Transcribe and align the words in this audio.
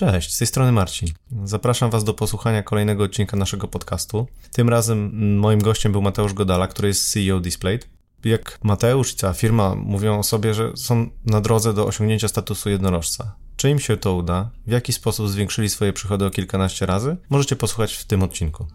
Cześć, 0.00 0.34
z 0.34 0.38
tej 0.38 0.46
strony 0.46 0.72
Marcin. 0.72 1.08
Zapraszam 1.44 1.90
Was 1.90 2.04
do 2.04 2.14
posłuchania 2.14 2.62
kolejnego 2.62 3.04
odcinka 3.04 3.36
naszego 3.36 3.68
podcastu. 3.68 4.26
Tym 4.52 4.68
razem 4.68 5.10
moim 5.38 5.60
gościem 5.60 5.92
był 5.92 6.02
Mateusz 6.02 6.34
Godala, 6.34 6.66
który 6.66 6.88
jest 6.88 7.12
CEO 7.12 7.40
Displayed. 7.40 7.88
Jak 8.24 8.58
Mateusz 8.62 9.12
i 9.12 9.16
cała 9.16 9.34
firma 9.34 9.74
mówią 9.74 10.18
o 10.18 10.22
sobie, 10.22 10.54
że 10.54 10.76
są 10.76 11.10
na 11.26 11.40
drodze 11.40 11.74
do 11.74 11.86
osiągnięcia 11.86 12.28
statusu 12.28 12.70
jednorożca. 12.70 13.36
Czy 13.56 13.70
im 13.70 13.78
się 13.78 13.96
to 13.96 14.14
uda? 14.14 14.50
W 14.66 14.70
jaki 14.70 14.92
sposób 14.92 15.28
zwiększyli 15.28 15.68
swoje 15.68 15.92
przychody 15.92 16.26
o 16.26 16.30
kilkanaście 16.30 16.86
razy? 16.86 17.16
Możecie 17.30 17.56
posłuchać 17.56 17.94
w 17.94 18.04
tym 18.04 18.22
odcinku. 18.22 18.66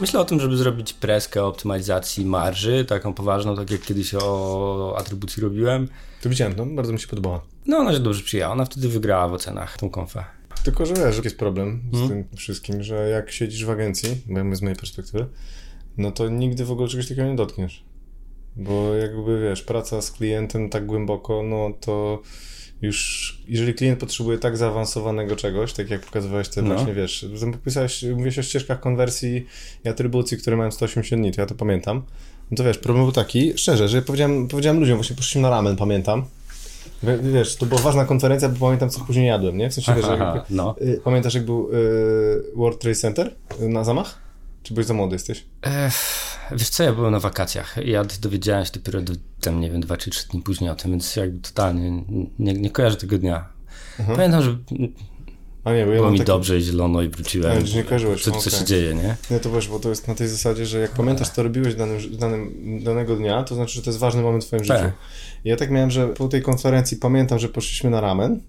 Myślę 0.00 0.20
o 0.20 0.24
tym, 0.24 0.40
żeby 0.40 0.56
zrobić 0.56 0.92
preskę 0.92 1.44
optymalizacji 1.44 2.24
marży, 2.24 2.84
taką 2.84 3.14
poważną, 3.14 3.56
tak 3.56 3.70
jak 3.70 3.80
kiedyś 3.80 4.14
o 4.14 4.94
atrybucji 4.98 5.42
robiłem. 5.42 5.88
To 6.22 6.28
widziałem, 6.28 6.54
no, 6.56 6.66
bardzo 6.66 6.92
mi 6.92 7.00
się 7.00 7.06
podobała. 7.06 7.40
No, 7.66 7.76
ona 7.76 7.92
się 7.92 8.00
dobrze 8.00 8.22
przyjęła, 8.22 8.52
ona 8.52 8.64
wtedy 8.64 8.88
wygrała 8.88 9.28
w 9.28 9.32
ocenach 9.32 9.78
tą 9.78 9.90
konfę. 9.90 10.24
Tylko, 10.64 10.86
że 10.86 10.94
wiesz, 10.94 11.24
jest 11.24 11.38
problem 11.38 11.82
z 11.92 11.98
hmm? 11.98 12.24
tym 12.24 12.36
wszystkim, 12.36 12.82
że 12.82 13.08
jak 13.08 13.30
siedzisz 13.30 13.64
w 13.64 13.70
agencji, 13.70 14.22
bo 14.26 14.38
ja 14.38 14.54
z 14.54 14.62
mojej 14.62 14.76
perspektywy, 14.76 15.26
no 15.96 16.12
to 16.12 16.28
nigdy 16.28 16.64
w 16.64 16.70
ogóle 16.70 16.88
czegoś 16.88 17.08
takiego 17.08 17.28
nie 17.28 17.36
dotkniesz. 17.36 17.84
Bo 18.56 18.94
jakby, 18.94 19.40
wiesz, 19.42 19.62
praca 19.62 20.02
z 20.02 20.10
klientem 20.10 20.70
tak 20.70 20.86
głęboko, 20.86 21.42
no 21.42 21.70
to 21.80 22.22
już, 22.82 23.38
jeżeli 23.48 23.74
klient 23.74 24.00
potrzebuje 24.00 24.38
tak 24.38 24.56
zaawansowanego 24.56 25.36
czegoś, 25.36 25.72
tak 25.72 25.90
jak 25.90 26.00
pokazywałeś 26.00 26.48
te 26.48 26.62
no. 26.62 26.74
właśnie, 26.74 26.94
wiesz, 26.94 27.26
popisałeś, 27.52 28.02
mówiłeś 28.02 28.38
o 28.38 28.42
ścieżkach 28.42 28.80
konwersji 28.80 29.46
i 29.84 29.88
atrybucji, 29.88 30.38
które 30.38 30.56
mają 30.56 30.70
180 30.70 31.22
dni, 31.22 31.32
to 31.32 31.40
ja 31.40 31.46
to 31.46 31.54
pamiętam. 31.54 32.02
No 32.50 32.56
to 32.56 32.64
wiesz, 32.64 32.78
problem 32.78 33.04
był 33.04 33.12
taki, 33.12 33.58
szczerze, 33.58 33.88
że 33.88 34.02
powiedziałem, 34.02 34.48
powiedziałem 34.48 34.80
ludziom, 34.80 34.96
właśnie 34.96 35.16
poszliśmy 35.16 35.42
na 35.42 35.50
ramen, 35.50 35.76
pamiętam. 35.76 36.24
Wiesz, 37.22 37.56
to 37.56 37.66
była 37.66 37.80
ważna 37.80 38.04
konferencja, 38.04 38.48
bo 38.48 38.66
pamiętam, 38.66 38.90
co 38.90 39.00
później 39.00 39.26
jadłem, 39.26 39.58
nie? 39.58 39.70
W 39.70 39.74
sensie, 39.74 39.94
wiesz, 39.94 40.06
jak, 40.06 40.44
no. 40.50 40.74
Y, 40.82 41.00
pamiętasz, 41.04 41.34
jak 41.34 41.44
był 41.44 41.70
y, 41.72 42.42
World 42.56 42.78
Trade 42.78 42.96
Center 42.96 43.34
na 43.60 43.84
zamach? 43.84 44.27
Czy 44.62 44.74
byłeś 44.74 44.86
za 44.86 44.94
młody 44.94 45.14
jesteś? 45.14 45.44
Ech, 45.62 45.94
wiesz 46.52 46.68
co, 46.68 46.82
ja 46.82 46.92
byłem 46.92 47.12
na 47.12 47.20
wakacjach. 47.20 47.76
Ja 47.84 48.04
dowiedziałem 48.20 48.64
się 48.64 48.72
dopiero 48.72 49.02
do, 49.02 49.12
tam, 49.40 49.60
nie 49.60 49.70
wiem, 49.70 49.80
dwa 49.80 49.96
czy 49.96 50.10
trzy 50.10 50.28
dni 50.28 50.42
później 50.42 50.70
o 50.70 50.74
tym, 50.74 50.90
więc 50.90 51.16
jakby 51.16 51.40
totalnie 51.40 52.04
nie, 52.38 52.52
nie 52.52 52.70
kojarzę 52.70 52.96
tego 52.96 53.18
dnia. 53.18 53.48
Mhm. 53.98 54.16
Pamiętam, 54.16 54.42
że 54.42 54.56
a 55.64 55.72
nie, 55.72 55.86
bo 55.86 55.92
ja 55.92 55.98
było 55.98 56.10
mi 56.10 56.18
taki... 56.18 56.26
dobrze, 56.26 56.60
zielono 56.60 57.02
i 57.02 57.08
wróciłem. 57.08 57.64
Nie, 57.64 57.74
nie 57.74 57.84
kojarzyłeś. 57.84 58.22
Co, 58.22 58.30
co 58.30 58.50
się 58.50 58.64
dzieje, 58.64 58.94
nie? 58.94 59.16
Nie, 59.30 59.40
to 59.40 59.50
wiesz, 59.50 59.68
bo 59.68 59.78
to 59.78 59.88
jest 59.88 60.08
na 60.08 60.14
tej 60.14 60.28
zasadzie, 60.28 60.66
że 60.66 60.78
jak 60.78 60.90
pamiętasz, 60.90 61.28
co 61.28 61.42
robiłeś 61.42 61.74
danym, 61.74 61.98
danym, 62.18 62.80
danego 62.84 63.16
dnia, 63.16 63.42
to 63.42 63.54
znaczy, 63.54 63.74
że 63.74 63.82
to 63.82 63.90
jest 63.90 63.98
ważny 63.98 64.22
moment 64.22 64.44
w 64.44 64.46
twoim 64.46 64.64
tak. 64.64 64.78
życiu. 64.78 64.92
I 65.44 65.48
ja 65.48 65.56
tak 65.56 65.70
miałem, 65.70 65.90
że 65.90 66.08
po 66.08 66.28
tej 66.28 66.42
konferencji 66.42 66.96
pamiętam, 66.96 67.38
że 67.38 67.48
poszliśmy 67.48 67.90
na 67.90 68.00
ramen 68.00 68.40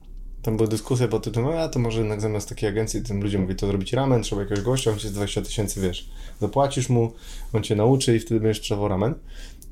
tam 0.41 0.57
były 0.57 0.69
dyskusje 0.69 1.07
pod 1.07 1.23
tytułem, 1.23 1.57
a 1.57 1.69
to 1.69 1.79
może 1.79 1.99
jednak 1.99 2.21
zamiast 2.21 2.49
takiej 2.49 2.69
agencji 2.69 3.03
tym 3.03 3.23
ludziom 3.23 3.41
mówi, 3.41 3.55
to 3.55 3.67
zrobić 3.67 3.93
ramen, 3.93 4.23
trzeba 4.23 4.41
jakiegoś 4.41 4.63
gościa, 4.63 4.91
on 4.91 4.99
ci 4.99 5.07
z 5.07 5.11
20 5.11 5.41
tysięcy, 5.41 5.81
wiesz, 5.81 6.09
zapłacisz 6.41 6.89
mu, 6.89 7.13
on 7.53 7.63
cię 7.63 7.75
nauczy 7.75 8.15
i 8.15 8.19
wtedy 8.19 8.41
będziesz 8.41 8.57
sprzedawał 8.57 8.87
ramen. 8.87 9.15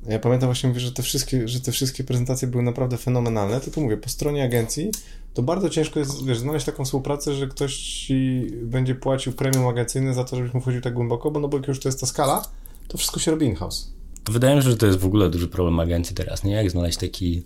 Ja 0.06 0.18
pamiętam 0.18 0.48
właśnie, 0.48 0.68
mówię, 0.68 0.80
że 0.80 0.92
te, 0.92 1.02
wszystkie, 1.02 1.48
że 1.48 1.60
te 1.60 1.72
wszystkie 1.72 2.04
prezentacje 2.04 2.48
były 2.48 2.62
naprawdę 2.62 2.96
fenomenalne, 2.96 3.60
tylko 3.60 3.80
mówię, 3.80 3.96
po 3.96 4.08
stronie 4.08 4.44
agencji 4.44 4.90
to 5.34 5.42
bardzo 5.42 5.70
ciężko 5.70 5.98
jest, 5.98 6.26
wiesz, 6.26 6.38
znaleźć 6.38 6.66
taką 6.66 6.84
współpracę, 6.84 7.34
że 7.34 7.46
ktoś 7.46 7.76
ci 7.76 8.46
będzie 8.62 8.94
płacił 8.94 9.32
premium 9.32 9.66
agencyjne 9.66 10.14
za 10.14 10.24
to, 10.24 10.36
żebyś 10.36 10.54
mu 10.54 10.60
wchodził 10.60 10.80
tak 10.80 10.94
głęboko, 10.94 11.30
bo 11.30 11.40
no 11.40 11.48
bo 11.48 11.56
jak 11.56 11.68
już 11.68 11.80
to 11.80 11.88
jest 11.88 12.00
ta 12.00 12.06
skala, 12.06 12.44
to 12.88 12.98
wszystko 12.98 13.20
się 13.20 13.30
robi 13.30 13.46
in-house. 13.46 13.92
Wydaje 14.30 14.56
mi 14.56 14.62
się, 14.62 14.70
że 14.70 14.76
to 14.76 14.86
jest 14.86 14.98
w 14.98 15.06
ogóle 15.06 15.30
duży 15.30 15.48
problem 15.48 15.80
agencji 15.80 16.16
teraz, 16.16 16.44
nie? 16.44 16.52
Jak 16.52 16.70
znaleźć 16.70 16.98
taki 16.98 17.42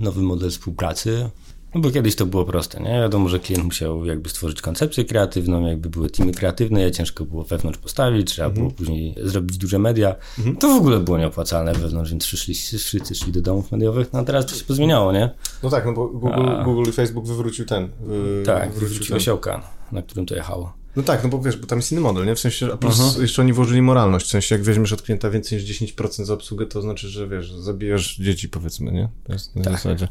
nowy 0.00 0.22
model 0.22 0.50
współpracy, 0.50 1.30
no 1.76 1.82
bo 1.82 1.90
kiedyś 1.90 2.16
to 2.16 2.26
było 2.26 2.44
proste, 2.44 2.80
nie? 2.80 3.00
Wiadomo, 3.00 3.28
że 3.28 3.38
klient 3.38 3.64
musiał 3.64 4.04
jakby 4.04 4.28
stworzyć 4.28 4.62
koncepcję 4.62 5.04
kreatywną, 5.04 5.66
jakby 5.66 5.88
były 5.88 6.10
teamy 6.10 6.32
kreatywne, 6.32 6.80
je 6.80 6.90
ciężko 6.90 7.24
było 7.24 7.44
wewnątrz 7.44 7.78
postawić, 7.78 8.30
trzeba 8.30 8.48
mhm. 8.48 8.66
było 8.66 8.78
później 8.78 9.14
zrobić 9.22 9.58
duże 9.58 9.78
media. 9.78 10.14
Mhm. 10.38 10.56
To 10.56 10.68
w 10.68 10.76
ogóle 10.76 11.00
było 11.00 11.18
nieopłacalne 11.18 11.74
wewnątrz, 11.74 12.10
więc 12.10 12.24
wszyscy, 12.24 12.78
wszyscy 12.78 13.14
szli 13.14 13.32
do 13.32 13.40
domów 13.40 13.72
mediowych, 13.72 14.12
no 14.12 14.18
a 14.18 14.24
teraz 14.24 14.46
to 14.46 14.54
się 14.54 14.64
pozmieniało, 14.64 15.12
nie? 15.12 15.30
No 15.62 15.70
tak, 15.70 15.86
no 15.86 15.92
bo 15.92 16.08
Google, 16.08 16.48
a... 16.48 16.64
Google 16.64 16.90
i 16.90 16.92
Facebook 16.92 17.26
wywrócił 17.26 17.64
ten. 17.64 17.82
Yy, 17.82 18.42
tak, 18.46 18.72
wywrócił 18.72 19.06
ten. 19.06 19.16
osiołka, 19.16 19.62
na 19.92 20.02
którym 20.02 20.26
to 20.26 20.34
jechało. 20.34 20.72
No 20.96 21.02
tak, 21.02 21.22
no 21.22 21.28
bo 21.28 21.42
wiesz, 21.42 21.56
bo 21.56 21.66
tam 21.66 21.78
jest 21.78 21.92
inny 21.92 22.00
model, 22.00 22.26
nie? 22.26 22.34
W 22.34 22.40
sensie, 22.40 22.72
a 22.72 22.76
plus 22.76 22.98
uh-huh. 22.98 23.20
jeszcze 23.20 23.42
oni 23.42 23.52
włożyli 23.52 23.82
moralność, 23.82 24.26
w 24.26 24.30
sensie 24.30 24.54
jak 24.54 24.64
weźmiesz 24.64 24.92
od 24.92 25.02
klienta 25.02 25.30
więcej 25.30 25.58
niż 25.58 25.80
10% 25.80 26.24
za 26.24 26.34
obsługę, 26.34 26.66
to 26.66 26.82
znaczy, 26.82 27.08
że 27.08 27.28
wiesz, 27.28 27.52
zabijasz 27.52 28.16
dzieci 28.16 28.48
powiedzmy, 28.48 28.92
nie? 28.92 29.08
To 29.24 29.32
jest 29.32 29.56
na 29.56 29.64
tak. 29.64 29.72
zasadzie. 29.72 30.08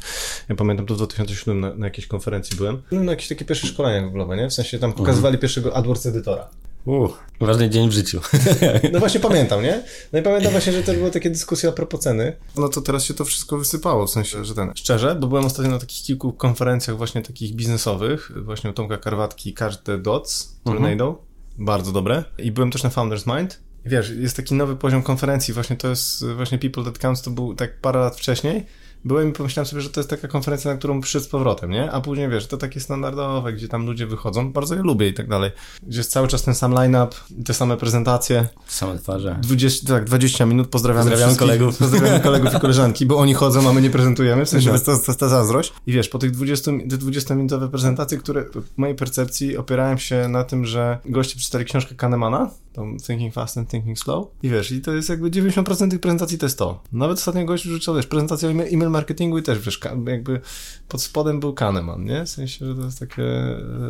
Ja 0.48 0.54
pamiętam, 0.54 0.86
to 0.86 0.94
w 0.94 0.96
2007 0.96 1.60
na, 1.60 1.74
na 1.74 1.86
jakiejś 1.86 2.06
konferencji 2.06 2.56
byłem, 2.56 2.82
no, 2.90 3.02
na 3.02 3.12
jakieś 3.12 3.28
takie 3.28 3.44
pierwsze 3.44 3.66
szkolenia 3.66 4.08
Google'owe, 4.08 4.36
nie? 4.36 4.48
W 4.48 4.54
sensie 4.54 4.78
tam 4.78 4.92
pokazywali 4.92 5.36
uh-huh. 5.36 5.40
pierwszego 5.40 5.76
AdWords 5.76 6.06
edytora. 6.06 6.48
Uch, 6.86 7.18
ważny 7.40 7.70
dzień 7.70 7.88
w 7.88 7.92
życiu. 7.92 8.20
No 8.92 8.98
właśnie 8.98 9.20
pamiętam, 9.20 9.62
nie? 9.62 9.82
No 10.12 10.18
i 10.18 10.22
pamiętam 10.22 10.52
właśnie, 10.52 10.72
że 10.72 10.82
to 10.82 10.92
były 10.92 11.10
takie 11.10 11.30
dyskusje 11.30 11.68
a 11.68 11.72
propos 11.72 12.00
ceny. 12.00 12.36
No 12.56 12.68
to 12.68 12.80
teraz 12.80 13.04
się 13.04 13.14
to 13.14 13.24
wszystko 13.24 13.58
wysypało, 13.58 14.06
w 14.06 14.10
sensie, 14.10 14.44
że 14.44 14.54
ten... 14.54 14.72
Szczerze, 14.74 15.14
bo 15.14 15.26
byłem 15.26 15.44
ostatnio 15.44 15.72
na 15.72 15.78
takich 15.78 16.02
kilku 16.02 16.32
konferencjach 16.32 16.96
właśnie 16.96 17.22
takich 17.22 17.54
biznesowych, 17.54 18.30
właśnie 18.44 18.70
u 18.70 18.72
Tomka 18.72 18.96
Karwatki, 18.96 19.54
każde 19.54 19.98
Dots, 19.98 20.60
Tornado. 20.64 21.08
Mhm. 21.08 21.26
Bardzo 21.58 21.92
dobre. 21.92 22.24
I 22.38 22.52
byłem 22.52 22.70
też 22.70 22.82
na 22.82 22.90
Founders 22.90 23.26
Mind. 23.26 23.60
wiesz, 23.84 24.10
jest 24.10 24.36
taki 24.36 24.54
nowy 24.54 24.76
poziom 24.76 25.02
konferencji, 25.02 25.54
właśnie 25.54 25.76
to 25.76 25.88
jest, 25.88 26.26
właśnie 26.26 26.58
People 26.58 26.84
That 26.84 26.98
Counts 26.98 27.22
to 27.22 27.30
był 27.30 27.54
tak 27.54 27.80
parę 27.80 28.00
lat 28.00 28.16
wcześniej, 28.16 28.66
byłem 29.06 29.30
i 29.30 29.32
pomyślałem 29.32 29.66
sobie, 29.66 29.82
że 29.82 29.90
to 29.90 30.00
jest 30.00 30.10
taka 30.10 30.28
konferencja, 30.28 30.70
na 30.70 30.78
którą 30.78 31.00
przyszedł 31.00 31.24
z 31.24 31.28
powrotem, 31.28 31.70
nie? 31.70 31.92
A 31.92 32.00
później, 32.00 32.28
wiesz, 32.28 32.46
to 32.46 32.56
takie 32.56 32.80
standardowe, 32.80 33.52
gdzie 33.52 33.68
tam 33.68 33.86
ludzie 33.86 34.06
wychodzą, 34.06 34.52
bardzo 34.52 34.74
je 34.74 34.82
lubię 34.82 35.08
i 35.08 35.14
tak 35.14 35.28
dalej. 35.28 35.50
Gdzie 35.82 35.98
jest 35.98 36.10
cały 36.10 36.28
czas 36.28 36.42
ten 36.42 36.54
sam 36.54 36.72
line-up, 36.72 37.16
te 37.44 37.54
same 37.54 37.76
prezentacje. 37.76 38.48
Same 38.66 38.98
twarze. 38.98 39.38
20, 39.42 39.88
tak, 39.88 40.04
20 40.04 40.46
minut, 40.46 40.68
pozdrawiamy 40.68 41.10
Pozdrawiam 41.10 41.36
kolegów. 41.36 41.78
Pozdrawiamy 41.86 42.20
kolegów 42.20 42.54
i 42.54 42.60
koleżanki, 42.60 43.06
bo 43.06 43.16
oni 43.16 43.34
chodzą, 43.34 43.68
a 43.68 43.72
my 43.72 43.82
nie 43.82 43.90
prezentujemy, 43.90 44.44
w 44.44 44.48
sensie 44.48 44.72
no. 44.72 44.78
to 44.78 44.90
jest 44.90 45.20
ta 45.20 45.28
zazdrość. 45.28 45.72
I 45.86 45.92
wiesz, 45.92 46.08
po 46.08 46.18
tych 46.18 46.30
20, 46.30 46.70
20-minutowe 46.70 47.68
prezentacje, 47.68 48.18
które 48.18 48.44
w 48.44 48.78
mojej 48.78 48.96
percepcji 48.96 49.56
opierałem 49.56 49.98
się 49.98 50.28
na 50.28 50.44
tym, 50.44 50.64
że 50.64 50.98
goście 51.04 51.36
przeczytali 51.36 51.64
książkę 51.64 51.94
Kahnemana, 51.94 52.50
tą 52.76 52.96
Thinking 53.06 53.34
Fast 53.34 53.58
and 53.58 53.70
Thinking 53.70 53.98
Slow 53.98 54.26
i 54.42 54.48
wiesz, 54.48 54.70
i 54.70 54.80
to 54.80 54.92
jest 54.92 55.08
jakby 55.08 55.30
90% 55.30 55.90
tych 55.90 56.00
prezentacji 56.00 56.38
to 56.38 56.46
jest 56.46 56.58
to. 56.58 56.82
Nawet 56.92 57.18
ostatnio 57.18 57.44
gość 57.44 57.64
rzucał, 57.64 57.94
wiesz, 57.94 58.06
prezentację 58.06 58.48
e-mail 58.48 58.90
marketingu 58.90 59.38
i 59.38 59.42
też, 59.42 59.58
wiesz, 59.58 59.80
jakby 60.06 60.40
pod 60.88 61.02
spodem 61.02 61.40
był 61.40 61.54
Kahneman, 61.54 62.04
nie? 62.04 62.24
W 62.24 62.28
sensie, 62.28 62.66
że 62.66 62.74
to 62.74 62.84
jest 62.84 63.00
takie, 63.00 63.22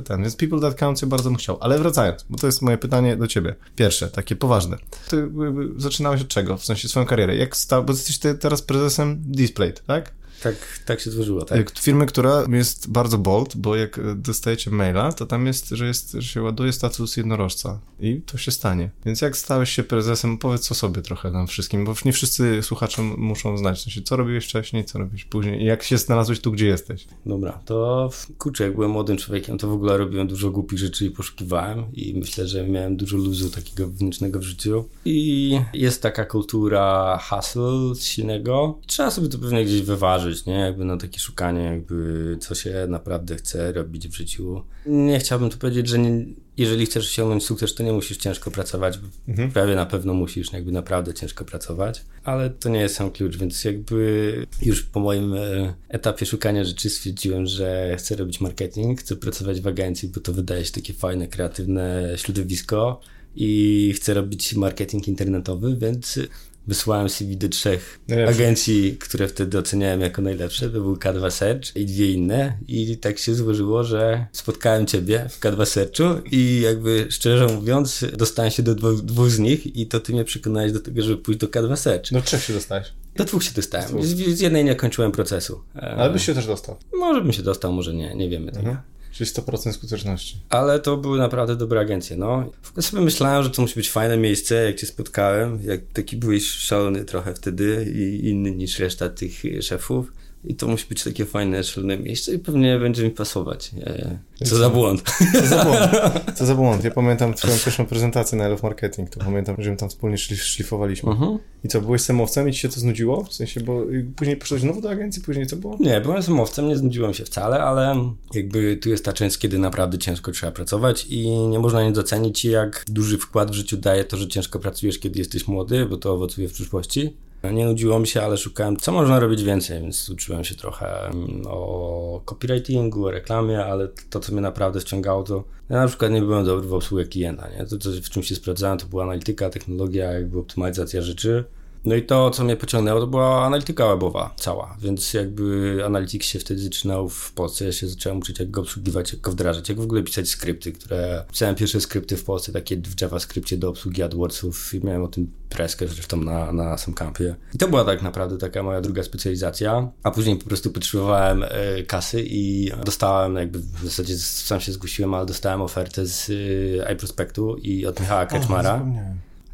ten, 0.05 0.21
więc 0.21 0.37
People 0.37 0.61
That 0.61 0.75
Count 0.75 1.01
się 1.01 1.07
bardzo 1.07 1.31
bym 1.31 1.39
chciał. 1.39 1.59
Ale 1.61 1.79
wracając, 1.79 2.25
bo 2.31 2.39
to 2.39 2.47
jest 2.47 2.63
moje 2.63 2.79
pytanie 2.79 3.17
do 3.17 3.27
ciebie. 3.27 3.55
Pierwsze, 3.77 4.09
takie 4.09 4.37
poważne. 4.37 4.77
Ty 5.09 5.31
zaczynałeś 5.77 6.21
od 6.21 6.29
czego? 6.29 6.57
W 6.57 6.65
sensie 6.65 6.89
swoją 6.89 7.07
karierę. 7.07 7.37
Jak 7.37 7.57
stał, 7.57 7.85
bo 7.85 7.93
jesteś 7.93 8.19
ty 8.19 8.35
teraz 8.35 8.63
prezesem 8.63 9.23
Displayed, 9.23 9.87
tak? 9.87 10.13
Tak, 10.43 10.55
tak 10.85 11.01
się 11.01 11.11
złożyło, 11.11 11.45
tak? 11.45 11.79
Firmy, 11.79 12.07
która 12.07 12.45
jest 12.49 12.91
bardzo 12.91 13.19
bold, 13.19 13.57
bo 13.57 13.77
jak 13.77 14.01
dostajecie 14.17 14.71
maila, 14.71 15.13
to 15.13 15.27
tam 15.27 15.47
jest, 15.47 15.69
że, 15.69 15.87
jest, 15.87 16.13
że 16.13 16.23
się 16.23 16.43
ładuje 16.43 16.73
status 16.73 17.17
jednorożca 17.17 17.81
i 18.01 18.21
to 18.27 18.39
się 18.39 18.51
stanie. 18.51 18.91
Więc 19.05 19.21
jak 19.21 19.37
stałeś 19.37 19.71
się 19.71 19.83
prezesem, 19.83 20.39
powiedz 20.39 20.73
o 20.73 20.75
sobie 20.75 21.03
trochę 21.03 21.31
nam 21.31 21.47
wszystkim, 21.47 21.85
bo 21.85 21.95
nie 22.05 22.13
wszyscy 22.13 22.63
słuchacze 22.63 23.03
muszą 23.03 23.59
znać, 23.59 23.79
w 23.79 23.83
sensie, 23.83 24.03
co 24.03 24.17
robiłeś 24.17 24.45
wcześniej, 24.45 24.85
co 24.85 24.99
robiłeś 24.99 25.25
później 25.25 25.63
i 25.63 25.65
jak 25.65 25.83
się 25.83 25.99
znalazłeś 25.99 26.41
tu, 26.41 26.53
gdzie 26.53 26.67
jesteś. 26.67 27.07
Dobra, 27.27 27.61
to 27.65 28.11
kurczę, 28.39 28.65
jak 28.65 28.75
byłem 28.75 28.91
młodym 28.91 29.17
człowiekiem, 29.17 29.59
to 29.59 29.69
w 29.69 29.73
ogóle 29.73 29.99
robiłem 29.99 30.27
dużo 30.27 30.51
głupich 30.51 30.79
rzeczy 30.79 31.07
i 31.07 31.11
poszukiwałem 31.11 31.85
i 31.93 32.15
myślę, 32.19 32.49
że 32.49 32.69
miałem 32.69 32.97
dużo 32.97 33.17
luzu 33.17 33.51
takiego 33.51 33.87
wewnętrznego 33.87 34.39
w 34.39 34.43
życiu 34.43 34.85
i 35.05 35.61
jest 35.75 36.03
taka 36.03 36.25
kultura 36.25 37.19
hustle 37.31 37.95
silnego. 38.01 38.79
Trzeba 38.87 39.11
sobie 39.11 39.29
to 39.29 39.39
pewnie 39.39 39.65
gdzieś 39.65 39.83
wyważyć 39.83 40.26
nie? 40.47 40.55
Jakby 40.55 40.85
na 40.85 40.97
takie 40.97 41.19
szukanie, 41.19 41.63
jakby 41.63 42.37
co 42.41 42.55
się 42.55 42.87
naprawdę 42.89 43.37
chce 43.37 43.73
robić 43.73 44.09
w 44.09 44.15
życiu. 44.15 44.63
Nie 44.87 45.19
chciałbym 45.19 45.51
tu 45.51 45.59
powiedzieć, 45.59 45.89
że 45.89 45.99
nie, 45.99 46.25
jeżeli 46.57 46.87
chcesz 46.87 47.07
osiągnąć 47.07 47.45
sukces, 47.45 47.75
to 47.75 47.83
nie 47.83 47.93
musisz 47.93 48.17
ciężko 48.17 48.51
pracować. 48.51 48.99
Mhm. 49.29 49.51
Prawie 49.51 49.75
na 49.75 49.87
pewno 49.87 50.15
musisz 50.15 50.53
jakby 50.53 50.73
naprawdę 50.73 51.15
ciężko 51.15 51.45
pracować, 51.45 52.05
ale 52.25 52.51
to 52.51 52.69
nie 52.69 52.81
jest 52.81 52.95
sam 52.95 53.11
klucz, 53.11 53.37
więc 53.37 53.65
jakby 53.65 54.47
już 54.63 54.83
po 54.83 55.01
moim 55.01 55.35
e, 55.35 55.75
etapie 55.89 56.27
szukania 56.27 56.65
rzeczy 56.65 56.91
stwierdziłem, 56.91 57.47
że 57.47 57.97
chcę 57.99 58.17
robić 58.17 58.41
marketing, 58.41 59.01
chcę 59.01 59.17
pracować 59.17 59.61
w 59.61 59.67
agencji, 59.67 60.09
bo 60.09 60.21
to 60.21 60.33
wydaje 60.33 60.65
się 60.65 60.73
takie 60.73 60.93
fajne, 60.93 61.29
kreatywne 61.29 62.13
środowisko 62.17 63.01
i 63.37 63.93
chcę 63.97 64.15
robić 64.15 64.55
marketing 64.55 65.09
internetowy, 65.09 65.77
więc 65.77 66.19
Wysłałem 66.67 67.09
CV 67.09 67.37
do 67.37 67.49
trzech 67.49 68.01
Najlepsze. 68.09 68.35
agencji, 68.35 68.97
które 69.01 69.29
wtedy 69.29 69.59
oceniałem 69.59 70.01
jako 70.01 70.23
najlepsze. 70.23 70.67
To 70.67 70.81
był 70.81 70.97
K2 70.97 71.31
Search 71.31 71.77
i 71.77 71.87
dwie 71.87 72.13
inne. 72.13 72.59
I 72.69 72.97
tak 72.97 73.19
się 73.19 73.35
złożyło, 73.35 73.85
że 73.85 74.27
spotkałem 74.33 74.87
ciebie 74.87 75.27
w 75.31 75.41
K2 75.41 75.67
Searchu 75.67 76.23
i 76.31 76.61
jakby 76.65 77.07
szczerze 77.11 77.47
mówiąc 77.47 78.05
dostałem 78.17 78.51
się 78.51 78.63
do 78.63 78.75
dwóch, 78.75 79.03
dwóch 79.03 79.31
z 79.31 79.39
nich 79.39 79.77
i 79.77 79.87
to 79.87 80.01
ty 80.01 80.13
mnie 80.13 80.25
przekonałeś 80.25 80.73
do 80.73 80.81
tego, 80.81 81.03
żeby 81.03 81.23
pójść 81.23 81.41
do 81.41 81.47
K2 81.47 81.77
Search. 81.77 82.13
No 82.13 82.21
trzech 82.21 82.43
się 82.45 82.53
dostałeś. 82.53 82.93
Do 83.17 83.25
dwóch 83.25 83.45
się 83.45 83.53
dostałem. 83.55 84.03
Z, 84.05 84.15
z 84.17 84.41
jednej 84.41 84.65
nie 84.65 84.75
kończyłem 84.75 85.13
procesu. 85.13 85.61
Ale 85.75 86.11
byś 86.11 86.27
się 86.27 86.35
też 86.35 86.47
dostał. 86.47 86.77
Może 86.95 87.21
bym 87.21 87.33
się 87.33 87.43
dostał, 87.43 87.73
może 87.73 87.95
nie, 87.95 88.15
nie 88.15 88.29
wiemy 88.29 88.53
tego. 88.53 88.77
Czyli 89.17 89.31
100% 89.31 89.73
skuteczności. 89.73 90.37
Ale 90.49 90.81
to 90.81 90.97
były 90.97 91.19
naprawdę 91.19 91.57
dobre 91.57 91.81
agencje, 91.81 92.17
no. 92.17 92.53
Ogóle 92.71 92.83
sobie 92.83 93.03
myślałem, 93.03 93.43
że 93.43 93.51
to 93.51 93.63
musi 93.63 93.75
być 93.75 93.91
fajne 93.91 94.17
miejsce, 94.17 94.55
jak 94.55 94.77
cię 94.77 94.87
spotkałem, 94.87 95.59
jak 95.63 95.81
taki 95.93 96.17
byłeś 96.17 96.49
szalony 96.49 97.05
trochę 97.05 97.35
wtedy 97.35 97.93
i 97.95 98.29
inny 98.29 98.51
niż 98.51 98.79
reszta 98.79 99.09
tych 99.09 99.43
szefów. 99.61 100.13
I 100.47 100.55
to 100.55 100.69
musi 100.69 100.87
być 100.89 101.05
takie 101.05 101.25
fajne, 101.25 101.65
szalone 101.65 101.99
miejsce 101.99 102.35
i 102.35 102.39
pewnie 102.39 102.79
będzie 102.79 103.05
mi 103.05 103.11
pasować. 103.11 103.71
E, 103.81 104.19
Co 104.45 104.57
za 104.57 104.71
błąd. 104.71 105.03
Co 105.33 105.47
za 105.47 105.65
błąd? 105.65 105.91
Co 106.35 106.47
za 106.47 106.55
błąd? 106.55 106.85
Ja 106.85 106.91
pamiętam 106.91 107.35
twoją 107.35 107.55
pierwszą 107.65 107.87
prezentację 107.87 108.39
na 108.39 108.45
Elf 108.45 108.63
Marketing, 108.63 109.11
to 109.11 109.21
pamiętam, 109.21 109.57
że 109.59 109.71
my 109.71 109.77
tam 109.77 109.89
wspólnie 109.89 110.19
szli, 110.19 110.37
szlifowaliśmy. 110.37 111.11
Mhm. 111.11 111.39
I 111.65 111.69
co, 111.69 111.81
byłeś 111.81 112.01
samowcem 112.03 112.49
i 112.49 112.53
ci 112.53 112.59
się 112.59 112.69
to 112.69 112.81
znudziło? 112.81 113.25
W 113.25 113.33
sensie, 113.33 113.61
bo 113.61 113.83
później 114.17 114.37
poszedłeś 114.37 114.63
znowu 114.63 114.81
do 114.81 114.91
agencji, 114.91 115.23
później 115.23 115.47
co 115.47 115.57
było? 115.57 115.77
Nie, 115.81 116.01
byłem 116.01 116.23
samowcem, 116.23 116.69
nie 116.69 116.77
znudziłem 116.77 117.15
się 117.15 117.25
wcale, 117.25 117.63
ale 117.63 117.97
jakby 118.35 118.77
tu 118.77 118.89
jest 118.89 119.05
ta 119.05 119.13
część, 119.13 119.39
kiedy 119.39 119.59
naprawdę 119.59 119.99
ciężko 119.99 120.33
trzeba 120.33 120.53
pracować 120.53 121.07
i 121.11 121.29
nie 121.31 121.59
można 121.59 121.85
nie 121.85 121.93
docenić, 121.93 122.45
jak 122.45 122.85
duży 122.89 123.19
wkład 123.19 123.51
w 123.51 123.55
życiu 123.55 123.77
daje 123.77 124.05
to, 124.05 124.17
że 124.17 124.29
ciężko 124.29 124.59
pracujesz, 124.59 124.99
kiedy 124.99 125.19
jesteś 125.19 125.49
młody, 125.49 125.87
bo 125.87 125.97
to 125.97 126.13
owocuje 126.13 126.49
w 126.49 126.53
przyszłości. 126.53 127.17
Nie 127.53 127.65
nudziło 127.65 127.99
mi 127.99 128.07
się, 128.07 128.23
ale 128.23 128.37
szukałem, 128.37 128.77
co 128.77 128.93
można 128.93 129.21
robić 129.21 129.43
więcej, 129.43 129.81
więc 129.81 130.09
uczyłem 130.09 130.45
się 130.45 130.55
trochę 130.55 131.07
mm, 131.07 131.43
o 131.47 132.23
copywritingu, 132.25 133.07
o 133.07 133.11
reklamie, 133.11 133.65
ale 133.65 133.89
to, 134.11 134.21
co 134.21 134.33
mnie 134.33 134.41
naprawdę 134.41 134.81
wciągało, 134.81 135.23
to 135.23 135.45
ja 135.71 135.77
na 135.77 135.89
przykład 135.89 136.11
nie 136.13 136.23
byłem 136.23 136.45
dobry 136.45 136.69
w 136.69 136.75
obsłudze 136.75 137.05
klienta, 137.05 137.49
nie? 137.49 137.67
To, 137.67 137.77
w 138.03 138.11
czym 138.11 138.23
się 138.23 138.35
sprawdzałem, 138.35 138.79
to 138.79 138.87
była 138.87 139.03
analityka, 139.03 139.51
technologia, 139.51 140.13
jakby 140.13 140.39
optymalizacja 140.39 141.03
rzeczy. 141.03 141.45
No 141.87 141.95
i 141.95 142.03
to, 142.03 142.31
co 142.31 142.45
mnie 142.45 142.57
pociągnęło, 142.57 143.01
to 143.01 143.07
była 143.07 143.47
analityka 143.47 143.87
webowa 143.89 144.35
cała, 144.37 144.77
więc 144.81 145.15
jakby 145.15 145.79
Analytics 145.87 146.27
się 146.27 146.39
wtedy 146.39 146.61
zaczynał 146.61 147.09
w 147.09 147.33
Polsce, 147.33 147.65
ja 147.65 147.73
się 147.73 147.89
zacząłem 147.89 148.19
uczyć, 148.19 148.39
jak 148.39 148.51
go 148.51 148.61
obsługiwać, 148.61 149.13
jak 149.13 149.21
go 149.21 149.31
wdrażać, 149.31 149.69
jak 149.69 149.79
w 149.79 149.83
ogóle 149.83 150.03
pisać 150.03 150.29
skrypty, 150.29 150.73
które... 150.73 151.25
Pisałem 151.33 151.55
pierwsze 151.55 151.81
skrypty 151.81 152.17
w 152.17 152.25
Polsce, 152.25 152.53
takie 152.53 152.77
w 152.77 153.01
JavaScriptie 153.01 153.57
do 153.57 153.69
obsługi 153.69 154.03
AdWordsów 154.03 154.75
i 154.75 154.85
miałem 154.85 155.03
o 155.03 155.09
tym 155.09 155.33
preskę 155.49 155.89
zresztą 155.89 156.17
na, 156.17 156.53
na 156.53 156.79
sam 156.79 156.95
kampie. 156.95 157.35
I 157.55 157.59
to 157.59 157.69
była 157.69 157.85
tak 157.85 158.03
naprawdę 158.03 158.39
taka 158.39 158.63
moja 158.63 158.81
druga 158.81 159.03
specjalizacja, 159.03 159.89
a 160.03 160.11
później 160.11 160.37
po 160.37 160.45
prostu 160.45 160.71
potrzebowałem 160.71 161.43
e, 161.43 161.83
kasy 161.83 162.25
i 162.27 162.71
dostałem, 162.85 163.37
jakby 163.37 163.59
w 163.59 163.85
zasadzie 163.85 164.19
sam 164.19 164.61
się 164.61 164.73
zgłosiłem, 164.73 165.15
ale 165.15 165.27
dostałem 165.27 165.63
ofertę 165.63 166.07
z 166.07 166.31
e, 166.31 166.93
iProspectu 166.93 167.57
i 167.57 167.87
od 167.87 168.01
Michała 168.01 168.27
Kaczmara. 168.27 168.85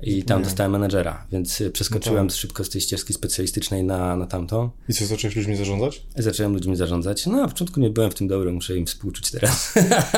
I 0.02 0.22
tam 0.22 0.42
dostałem 0.42 0.72
menedżera, 0.72 1.26
więc 1.32 1.62
przeskoczyłem 1.72 2.26
No 2.26 2.30
tak. 2.30 2.38
szybko 2.40 2.64
z 2.64 2.68
tej 2.68 2.80
ścieżki 2.80 3.12
specjalistycznej 3.12 3.84
na, 3.84 4.16
na 4.16 4.26
tamtą. 4.26 4.70
I 4.88 4.92
co, 4.94 5.06
zacząłeś 5.06 5.36
ludźmi 5.36 5.56
zarządzać? 5.56 6.02
Zacząłem 6.16 6.52
ludźmi 6.52 6.76
zarządzać. 6.76 7.26
No, 7.26 7.32
na 7.32 7.48
początku 7.48 7.80
nie 7.80 7.90
byłem 7.90 8.10
w 8.10 8.14
tym 8.14 8.28
dobry, 8.28 8.52
muszę 8.52 8.76
im 8.76 8.86
współczuć 8.86 9.30
teraz. 9.30 9.74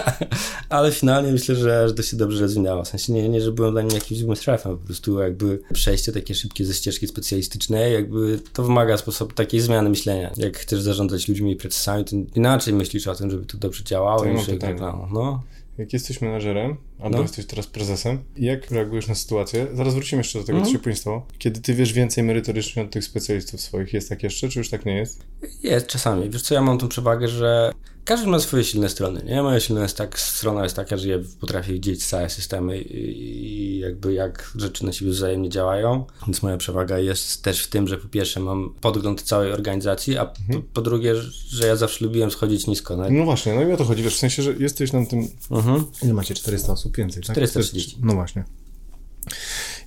Ale 0.68 0.92
finalnie 0.92 1.32
myślę, 1.32 1.54
że, 1.54 1.88
że 1.88 1.94
to 1.94 2.02
się 2.02 2.16
dobrze 2.16 2.40
rozwinęło. 2.40 2.84
W 2.84 2.88
sensie 2.88 3.12
nie, 3.12 3.28
nie, 3.28 3.40
że 3.40 3.52
byłem 3.52 3.72
dla 3.72 3.82
nich 3.82 3.94
jakimś 3.94 4.20
złym 4.20 4.36
szefem, 4.36 4.78
po 4.78 4.84
prostu 4.86 5.20
jakby 5.20 5.58
przejście 5.72 6.12
takie 6.12 6.34
szybkie 6.34 6.64
ze 6.64 6.74
ścieżki 6.74 7.06
specjalistycznej, 7.06 7.92
jakby 7.92 8.40
to 8.52 8.62
wymaga 8.62 8.96
sposób 8.96 9.34
takiej 9.34 9.60
zmiany 9.60 9.90
myślenia. 9.90 10.30
Jak 10.36 10.58
chcesz 10.58 10.80
zarządzać 10.80 11.28
ludźmi 11.28 11.52
i 11.52 11.56
procesami, 11.56 12.04
to 12.04 12.16
inaczej 12.34 12.74
myślisz 12.74 13.06
o 13.06 13.14
tym, 13.14 13.30
żeby 13.30 13.46
to 13.46 13.58
dobrze 13.58 13.84
działało 13.84 14.24
mam 14.24 14.36
niż 14.36 14.48
jak 14.48 14.56
pytanie. 14.56 14.72
reklamą. 14.72 15.08
No, 15.12 15.42
Jak 15.78 15.92
jesteś 15.92 16.20
menadżerem, 16.20 16.76
albo 16.98 17.16
No. 17.16 17.22
jesteś 17.22 17.46
teraz 17.46 17.66
prezesem, 17.66 18.18
jak 18.36 18.70
reagujesz 18.70 19.08
na 19.08 19.14
sytuację? 19.14 19.66
Zaraz 19.74 19.94
wrócimy 19.94 20.20
jeszcze 20.20 20.38
do 20.38 20.44
tego, 20.44 20.58
Mhm. 20.58 20.72
co 20.72 20.78
się 20.78 20.82
później 20.82 20.96
stało. 20.96 21.26
Kiedy 21.38 21.60
ty 21.60 21.74
wiesz 21.74 21.92
więcej 21.92 22.24
merytorycznie 22.24 22.82
od 22.82 22.90
tych 22.90 23.04
specjalistów 23.04 23.60
swoich, 23.60 23.92
jest 23.92 24.08
tak 24.08 24.22
jeszcze, 24.22 24.48
czy 24.48 24.58
już 24.58 24.70
tak 24.70 24.86
nie 24.86 24.96
jest? 24.96 25.26
Jest 25.62 25.86
czasami. 25.86 26.30
Wiesz 26.30 26.42
co, 26.42 26.54
ja 26.54 26.62
mam 26.62 26.78
tą 26.78 26.88
przewagę, 26.88 27.28
że 27.28 27.72
każdy 28.04 28.26
ma 28.26 28.38
swoje 28.38 28.64
silne 28.64 28.88
strony, 28.88 29.22
nie? 29.26 29.42
Moja 29.42 29.60
silna 29.60 29.82
jest 29.82 29.96
tak, 29.96 30.18
strona 30.18 30.62
jest 30.62 30.76
taka, 30.76 30.96
że 30.96 31.08
ja 31.08 31.18
potrafię 31.40 31.72
widzieć 31.72 32.06
całe 32.06 32.30
systemy 32.30 32.78
i 32.80 33.63
jakby 33.84 34.12
jak 34.12 34.52
rzeczy 34.56 34.84
na 34.86 34.92
siebie 34.92 35.10
wzajemnie 35.10 35.48
działają. 35.48 36.04
Więc 36.26 36.42
moja 36.42 36.56
przewaga 36.56 36.98
jest 36.98 37.42
też 37.42 37.64
w 37.64 37.68
tym, 37.70 37.88
że 37.88 37.98
po 37.98 38.08
pierwsze 38.08 38.40
mam 38.40 38.74
podgląd 38.80 39.22
całej 39.22 39.52
organizacji, 39.52 40.18
a 40.18 40.24
po, 40.24 40.34
po 40.72 40.82
drugie, 40.82 41.14
że 41.48 41.66
ja 41.66 41.76
zawsze 41.76 42.04
lubiłem 42.04 42.30
schodzić 42.30 42.66
nisko. 42.66 42.96
No, 42.96 43.04
No 43.10 43.24
właśnie, 43.24 43.54
no 43.54 43.62
i 43.62 43.72
o 43.72 43.76
to 43.76 43.84
chodzi, 43.84 44.02
wiesz, 44.02 44.14
w 44.14 44.18
sensie, 44.18 44.42
że 44.42 44.52
jesteś 44.52 44.92
na 44.92 45.06
tym... 45.06 45.28
mhm. 45.50 45.84
Ile 46.02 46.14
macie? 46.14 46.34
400 46.34 46.72
osób? 46.72 46.96
Więcej, 46.96 47.22
tak? 47.22 47.36
430. 47.36 47.98
No 48.02 48.14
właśnie. 48.14 48.44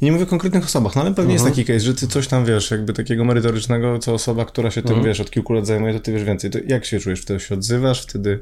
I 0.02 0.06
nie 0.06 0.12
mówię 0.12 0.24
o 0.24 0.28
konkretnych 0.28 0.66
osobach, 0.66 0.96
no 0.96 1.02
ale 1.02 1.14
pewnie 1.14 1.34
jest 1.34 1.46
taki 1.46 1.66
case, 1.66 1.80
że 1.80 1.94
ty 1.94 2.08
coś 2.08 2.28
tam 2.28 2.46
wiesz, 2.46 2.72
jakby 2.72 2.94
takiego 2.94 3.26
merytorycznego, 3.26 4.00
co 4.00 4.14
osoba, 4.14 4.46
która 4.46 4.72
się 4.72 4.82
tym, 4.82 5.04
wiesz, 5.04 5.20
od 5.20 5.32
kilku 5.32 5.54
lat 5.54 5.68
zajmuje, 5.68 5.94
to 5.94 6.00
ty 6.00 6.12
wiesz 6.14 6.24
więcej. 6.24 6.52
To 6.52 6.60
jak 6.68 6.86
się 6.86 7.00
czujesz? 7.00 7.22
Wtedy 7.22 7.40
się 7.40 7.56
odzywasz, 7.56 8.02
wtedy... 8.02 8.40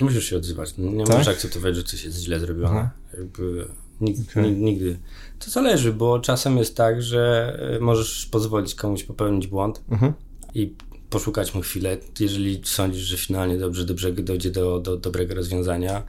Musisz 0.00 0.24
się 0.30 0.36
odzywać. 0.36 0.74
Nie 0.78 1.04
Tak? 1.04 1.16
możesz 1.16 1.28
akceptować, 1.28 1.76
że 1.76 1.82
coś 1.82 2.04
jest 2.04 2.18
źle 2.22 2.40
zrobione. 2.40 2.90
Jakby 3.18 3.66
nig, 4.00 4.16
nig, 4.36 4.56
nigdy. 4.58 4.98
To 5.38 5.50
zależy, 5.50 5.92
bo 5.92 6.20
czasem 6.20 6.58
jest 6.58 6.76
tak, 6.76 7.02
że 7.02 7.52
y, 7.76 7.80
możesz 7.80 8.26
pozwolić 8.26 8.74
komuś 8.74 9.02
popełnić 9.04 9.46
błąd 9.46 9.82
Mhm. 9.90 10.12
i 10.54 10.74
poszukać 11.10 11.54
mu 11.54 11.60
chwilę, 11.60 11.96
jeżeli 12.20 12.60
sądzisz, 12.64 13.02
że 13.02 13.16
finalnie 13.16 13.58
dobrze, 13.58 13.84
dobrze 13.84 14.12
dojdzie 14.12 14.50
do, 14.50 14.80
do 14.80 14.96
dobrego 14.96 15.34
rozwiązania. 15.34 16.02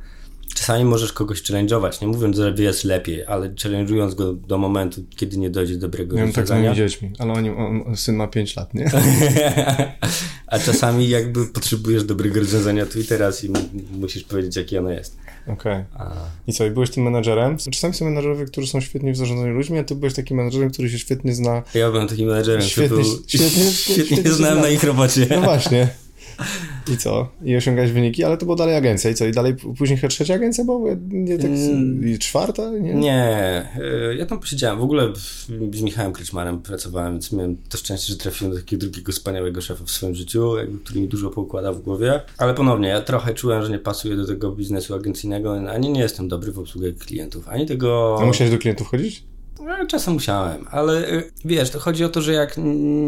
Czasami 0.55 0.85
możesz 0.85 1.13
kogoś 1.13 1.41
challenge'ować, 1.43 2.01
nie 2.01 2.07
mówiąc, 2.07 2.37
że 2.37 2.55
jest 2.57 2.83
lepiej, 2.83 3.25
ale 3.25 3.49
challenge'ując 3.49 4.15
go 4.15 4.33
do 4.33 4.57
momentu, 4.57 5.03
kiedy 5.15 5.37
nie 5.37 5.49
dojdzie 5.49 5.73
do 5.73 5.79
dobrego 5.79 6.17
Ja 6.17 6.23
mam 6.23 6.33
tak 6.33 6.47
z 6.47 6.49
moimi 6.49 6.67
rozwiązania. 6.67 6.89
dziećmi, 6.89 7.11
ale 7.19 7.33
oni, 7.33 7.49
on, 7.49 7.97
syn 7.97 8.15
ma 8.15 8.27
5 8.27 8.55
lat, 8.55 8.73
nie? 8.73 8.91
A 10.47 10.59
czasami 10.59 11.09
jakby 11.09 11.45
potrzebujesz 11.47 12.03
dobrego 12.03 12.39
rozwiązania 12.39 12.85
tu 12.85 12.99
i 12.99 13.03
teraz 13.03 13.43
i 13.43 13.49
mu- 13.49 13.69
musisz 13.91 14.23
powiedzieć, 14.23 14.55
jakie 14.55 14.79
ono 14.79 14.89
jest. 14.89 15.17
Okej. 15.47 15.83
A... 15.97 16.13
I 16.47 16.53
co, 16.53 16.65
i 16.65 16.71
byłeś 16.71 16.89
tym 16.89 17.03
menadżerem? 17.03 17.57
Czasami 17.71 17.93
są 17.93 18.05
menadżerowie, 18.05 18.45
którzy 18.45 18.67
są 18.67 18.81
świetni 18.81 19.11
w 19.11 19.17
zarządzaniu 19.17 19.53
ludźmi, 19.53 19.79
a 19.79 19.83
ty 19.83 19.95
byłeś 19.95 20.13
takim 20.13 20.37
menadżerem, 20.37 20.71
który 20.71 20.89
się 20.89 20.99
świetnie 20.99 21.33
zna. 21.35 21.63
Ja 21.73 21.91
byłem 21.91 22.07
takim 22.07 22.27
menedżerem, 22.27 22.61
Świetnie- 22.61 22.85
który 22.87 23.03
był... 23.03 23.23
świetnie- 23.27 23.49
świetnie- 23.49 23.71
świetnie 23.71 24.05
świetnie 24.05 24.31
znałem 24.31 24.57
zna. 24.57 24.63
na 24.67 24.69
ich 24.69 24.83
robocie. 24.83 25.27
No 25.29 25.41
właśnie. 25.41 25.87
I 26.93 26.97
co? 26.97 27.27
I 27.43 27.55
osiągałeś 27.55 27.91
wyniki, 27.91 28.23
ale 28.23 28.37
to 28.37 28.45
była 28.45 28.57
dalej 28.57 28.75
agencja. 28.75 29.11
I 29.11 29.13
co? 29.13 29.25
I 29.25 29.31
dalej 29.31 29.55
później 29.77 29.97
chyba 29.99 30.09
trzecia 30.09 30.33
agencja 30.33 30.65
była? 30.65 30.95
Nie, 31.09 31.37
tak, 31.37 31.47
Mm. 31.47 32.09
I 32.09 32.19
czwarta? 32.19 32.71
Nie. 32.71 32.93
Nie, 32.93 33.63
y, 34.11 34.15
ja 34.15 34.25
tam 34.25 34.39
posiedziałem. 34.39 34.79
W 34.79 34.83
ogóle 34.83 35.13
z 35.73 35.81
Michałem 35.81 36.13
Kryczmarem 36.13 36.61
pracowałem, 36.61 37.13
więc 37.13 37.31
miałem 37.31 37.57
to 37.69 37.77
szczęście, 37.77 38.13
że 38.13 38.19
trafiłem 38.19 38.53
do 38.53 38.59
takiego 38.59 38.79
drugiego 38.79 39.11
wspaniałego 39.11 39.61
szefa 39.61 39.83
w 39.85 39.91
swoim 39.91 40.15
życiu, 40.15 40.57
jakby, 40.57 40.79
który 40.79 40.99
mi 40.99 41.07
dużo 41.07 41.29
poukładał 41.29 41.75
w 41.75 41.81
głowie. 41.81 42.21
Ale 42.37 42.53
ponownie, 42.53 42.87
ja 42.87 43.01
trochę 43.01 43.33
czułem, 43.33 43.63
że 43.63 43.71
nie 43.71 43.79
pasuję 43.79 44.15
do 44.15 44.27
tego 44.27 44.51
biznesu 44.51 44.95
agencyjnego, 44.95 45.69
ani 45.69 45.89
nie 45.89 46.01
jestem 46.01 46.27
dobry 46.27 46.51
w 46.51 46.59
obsłudze 46.59 46.91
klientów, 46.91 47.47
ani 47.47 47.65
tego... 47.65 48.17
A 48.21 48.25
musiałeś 48.25 48.53
do 48.53 48.59
klientów 48.59 48.87
chodzić? 48.87 49.23
No, 49.65 49.87
Czasem 49.87 50.13
musiałem, 50.13 50.65
ale 50.71 51.11
y, 51.13 51.31
wiesz, 51.45 51.69
to 51.69 51.79
chodzi 51.79 52.03
o 52.03 52.09
to, 52.09 52.21
że 52.21 52.33
jak 52.33 52.55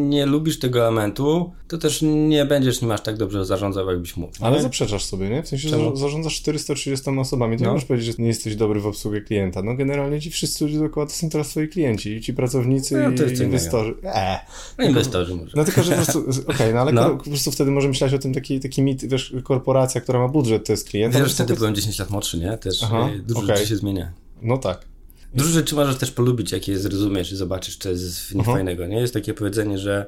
nie 0.10 0.26
lubisz 0.26 0.60
tego 0.60 0.80
elementu, 0.82 1.52
to 1.68 1.78
też 1.78 2.02
nie 2.02 2.46
będziesz 2.46 2.82
nim 2.82 2.92
aż 2.92 3.02
tak 3.02 3.18
dobrze 3.18 3.46
zarządzał, 3.46 3.90
jakbyś 3.90 4.18
mógł. 4.18 4.34
Ale 4.42 4.56
nie? 4.56 4.62
zaprzeczasz 4.62 5.06
sobie, 5.06 5.30
nie? 5.30 5.44
W 5.44 5.48
sensie, 5.48 5.70
że 5.70 5.78
Czemu? 5.78 5.96
zarządzasz 5.96 6.36
430 6.36 7.10
osobami. 7.20 7.58
To 7.58 7.62
nie 7.62 7.68
No. 7.68 7.74
możesz 7.74 7.88
powiedzieć, 7.88 8.16
że 8.18 8.22
nie 8.24 8.28
jesteś 8.28 8.56
dobry 8.56 8.80
w 8.82 8.88
obsługę 8.88 9.22
klienta. 9.22 9.62
No 9.64 9.76
generalnie 9.76 10.22
ci 10.22 10.32
wszyscy 10.32 10.66
ludzie 10.66 10.80
dookoła 10.80 11.06
to 11.06 11.12
są 11.12 11.30
teraz 11.30 11.50
twoi 11.50 11.68
klienci. 11.70 12.10
I 12.16 12.22
ci 12.22 12.34
pracownicy 12.34 12.96
No, 12.98 13.18
to 13.18 13.24
i 13.24 13.26
jest 13.26 13.38
co 13.38 13.44
inwestorzy. 13.44 13.96
Eee. 14.04 14.38
No 14.78 14.86
inwestorzy 14.86 15.36
może. 15.36 15.52
No 15.56 15.66
tylko, 15.66 15.84
że 15.84 15.92
po 15.92 15.96
prostu, 16.04 16.24
okej, 16.52 16.74
no 16.74 16.80
ale 16.80 16.92
No. 16.92 17.10
po 17.10 17.24
prostu 17.24 17.52
wtedy 17.52 17.72
może 17.72 17.88
myśleć 17.88 18.14
o 18.14 18.20
tym 18.20 18.34
taki, 18.34 18.60
taki 18.60 18.82
mit, 18.82 19.06
wiesz, 19.06 19.34
korporacja, 19.44 20.02
która 20.02 20.20
ma 20.20 20.28
budżet, 20.28 20.66
to 20.66 20.74
jest 20.74 20.90
klient. 20.90 21.16
a 21.16 21.20
Wiesz, 21.20 21.28
to 21.28 21.38
są 21.38 21.44
wtedy 21.44 21.58
byłem 21.60 21.76
10 21.76 22.00
lat 22.00 22.10
młodszy, 22.10 22.38
nie? 22.40 22.58
Też 22.58 22.84
Aha, 22.84 23.10
y, 23.16 23.20
dużo 23.20 23.42
rzeczy 23.46 23.68
się 23.68 23.76
zmienia. 23.76 24.12
No 24.42 24.58
tak. 24.58 24.89
Dużo 25.34 25.50
rzeczy 25.50 25.76
możesz 25.76 25.96
też 25.98 26.12
polubić, 26.12 26.52
jak 26.52 26.68
je 26.68 26.80
zrozumiesz 26.80 27.32
i 27.32 27.36
zobaczysz, 27.36 27.78
co 27.78 27.90
jest 27.90 28.20
w 28.20 28.36
nich 28.36 28.40
Mhm. 28.40 28.56
fajnego. 28.58 28.86
Nie 28.88 28.98
jest 29.00 29.14
takie 29.14 29.34
powiedzenie, 29.34 29.78
że 29.78 30.06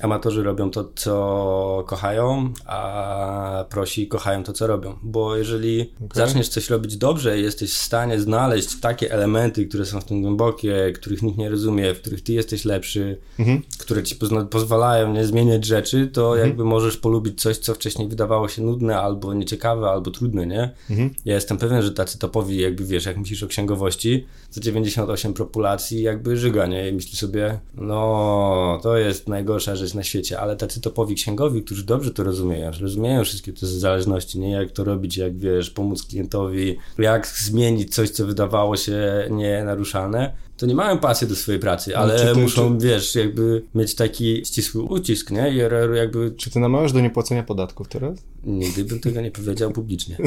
amatorzy 0.00 0.42
robią 0.42 0.70
to, 0.70 0.92
co 0.94 1.84
kochają, 1.86 2.52
a 2.66 3.64
prosi 3.70 4.08
kochają 4.08 4.44
to, 4.44 4.52
co 4.52 4.66
robią. 4.66 4.98
Bo 5.02 5.36
jeżeli 5.36 5.80
okay. 5.80 6.26
zaczniesz 6.26 6.48
coś 6.48 6.70
robić 6.70 6.96
dobrze 6.96 7.38
i 7.38 7.42
jesteś 7.42 7.72
w 7.72 7.82
stanie 7.82 8.20
znaleźć 8.20 8.80
takie 8.80 9.12
elementy, 9.12 9.66
które 9.66 9.84
są 9.84 10.00
w 10.00 10.04
tym 10.04 10.22
głębokie, 10.22 10.92
których 10.94 11.22
nikt 11.22 11.38
nie 11.38 11.50
rozumie, 11.50 11.94
w 11.94 12.00
których 12.00 12.22
ty 12.22 12.32
jesteś 12.32 12.64
lepszy, 12.64 13.18
mhm. 13.38 13.62
które 13.78 14.02
ci 14.02 14.16
pozwalają 14.50 15.12
nie 15.12 15.26
zmieniać 15.26 15.64
rzeczy, 15.64 16.06
to 16.06 16.30
mhm. 16.30 16.48
jakby 16.48 16.64
możesz 16.64 16.96
polubić 16.96 17.40
coś, 17.40 17.58
co 17.58 17.74
wcześniej 17.74 18.08
wydawało 18.08 18.48
się 18.48 18.62
nudne, 18.62 19.00
albo 19.00 19.34
nieciekawe, 19.34 19.90
albo 19.90 20.10
trudne, 20.10 20.46
nie? 20.46 20.70
Mhm. 20.90 21.14
Ja 21.24 21.34
jestem 21.34 21.58
pewien, 21.58 21.82
że 21.82 21.92
tacy 21.92 22.18
topowi, 22.18 22.60
jakby 22.60 22.84
wiesz, 22.84 23.06
jak 23.06 23.16
myślisz 23.16 23.42
o 23.42 23.46
księgowości, 23.46 24.26
to 24.54 24.60
98 24.60 25.34
populacji 25.34 26.02
jakby 26.02 26.36
żyga, 26.36 26.66
nie? 26.66 26.88
I 26.88 26.92
myśli 26.92 27.16
sobie, 27.16 27.60
no, 27.74 28.80
to 28.82 28.96
jest 28.96 29.28
najgorsza 29.28 29.76
rzecz 29.76 29.81
na 29.94 30.02
świecie, 30.02 30.40
ale 30.40 30.56
tacy 30.56 30.80
topowi 30.80 31.14
księgowi, 31.14 31.62
którzy 31.62 31.84
dobrze 31.84 32.10
to 32.10 32.24
rozumieją, 32.24 32.70
rozumieją 32.80 33.24
wszystkie 33.24 33.52
te 33.52 33.66
zależności, 33.66 34.38
nie? 34.38 34.50
Jak 34.50 34.70
to 34.70 34.84
robić, 34.84 35.16
jak 35.16 35.38
wiesz, 35.38 35.70
pomóc 35.70 36.02
klientowi, 36.02 36.78
jak 36.98 37.26
zmienić 37.26 37.94
coś, 37.94 38.10
co 38.10 38.26
wydawało 38.26 38.76
się 38.76 39.28
nienaruszalne, 39.30 40.32
to 40.56 40.66
nie 40.66 40.74
mają 40.74 40.98
pasji 40.98 41.26
do 41.26 41.36
swojej 41.36 41.60
pracy, 41.60 41.96
ale 41.96 42.34
muszą, 42.34 42.78
czy... 42.78 42.86
wiesz, 42.86 43.14
jakby 43.14 43.62
mieć 43.74 43.94
taki 43.94 44.42
ścisły 44.46 44.82
ucisk, 44.82 45.30
nie? 45.30 45.54
I 45.54 45.56
jakby... 45.96 46.34
Czy 46.36 46.50
ty 46.50 46.60
namawiasz 46.60 46.92
do 46.92 47.00
niepłacenia 47.00 47.42
podatków 47.42 47.88
teraz? 47.88 48.18
Nigdy 48.44 48.84
bym 48.84 49.00
tego 49.00 49.20
nie 49.20 49.30
powiedział 49.30 49.72
publicznie. 49.72 50.16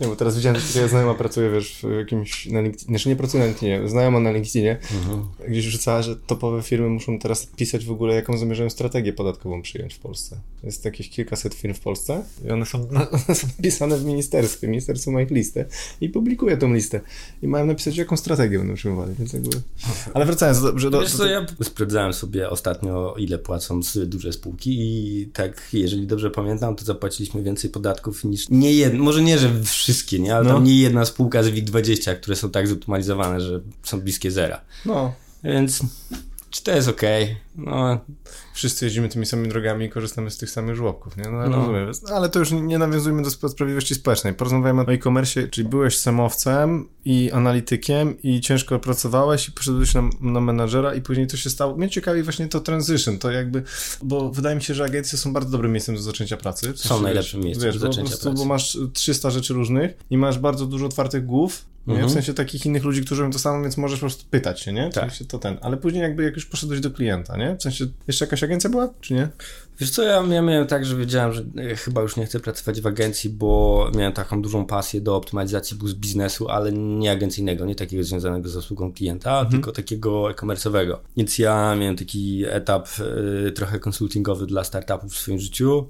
nie, 0.00 0.06
bo 0.06 0.16
teraz 0.16 0.36
widziałem, 0.36 0.60
że 0.60 0.68
tutaj 0.68 0.88
znajoma 0.88 1.14
pracuje, 1.14 1.50
wiesz, 1.50 1.78
w 1.82 1.98
jakimś, 1.98 2.46
na 2.46 2.60
LinkedInie, 2.60 2.88
znaczy 2.88 3.08
nie 3.08 3.16
pracuje 3.16 3.42
na 3.42 3.46
LinkedInie, 3.46 3.88
znajoma 3.88 4.20
na 4.20 4.32
LinkedInie, 4.32 4.78
mhm. 4.94 5.24
gdzieś 5.48 5.64
rzucała, 5.64 6.02
że 6.02 6.16
topowe 6.16 6.62
firmy 6.62 6.88
muszą 6.88 7.18
teraz 7.18 7.46
pisać 7.46 7.84
w 7.84 7.90
ogóle, 7.90 8.14
jaką 8.14 8.38
zamierzają 8.38 8.70
strategię 8.70 9.12
podatkową 9.12 9.62
przyjąć 9.62 9.94
w 9.94 9.98
Polsce. 9.98 10.40
Jest 10.62 10.84
jakieś 10.84 11.10
kilkaset 11.10 11.54
firm 11.54 11.74
w 11.74 11.80
Polsce 11.80 12.22
i 12.44 12.50
one 12.50 12.66
są, 12.66 12.88
one 13.26 13.34
są 13.34 13.46
napisane 13.56 13.96
w 13.96 14.04
ministerstwie, 14.04 14.68
ministerstwo 14.68 15.10
ma 15.10 15.22
ich 15.22 15.30
listę 15.30 15.64
i 16.00 16.08
publikuje 16.08 16.56
tą 16.56 16.74
listę 16.74 17.00
i 17.42 17.48
mają 17.48 17.66
napisać, 17.66 17.96
jaką 17.96 18.16
strategię 18.16 18.58
będą 18.58 18.74
przyjmowali, 18.74 19.14
więc 19.18 19.32
jakby... 19.32 19.50
Ale 20.14 20.26
wracając 20.26 20.62
do... 20.62 20.78
Że 20.78 20.90
do, 20.90 21.00
Wiesz 21.00 21.12
co, 21.12 21.26
ja 21.26 21.46
sprawdzałem 21.62 22.12
sobie 22.12 22.50
ostatnio, 22.50 23.14
ile 23.18 23.38
płacą 23.38 23.80
duże 24.06 24.32
spółki 24.32 24.76
i 24.80 25.26
tak 25.26 25.68
jeżeli 25.72 26.06
dobrze 26.06 26.30
pamiętam, 26.30 26.76
to 26.76 26.84
zapłaciliśmy 26.84 27.42
więcej 27.42 27.70
podatków 27.70 28.24
niż 28.24 28.48
nie 28.48 28.72
jedno, 28.72 29.04
może 29.04 29.22
nie, 29.22 29.38
że 29.38 29.50
wszystkie, 29.88 30.18
nie, 30.18 30.36
ale 30.36 30.44
no. 30.44 30.54
tam 30.54 30.64
nie 30.64 30.78
jedna 30.78 31.04
spółka 31.04 31.42
z 31.42 31.46
WIG20, 31.46 32.16
które 32.16 32.36
są 32.36 32.50
tak 32.50 32.68
zoptymalizowane, 32.68 33.40
że 33.40 33.60
są 33.82 34.00
bliskie 34.00 34.30
zera. 34.30 34.60
No. 34.86 35.12
Więc 35.44 35.82
czy 36.50 36.62
to 36.62 36.70
jest 36.70 36.88
ok? 36.88 37.02
No. 37.56 38.00
Wszyscy 38.58 38.84
jeździmy 38.84 39.08
tymi 39.08 39.26
samymi 39.26 39.48
drogami 39.48 39.86
i 39.86 39.90
korzystamy 39.90 40.30
z 40.30 40.38
tych 40.38 40.50
samych 40.50 40.76
żłobków, 40.76 41.16
nie? 41.16 41.24
No, 41.24 41.48
no. 41.48 41.56
rozumiem. 41.56 41.90
No, 42.08 42.14
ale 42.14 42.28
to 42.28 42.38
już 42.38 42.50
nie 42.50 42.78
nawiązujmy 42.78 43.22
do 43.22 43.30
sprawiedliwości 43.30 43.94
społecznej. 43.94 44.34
Porozmawiamy 44.34 44.82
o 44.82 44.92
e-commerce, 44.92 45.48
czyli 45.48 45.68
byłeś 45.68 45.98
samowcem 45.98 46.88
i 47.04 47.30
analitykiem 47.32 48.22
i 48.22 48.40
ciężko 48.40 48.78
pracowałeś 48.78 49.48
i 49.48 49.52
poszedłeś 49.52 49.94
na, 49.94 50.10
na 50.20 50.40
menadżera 50.40 50.94
i 50.94 51.02
później 51.02 51.26
to 51.26 51.36
się 51.36 51.50
stało. 51.50 51.76
Mnie 51.76 51.90
ciekawi 51.90 52.22
właśnie 52.22 52.48
to 52.48 52.60
transition, 52.60 53.18
to 53.18 53.30
jakby, 53.30 53.62
bo 54.02 54.30
wydaje 54.30 54.56
mi 54.56 54.62
się, 54.62 54.74
że 54.74 54.84
agencje 54.84 55.18
są 55.18 55.32
bardzo 55.32 55.50
dobrym 55.50 55.72
miejscem 55.72 55.94
do 55.94 56.02
zaczęcia 56.02 56.36
pracy. 56.36 56.72
Są 56.76 57.02
najlepszym 57.02 57.40
miejscem 57.40 57.72
do 57.72 57.78
zaczęcia 57.78 58.16
pracy. 58.16 58.30
Bo 58.36 58.44
masz 58.44 58.78
300 58.92 59.30
rzeczy 59.30 59.54
różnych 59.54 59.94
i 60.10 60.18
masz 60.18 60.38
bardzo 60.38 60.66
dużo 60.66 60.86
otwartych 60.86 61.26
głów 61.26 61.64
Mhm. 61.88 62.08
W 62.08 62.12
sensie 62.12 62.34
takich 62.34 62.66
innych 62.66 62.84
ludzi, 62.84 63.04
którzy 63.04 63.22
robią 63.22 63.32
to 63.32 63.38
samo, 63.38 63.62
więc 63.62 63.76
możesz 63.76 63.98
po 63.98 64.06
prostu 64.06 64.24
pytać 64.30 64.60
się, 64.60 64.72
nie? 64.72 64.90
Tak. 64.90 65.10
to 65.28 65.38
ten. 65.38 65.58
Ale 65.60 65.76
później 65.76 66.02
jakby 66.02 66.24
jak 66.24 66.34
już 66.34 66.46
poszedłeś 66.46 66.80
do 66.80 66.90
klienta, 66.90 67.36
nie? 67.36 67.56
W 67.56 67.62
sensie 67.62 67.86
jeszcze 68.08 68.24
jakaś 68.24 68.42
agencja 68.42 68.70
była, 68.70 68.88
czy 69.00 69.14
nie? 69.14 69.28
Wiesz 69.80 69.90
co, 69.90 70.02
ja, 70.02 70.22
ja 70.30 70.42
miałem 70.42 70.66
tak, 70.66 70.86
że 70.86 70.96
wiedziałem, 70.96 71.32
że 71.32 71.44
e, 71.56 71.76
chyba 71.76 72.02
już 72.02 72.16
nie 72.16 72.26
chcę 72.26 72.40
pracować 72.40 72.80
w 72.80 72.86
agencji, 72.86 73.30
bo 73.30 73.90
miałem 73.96 74.12
taką 74.12 74.42
dużą 74.42 74.66
pasję 74.66 75.00
do 75.00 75.16
optymalizacji 75.16 75.78
biznesu, 75.94 76.48
ale 76.48 76.72
nie 76.72 77.10
agencyjnego, 77.10 77.64
nie 77.64 77.74
takiego 77.74 78.04
związanego 78.04 78.48
z 78.48 78.56
obsługą 78.56 78.92
klienta, 78.92 79.30
mhm. 79.30 79.50
tylko 79.50 79.72
takiego 79.72 80.30
e-commerce'owego. 80.30 80.96
Więc 81.16 81.38
ja 81.38 81.74
miałem 81.74 81.96
taki 81.96 82.44
etap 82.48 82.88
y, 83.48 83.52
trochę 83.52 83.78
konsultingowy 83.78 84.46
dla 84.46 84.64
startupów 84.64 85.12
w 85.12 85.18
swoim 85.18 85.38
życiu. 85.38 85.88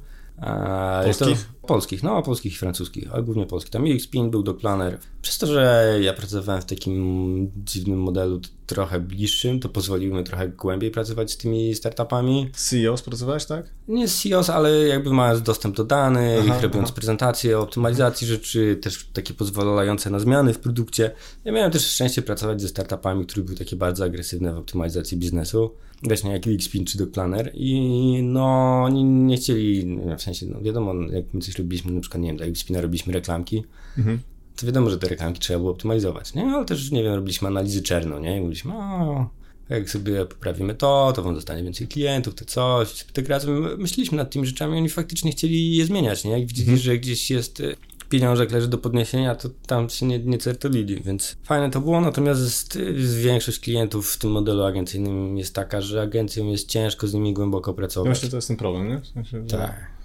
Polskich? 1.04 1.48
Polskich, 1.68 2.02
no 2.02 2.22
polskich 2.22 2.52
i 2.52 2.56
francuskich, 2.56 3.12
ale 3.12 3.22
głównie 3.22 3.46
polskich. 3.46 3.70
Tam 3.70 3.84
UXPin 3.84 4.30
był 4.30 4.42
do 4.42 4.54
Planner. 4.54 4.98
Przez 5.22 5.38
to, 5.38 5.46
że 5.46 5.98
ja 6.02 6.12
pracowałem 6.12 6.62
w 6.62 6.64
takim 6.64 7.50
dziwnym 7.56 8.00
modelu 8.00 8.40
trochę 8.66 9.00
bliższym, 9.00 9.60
to 9.60 9.68
pozwoliło 9.68 10.18
mi 10.18 10.24
trochę 10.24 10.48
głębiej 10.48 10.90
pracować 10.90 11.32
z 11.32 11.36
tymi 11.36 11.74
startupami. 11.74 12.50
CEOs 12.52 13.02
pracowałeś, 13.02 13.44
tak? 13.44 13.70
Nie 13.88 14.08
z 14.08 14.22
CEOs, 14.22 14.50
ale 14.50 14.86
jakby 14.86 15.12
mając 15.12 15.42
dostęp 15.42 15.76
do 15.76 15.84
danych, 15.84 16.44
aha, 16.50 16.60
robiąc 16.62 16.84
aha. 16.84 16.94
prezentacje, 16.94 17.58
optymalizacji 17.58 18.26
rzeczy, 18.26 18.78
też 18.82 19.08
takie 19.12 19.34
pozwalające 19.34 20.10
na 20.10 20.18
zmiany 20.18 20.54
w 20.54 20.58
produkcie. 20.58 21.10
Ja 21.44 21.52
miałem 21.52 21.70
też 21.70 21.86
szczęście 21.86 22.22
pracować 22.22 22.60
ze 22.60 22.68
startupami, 22.68 23.26
które 23.26 23.44
były 23.44 23.56
takie 23.56 23.76
bardzo 23.76 24.04
agresywne 24.04 24.54
w 24.54 24.58
optymalizacji 24.58 25.18
biznesu 25.18 25.70
właśnie 26.02 26.32
jak 26.32 26.46
UXPin 26.46 26.84
czy 26.84 26.98
Doc 26.98 27.10
Planner 27.10 27.50
i 27.54 28.20
no 28.22 28.44
oni 28.84 29.04
nie 29.04 29.36
chcieli, 29.36 29.98
w 30.18 30.22
sensie, 30.22 30.46
no 30.46 30.60
wiadomo, 30.60 30.94
jak 31.12 31.24
my 31.34 31.40
coś 31.40 31.57
robiliśmy, 31.58 31.92
na 31.92 32.00
przykład, 32.00 32.22
nie 32.22 32.28
wiem, 32.28 32.36
dla 32.36 32.46
UXPina 32.46 32.80
robiliśmy 32.80 33.12
reklamki, 33.12 33.64
mhm. 33.98 34.18
to 34.56 34.66
wiadomo, 34.66 34.90
że 34.90 34.98
te 34.98 35.08
reklamki 35.08 35.40
trzeba 35.40 35.58
było 35.58 35.70
optymalizować, 35.70 36.34
nie? 36.34 36.46
Ale 36.46 36.64
też, 36.64 36.90
nie 36.90 37.02
wiem, 37.02 37.14
robiliśmy 37.14 37.48
analizy 37.48 37.82
czerno, 37.82 38.18
nie? 38.18 38.36
I 38.36 38.40
mówiliśmy, 38.40 38.72
o, 38.74 39.30
jak 39.68 39.90
sobie 39.90 40.24
poprawimy 40.24 40.74
to, 40.74 41.12
to 41.16 41.22
wam 41.22 41.34
zostanie 41.34 41.62
więcej 41.62 41.88
klientów, 41.88 42.34
to 42.34 42.44
coś. 42.44 43.04
Tak 43.12 43.28
razem 43.28 43.78
myśleliśmy 43.78 44.16
nad 44.16 44.30
tymi 44.30 44.46
rzeczami, 44.46 44.76
oni 44.76 44.88
faktycznie 44.88 45.32
chcieli 45.32 45.76
je 45.76 45.86
zmieniać, 45.86 46.24
nie? 46.24 46.30
Jak 46.30 46.46
widzieli, 46.46 46.68
mhm. 46.68 46.78
że 46.78 46.98
gdzieś 46.98 47.30
jest 47.30 47.62
pieniążek 48.08 48.50
leży 48.50 48.68
do 48.68 48.78
podniesienia, 48.78 49.34
to 49.34 49.48
tam 49.66 49.88
się 49.88 50.06
nie, 50.06 50.18
nie 50.18 50.38
certolili, 50.38 51.02
więc 51.02 51.36
fajne 51.44 51.70
to 51.70 51.80
było, 51.80 52.00
natomiast 52.00 52.78
większość 53.22 53.60
klientów 53.60 54.10
w 54.10 54.18
tym 54.18 54.30
modelu 54.30 54.62
agencyjnym 54.62 55.38
jest 55.38 55.54
taka, 55.54 55.80
że 55.80 56.02
agencją 56.02 56.46
jest 56.46 56.68
ciężko 56.68 57.08
z 57.08 57.14
nimi 57.14 57.34
głęboko 57.34 57.74
pracować. 57.74 58.08
Właśnie 58.08 58.30
to 58.30 58.36
jest 58.36 58.48
ten 58.48 58.56
problem, 58.56 58.88
nie? 58.88 59.00
W 59.00 59.06
sensie, 59.06 59.48
że... 59.48 59.58
Tak 59.58 59.97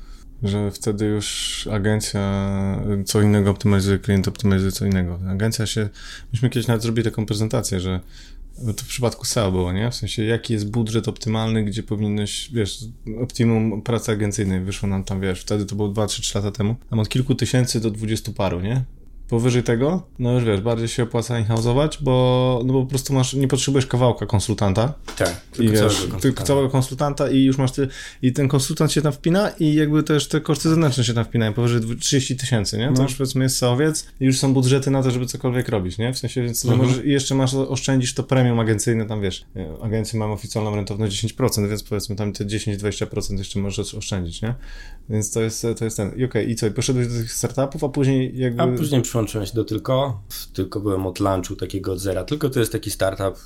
że 0.43 0.71
wtedy 0.71 1.05
już 1.05 1.67
agencja 1.71 2.53
co 3.05 3.21
innego 3.21 3.51
optymalizuje, 3.51 3.99
klient 3.99 4.27
optymalizuje 4.27 4.71
co 4.71 4.85
innego. 4.85 5.19
Agencja 5.29 5.65
się, 5.65 5.89
myśmy 6.33 6.49
kiedyś 6.49 6.67
nawet 6.67 6.83
zrobili 6.83 7.09
taką 7.09 7.25
prezentację, 7.25 7.79
że 7.79 7.99
to 8.55 8.83
w 8.83 8.87
przypadku 8.87 9.25
SEO 9.25 9.51
było, 9.51 9.73
nie? 9.73 9.91
W 9.91 9.95
sensie, 9.95 10.23
jaki 10.23 10.53
jest 10.53 10.71
budżet 10.71 11.07
optymalny, 11.07 11.63
gdzie 11.63 11.83
powinieneś, 11.83 12.49
wiesz, 12.53 12.79
optimum 13.21 13.81
pracy 13.81 14.11
agencyjnej 14.11 14.61
wyszło 14.61 14.89
nam 14.89 15.03
tam, 15.03 15.21
wiesz, 15.21 15.41
wtedy 15.41 15.65
to 15.65 15.75
było 15.75 15.89
2-3 15.89 16.35
lata 16.35 16.51
temu, 16.51 16.75
tam 16.89 16.99
od 16.99 17.09
kilku 17.09 17.35
tysięcy 17.35 17.79
do 17.79 17.91
20 17.91 18.31
paru, 18.31 18.61
nie? 18.61 18.83
Powyżej 19.33 19.63
tego, 19.63 20.03
no 20.19 20.33
już 20.33 20.43
wiesz, 20.43 20.61
bardziej 20.61 20.87
się 20.87 21.03
opłaca 21.03 21.39
in-house'ować, 21.39 21.97
bo, 22.01 22.61
no 22.65 22.73
bo 22.73 22.81
po 22.81 22.89
prostu 22.89 23.13
masz, 23.13 23.33
nie 23.33 23.47
potrzebujesz 23.47 23.87
kawałka 23.87 24.25
konsultanta. 24.25 24.93
Tak, 25.17 25.41
tylko, 25.51 25.71
wiesz, 25.71 25.97
całego, 25.97 26.19
tylko 26.19 26.43
całego 26.43 26.69
konsultanta 26.69 27.29
i 27.29 27.43
już 27.43 27.57
masz 27.57 27.71
ty, 27.71 27.87
i 28.21 28.33
ten 28.33 28.47
konsultant 28.47 28.91
się 28.91 29.01
tam 29.01 29.11
wpina 29.11 29.49
i 29.59 29.73
jakby 29.73 30.03
też 30.03 30.27
te 30.27 30.41
koszty 30.41 30.69
zewnętrzne 30.69 31.03
się 31.03 31.13
tam 31.13 31.25
wpinają, 31.25 31.53
powyżej 31.53 31.97
30 31.99 32.35
tysięcy, 32.37 32.77
nie? 32.77 32.87
To 32.87 32.93
no. 32.93 33.03
już 33.03 33.15
powiedzmy 33.15 33.43
jest 33.43 33.57
saowiec 33.57 34.07
i 34.19 34.25
już 34.25 34.39
są 34.39 34.53
budżety 34.53 34.91
na 34.91 35.03
to, 35.03 35.11
żeby 35.11 35.25
cokolwiek 35.25 35.69
robić, 35.69 35.97
nie? 35.97 36.13
W 36.13 36.19
sensie, 36.19 36.43
więc 36.43 36.65
mhm. 36.65 36.81
możesz, 36.81 37.05
i 37.05 37.09
jeszcze 37.09 37.35
masz, 37.35 37.53
oszczędzisz 37.53 38.13
to 38.13 38.23
premium 38.23 38.59
agencyjne, 38.59 39.05
tam 39.05 39.21
wiesz, 39.21 39.45
agencje 39.81 40.19
mamy 40.19 40.33
oficjalną 40.33 40.75
rentowność 40.75 41.25
10%, 41.25 41.69
więc 41.69 41.83
powiedzmy 41.83 42.15
tam 42.15 42.33
te 42.33 42.45
10-20% 42.45 43.37
jeszcze 43.37 43.59
możesz 43.59 43.95
oszczędzić, 43.95 44.41
nie? 44.41 44.55
Więc 45.09 45.31
to 45.31 45.41
jest, 45.41 45.67
to 45.79 45.85
jest 45.85 45.97
ten. 45.97 46.07
I 46.07 46.11
okej, 46.11 46.25
okay, 46.25 46.43
i 46.43 46.55
co? 46.55 46.67
I 46.67 46.71
poszedłeś 46.71 47.07
do 47.07 47.13
tych 47.13 47.33
startupów, 47.33 47.83
a 47.83 47.89
później 47.89 48.37
jakby... 48.37 48.63
A 48.63 48.67
później 48.67 49.01
przyłączyłem 49.25 49.45
się 49.45 49.53
do 49.53 49.63
Tylko. 49.63 50.21
Tylko 50.53 50.79
byłem 50.79 51.07
od 51.07 51.19
lunchu 51.19 51.55
takiego 51.55 51.93
od 51.93 51.99
zera. 51.99 52.23
Tylko 52.23 52.49
to 52.49 52.59
jest 52.59 52.71
taki 52.71 52.91
startup. 52.91 53.39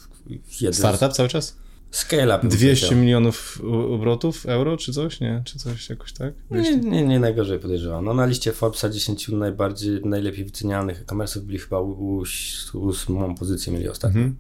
Jeden 0.62 0.74
startup 0.74 1.14
cały 1.14 1.30
czas? 1.30 1.58
Scale 1.92 2.38
up. 2.38 2.48
200 2.48 2.96
milionów 2.96 3.62
obrotów 3.94 4.46
euro, 4.46 4.78
czy 4.78 4.94
coś? 4.94 5.20
Nie? 5.20 5.42
Czy 5.46 5.60
coś 5.60 5.90
jakoś 5.90 6.14
tak? 6.14 6.34
Nie, 6.52 6.78
nie, 6.78 7.06
nie 7.06 7.20
najgorzej 7.20 7.60
podejrzewam. 7.60 8.06
No 8.06 8.14
na 8.14 8.26
liście 8.26 8.52
Forbesa 8.52 8.90
10 8.90 9.30
najbardziej, 9.30 10.02
najlepiej 10.06 10.46
wycenianych 10.46 11.02
e-commerce'ów 11.02 11.40
byli 11.40 11.60
chyba 11.60 11.80
ósmą 12.74 13.36
pozycję 13.36 13.74
mieli 13.74 13.90
ostatnio. 13.90 14.22
Mhm. 14.22 14.38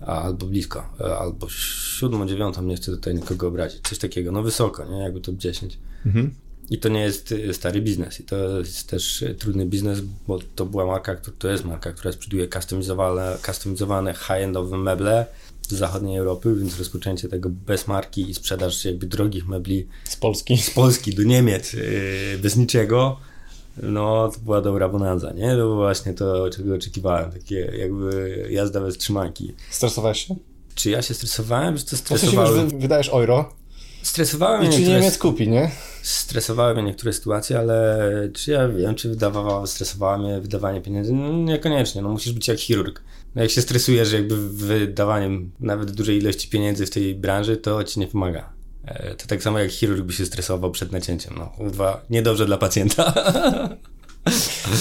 Albo 0.00 0.46
blisko, 0.46 0.88
e, 1.00 1.18
albo 1.18 1.48
siódmą, 1.48 2.26
dziewiątą, 2.26 2.62
nie 2.62 2.76
chcę 2.76 2.92
tutaj 2.92 3.14
nikogo 3.14 3.48
obrazić. 3.48 3.80
Coś 3.88 3.98
takiego, 3.98 4.32
no 4.32 4.42
wysoko, 4.42 4.84
nie? 4.84 4.98
Jakby 4.98 5.20
top 5.20 5.36
10. 5.36 5.78
Mhm. 6.06 6.34
I 6.70 6.78
to 6.78 6.88
nie 6.88 7.00
jest 7.00 7.32
y, 7.32 7.54
stary 7.54 7.80
biznes. 7.80 8.20
I 8.20 8.24
to 8.24 8.58
jest 8.58 8.88
też 8.88 9.22
y, 9.22 9.34
trudny 9.34 9.66
biznes, 9.66 10.00
bo 10.28 10.38
to 10.54 10.66
była 10.66 10.86
marka, 10.86 11.16
to 11.38 11.48
jest 11.48 11.64
marka, 11.64 11.92
która 11.92 12.12
sprzeduje 12.12 12.48
customizowane, 12.48 13.38
customizowane 13.46 14.14
high-endowe 14.14 14.78
meble 14.78 15.26
z 15.68 15.74
zachodniej 15.74 16.18
Europy, 16.18 16.54
więc 16.54 16.78
rozpoczęcie 16.78 17.28
tego 17.28 17.48
bez 17.50 17.86
marki 17.86 18.30
i 18.30 18.34
sprzedaż 18.34 18.84
jakby 18.84 19.06
drogich 19.06 19.48
mebli 19.48 19.86
z 20.04 20.16
Polski, 20.16 20.58
z 20.58 20.70
Polski 20.70 21.14
do 21.14 21.22
Niemiec 21.22 21.74
y, 21.74 22.38
bez 22.42 22.56
niczego, 22.56 23.20
no 23.82 24.30
to 24.34 24.40
była 24.40 24.60
dobra 24.60 24.88
bonanza, 24.88 25.32
nie? 25.32 25.50
To 25.50 25.56
było 25.56 25.76
właśnie 25.76 26.14
to, 26.14 26.50
czego 26.50 26.74
oczekiwałem, 26.74 27.32
takie 27.32 27.54
jakby 27.54 28.46
jazda 28.50 28.80
bez 28.80 28.98
trzymanki. 28.98 29.54
Stresowałeś 29.70 30.26
się? 30.26 30.36
Czy 30.74 30.90
ja 30.90 31.02
się 31.02 31.14
stresowałem, 31.14 31.76
czy 31.78 31.84
to 31.84 31.96
W 31.96 32.18
sensie, 32.18 32.78
wydajesz 32.78 33.08
euro 33.08 33.52
Stresowałem 34.06 34.62
i 34.64 34.68
czy 34.68 34.78
niektóre, 34.78 34.98
Niemiec 34.98 35.18
kupi, 35.18 35.48
nie? 35.48 35.70
stresowały 36.02 36.74
mnie 36.74 36.82
niektóre 36.82 37.12
sytuacje, 37.12 37.58
ale 37.58 37.98
czy 38.34 38.50
ja 38.50 38.68
wiem, 38.68 38.94
czy 38.94 39.08
wydawało, 39.08 39.66
stresowało 39.66 40.18
mnie 40.18 40.40
wydawanie 40.40 40.80
pieniędzy? 40.80 41.12
No, 41.12 41.32
niekoniecznie, 41.32 42.02
no 42.02 42.08
musisz 42.08 42.32
być 42.32 42.48
jak 42.48 42.58
chirurg. 42.58 43.02
No, 43.34 43.42
jak 43.42 43.50
się 43.50 43.62
stresujesz 43.62 44.12
jakby 44.12 44.48
wydawaniem 44.50 45.50
nawet 45.60 45.90
dużej 45.90 46.18
ilości 46.18 46.48
pieniędzy 46.48 46.86
w 46.86 46.90
tej 46.90 47.14
branży, 47.14 47.56
to 47.56 47.84
ci 47.84 48.00
nie 48.00 48.06
pomaga. 48.06 48.48
E, 48.84 49.14
To 49.14 49.26
tak 49.26 49.42
samo 49.42 49.58
jak 49.58 49.70
chirurg 49.70 50.02
by 50.02 50.12
się 50.12 50.26
stresował 50.26 50.70
przed 50.70 50.92
nacięciem. 50.92 51.34
No, 51.38 51.68
dwa, 51.70 52.04
niedobrze 52.10 52.46
dla 52.46 52.56
pacjenta. 52.56 53.12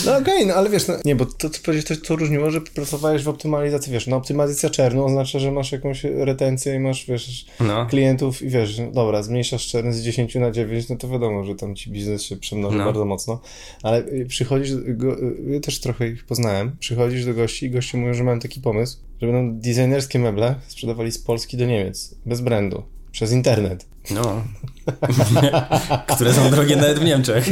No 0.06 0.18
okej, 0.18 0.46
no 0.48 0.54
ale 0.54 0.70
wiesz, 0.70 0.88
no, 0.88 0.94
nie, 1.06 1.16
bo 1.16 1.26
to, 1.26 1.50
to, 1.50 1.60
to, 1.88 1.96
to 2.08 2.16
różniło, 2.16 2.52
że 2.52 2.62
pracowałeś 2.62 3.24
w 3.24 3.28
optymalizacji, 3.30 3.94
wiesz, 3.94 4.08
no 4.08 4.16
optymalizacja 4.18 4.70
czernu 4.70 5.06
oznacza, 5.06 5.40
że 5.40 5.52
masz 5.52 5.72
jakąś 5.72 6.04
retencję 6.04 6.76
i 6.76 6.80
masz, 6.80 7.06
wiesz, 7.06 7.46
No. 7.60 7.86
klientów 7.86 8.42
i 8.42 8.50
wiesz, 8.50 8.78
no 8.80 8.92
dobra, 8.92 9.24
zmniejszasz 9.24 9.68
czern 9.68 9.92
z 9.92 10.02
10 10.02 10.36
na 10.36 10.52
9, 10.52 10.90
no 10.90 10.96
to 10.96 11.10
wiadomo, 11.10 11.44
że 11.44 11.56
tam 11.56 11.76
ci 11.76 11.92
biznes 11.92 12.24
się 12.24 12.38
przemnoży 12.38 12.78
No. 12.78 12.86
bardzo 12.86 13.06
mocno, 13.06 13.42
ale 13.84 14.06
y, 14.06 14.26
przychodzisz, 14.30 14.72
go, 14.88 15.20
y, 15.20 15.36
ja 15.48 15.60
też 15.60 15.80
trochę 15.80 16.08
ich 16.08 16.26
poznałem, 16.26 16.76
przychodzisz 16.80 17.26
do 17.26 17.34
gości 17.34 17.66
i 17.66 17.70
goście 17.70 17.98
mówią, 17.98 18.14
że 18.14 18.24
mają 18.24 18.40
taki 18.40 18.62
pomysł, 18.62 18.98
że 19.22 19.28
będą 19.28 19.60
designerskie 19.60 20.20
meble 20.20 20.56
sprzedawali 20.68 21.12
z 21.12 21.18
Polski 21.20 21.58
do 21.58 21.66
Niemiec, 21.66 22.16
bez 22.26 22.42
brandu, 22.42 22.84
przez 23.12 23.32
internet. 23.32 23.86
No. 24.12 24.44
Które 26.16 26.34
są 26.34 26.52
drogie 26.52 26.76
nawet 26.76 27.00
w 27.00 27.04
Niemczech. 27.04 27.50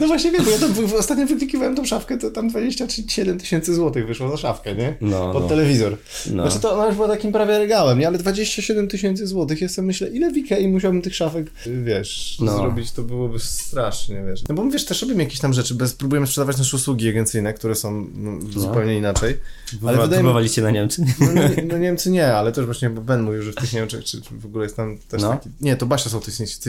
No 0.00 0.06
właśnie 0.06 0.32
wiem, 0.32 0.44
bo 0.44 0.50
ja 0.50 0.58
tam 0.58 0.70
ostatnio 0.98 1.26
wyklikiwałem 1.26 1.76
tą 1.76 1.84
szafkę, 1.84 2.18
to 2.18 2.30
tam 2.30 2.48
27 2.48 3.38
tysięcy 3.38 3.74
złotych 3.74 4.06
wyszło 4.06 4.30
za 4.30 4.36
szafkę, 4.36 4.74
nie? 4.74 4.96
No, 5.00 5.32
Pod 5.32 5.42
no. 5.42 5.48
telewizor. 5.48 5.96
No. 6.30 6.42
Znaczy 6.42 6.60
to 6.62 6.74
ona 6.74 6.86
już 6.86 6.94
była 6.94 7.08
takim 7.08 7.32
prawie 7.32 7.58
regałem, 7.58 7.98
nie? 7.98 8.06
Ale 8.06 8.18
27 8.18 8.88
tysięcy 8.88 9.26
złotych, 9.26 9.70
sobie 9.70 9.86
myślę, 9.86 10.08
ile 10.08 10.30
w 10.30 10.36
Ikei 10.36 10.68
musiałbym 10.68 11.02
tych 11.02 11.14
szafek, 11.16 11.46
wiesz, 11.84 12.36
No. 12.40 12.56
zrobić, 12.56 12.92
to 12.92 13.02
byłoby 13.02 13.38
strasznie, 13.38 14.22
wiesz. 14.28 14.42
No 14.48 14.54
bo 14.54 14.70
wiesz, 14.70 14.84
też 14.84 15.02
robimy 15.02 15.22
jakieś 15.22 15.38
tam 15.40 15.52
rzeczy, 15.52 15.74
bez, 15.74 15.92
próbujemy 15.94 16.26
sprzedawać 16.26 16.58
nasze 16.58 16.76
usługi 16.76 17.08
agencyjne, 17.08 17.54
które 17.54 17.74
są 17.74 18.06
no, 18.14 18.60
zupełnie 18.60 18.98
inaczej. 18.98 19.38
Ale 19.82 19.92
wydaje 19.92 20.08
mi 20.10 20.16
Próbowaliście 20.16 20.62
na 20.62 20.70
Niemcy? 20.70 21.04
no, 21.20 21.26
no, 21.34 21.42
no 21.68 21.78
Niemcy 21.78 22.10
nie, 22.10 22.34
ale 22.34 22.52
też 22.52 22.64
właśnie, 22.64 22.90
bo 22.90 23.00
Ben 23.00 23.22
mówił, 23.22 23.42
że 23.42 23.52
w 23.52 23.54
tych 23.54 23.72
Niemczech, 23.72 24.04
czy, 24.04 24.20
w 24.30 24.46
ogóle 24.46 24.64
jest 24.64 24.76
tam 24.76 24.98
też 25.08 25.22
No. 25.22 25.30
taki... 25.30 25.48
Nie, 25.60 25.76
to 25.76 25.86
Basia 25.86 26.10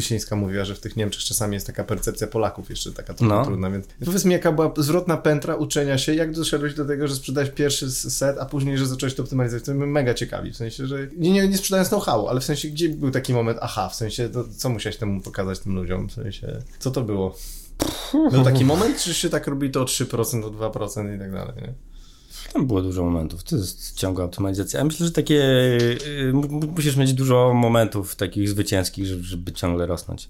Sołtysińska 0.01 0.35
mówiła, 0.35 0.65
że 0.65 0.75
w 0.75 0.79
tych 0.79 0.95
Niemczech 0.95 1.23
czasami 1.23 1.53
jest 1.53 1.67
taka 1.67 1.83
percepcja 1.83 2.27
Polaków 2.27 2.69
jeszcze 2.69 2.91
taka 2.91 3.13
trochę 3.13 3.35
No. 3.35 3.45
trudna, 3.45 3.71
więc 3.71 3.85
powiedz 4.05 4.25
mi, 4.25 4.33
jaka 4.33 4.51
była 4.51 4.73
zwrotna 4.77 5.17
pętra 5.17 5.55
uczenia 5.55 5.97
się, 5.97 6.15
jak 6.15 6.31
doszedłeś 6.31 6.73
do 6.73 6.85
tego, 6.85 7.07
że 7.07 7.15
sprzedałeś 7.15 7.49
pierwszy 7.49 7.91
set, 7.91 8.37
a 8.39 8.45
później, 8.45 8.77
że 8.77 8.85
zacząłeś 8.85 9.15
to 9.15 9.23
optymalizować, 9.23 9.65
to 9.65 9.73
mnie 9.73 9.85
mega 9.85 10.13
ciekawi, 10.13 10.51
w 10.51 10.57
sensie, 10.57 10.87
że 10.87 11.07
nie, 11.17 11.31
nie, 11.31 11.47
nie 11.47 11.57
sprzedając 11.57 11.89
know-how, 11.89 12.27
ale 12.27 12.39
w 12.39 12.43
sensie, 12.43 12.67
gdzie 12.67 12.89
był 12.89 13.11
taki 13.11 13.33
moment, 13.33 13.59
aha, 13.61 13.89
w 13.89 13.95
sensie, 13.95 14.29
to, 14.29 14.43
co 14.57 14.69
musiałeś 14.69 14.97
temu 14.97 15.21
pokazać 15.21 15.59
tym 15.59 15.75
ludziom, 15.75 16.09
w 16.09 16.13
sensie, 16.13 16.59
co 16.79 16.91
to 16.91 17.01
było? 17.01 17.35
Był 18.31 18.43
taki 18.43 18.65
moment, 18.73 18.97
czy 18.97 19.13
się 19.13 19.29
tak 19.29 19.47
robi 19.47 19.71
to 19.71 19.81
o 19.81 19.85
3%, 19.85 20.45
o 20.45 20.69
2% 20.69 21.15
i 21.15 21.19
tak 21.19 21.31
dalej, 21.31 21.53
nie? 21.61 21.73
Tam 22.53 22.67
było 22.67 22.81
dużo 22.81 23.03
momentów. 23.03 23.43
To 23.43 23.55
jest 23.55 23.95
ciągła 23.95 24.25
optymalizacja. 24.25 24.79
Ja 24.79 24.85
myślę, 24.85 25.05
że 25.05 25.11
takie. 25.11 25.43
y, 26.11 26.31
mu- 26.33 26.47
mu- 26.49 26.67
Musisz 26.75 26.95
mieć 26.95 27.13
dużo 27.13 27.53
momentów 27.53 28.15
takich 28.15 28.49
zwycięskich, 28.49 29.05
żeby, 29.05 29.23
żeby 29.23 29.51
ciągle 29.51 29.85
rosnąć. 29.85 30.29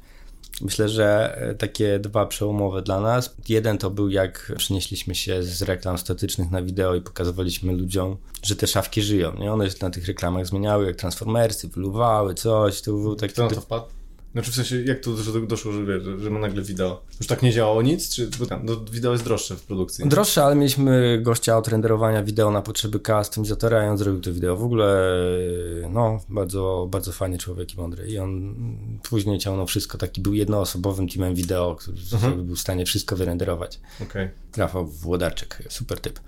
Myślę, 0.62 0.90
że 0.90 1.38
e, 1.42 1.56
takie 1.56 2.00
dwa 2.00 2.26
przełomowe 2.26 2.82
dla 2.82 3.00
nas. 3.02 3.36
Jeden 3.50 3.78
to 3.78 3.90
był, 3.90 4.10
jak 4.10 4.52
przenieśliśmy 4.58 5.16
się 5.16 5.44
z 5.44 5.62
reklam 5.62 5.98
statycznych 5.98 6.52
na 6.52 6.62
wideo 6.62 6.96
i 6.96 7.02
pokazywaliśmy 7.02 7.74
ludziom, 7.74 8.18
że 8.44 8.56
te 8.56 8.68
szafki 8.68 9.02
żyją. 9.02 9.36
Nie? 9.40 9.54
One 9.54 9.70
się 9.70 9.76
na 9.82 9.90
tych 9.90 10.08
reklamach 10.08 10.46
zmieniały, 10.48 10.86
jak 10.86 10.96
transformersy, 10.96 11.68
wyluwały, 11.68 12.34
coś. 12.34 12.82
To 12.82 12.92
był 12.92 13.16
taki. 13.16 13.34
Kto 13.34 13.44
na 13.44 13.50
to 13.50 13.62
wpadł? 13.62 13.86
Znaczy 14.32 14.52
w 14.52 14.56
sensie, 14.56 14.84
jak 14.84 15.00
to 15.00 15.18
że 15.18 15.42
doszło, 15.48 15.72
że, 15.72 16.02
że, 16.02 16.20
że 16.20 16.30
ma 16.30 16.40
nagle 16.40 16.62
wideo? 16.62 17.02
Już 17.20 17.28
tak 17.28 17.42
nie 17.42 17.52
działało 17.52 17.82
nic? 17.82 18.10
Czy 18.16 18.30
bo 18.40 18.46
tam, 18.46 18.66
no, 18.66 18.76
wideo 18.92 19.12
jest 19.12 19.24
droższe 19.24 19.56
w 19.56 19.62
produkcji? 19.64 20.10
Droższe, 20.10 20.44
ale 20.44 20.56
mieliśmy 20.56 21.20
gościa 21.22 21.58
od 21.58 21.68
renderowania 21.68 22.24
wideo 22.24 22.52
na 22.52 22.62
potrzeby 22.62 23.00
customizatora 23.00 23.86
i 23.86 23.88
on 23.90 23.98
zrobił 23.98 24.22
to 24.22 24.34
wideo. 24.34 24.56
W 24.56 24.64
ogóle, 24.64 25.12
no, 25.90 26.20
bardzo, 26.30 26.88
bardzo 26.92 27.12
fajny 27.12 27.38
człowiek 27.38 27.74
i 27.74 27.78
mądry. 27.78 28.08
I 28.08 28.18
on 28.20 28.56
później 29.10 29.40
ciągnął 29.40 29.68
wszystko. 29.68 29.98
Taki 29.98 30.22
był 30.22 30.34
jednoosobowym 30.34 31.10
teamem 31.10 31.36
wideo, 31.36 31.76
który 31.76 31.98
Mhm. 32.14 32.46
był 32.46 32.56
w 32.56 32.60
stanie 32.60 32.86
wszystko 32.86 33.16
wyrenderować. 33.16 33.80
Okej. 34.02 34.30
Rafał 34.58 34.88
Włodarczyk, 34.88 35.64
super 35.70 36.00
typ. 36.00 36.20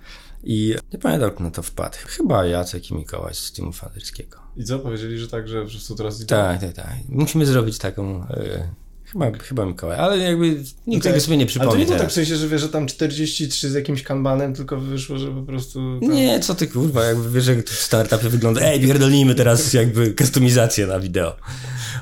I 0.43 0.75
nie 0.93 0.99
pamiętam, 0.99 1.31
kto 1.31 1.43
na 1.43 1.51
to 1.51 1.63
wpadł. 1.63 1.97
Chyba 2.05 2.45
Jacek 2.45 2.91
i 2.91 2.93
Mikołaj 2.93 3.35
z 3.35 3.51
teamu 3.51 3.71
Faderskiego. 3.71 4.37
I 4.57 4.63
co? 4.63 4.79
Powiedzieli, 4.79 5.17
że 5.17 5.27
tak, 5.27 5.47
że 5.47 5.63
po 5.63 5.69
prostu 5.69 5.95
teraz... 5.95 6.25
Tak, 6.25 6.61
tak, 6.61 6.73
tak. 6.73 6.95
Musimy 7.09 7.45
zrobić 7.45 7.77
taką... 7.77 8.27
E, 8.29 8.69
chyba, 9.05 9.31
chyba 9.37 9.65
Mikołaj, 9.65 9.97
ale 9.97 10.17
jakby 10.17 10.47
nikt 10.47 10.65
Okej. 10.87 11.01
tego 11.01 11.19
sobie 11.19 11.37
nie 11.37 11.43
Ale 11.43 11.45
to 11.45 11.49
przypomni 11.49 11.79
nie 11.79 11.85
było 11.85 11.99
tak 11.99 12.09
w 12.09 12.13
sensie, 12.13 12.35
że 12.35 12.47
wiesz, 12.47 12.61
że 12.61 12.69
tam 12.69 12.87
43 12.87 13.69
z 13.69 13.73
jakimś 13.73 14.03
kanbanem, 14.03 14.53
tylko 14.53 14.79
wyszło, 14.79 15.17
że 15.17 15.31
po 15.31 15.41
prostu... 15.41 15.99
Tam... 15.99 16.11
Nie, 16.11 16.39
co 16.39 16.55
ty 16.55 16.67
kurwa, 16.67 17.03
jakby 17.03 17.31
wiesz, 17.31 17.47
jak 17.47 17.69
w 17.69 17.83
startupie 17.83 18.29
wygląda. 18.29 18.61
Ej, 18.61 18.81
pierdolnijmy 18.81 19.35
teraz 19.35 19.73
jakby 19.73 20.13
kustomizację 20.13 20.87
na 20.87 20.99
wideo. 20.99 21.35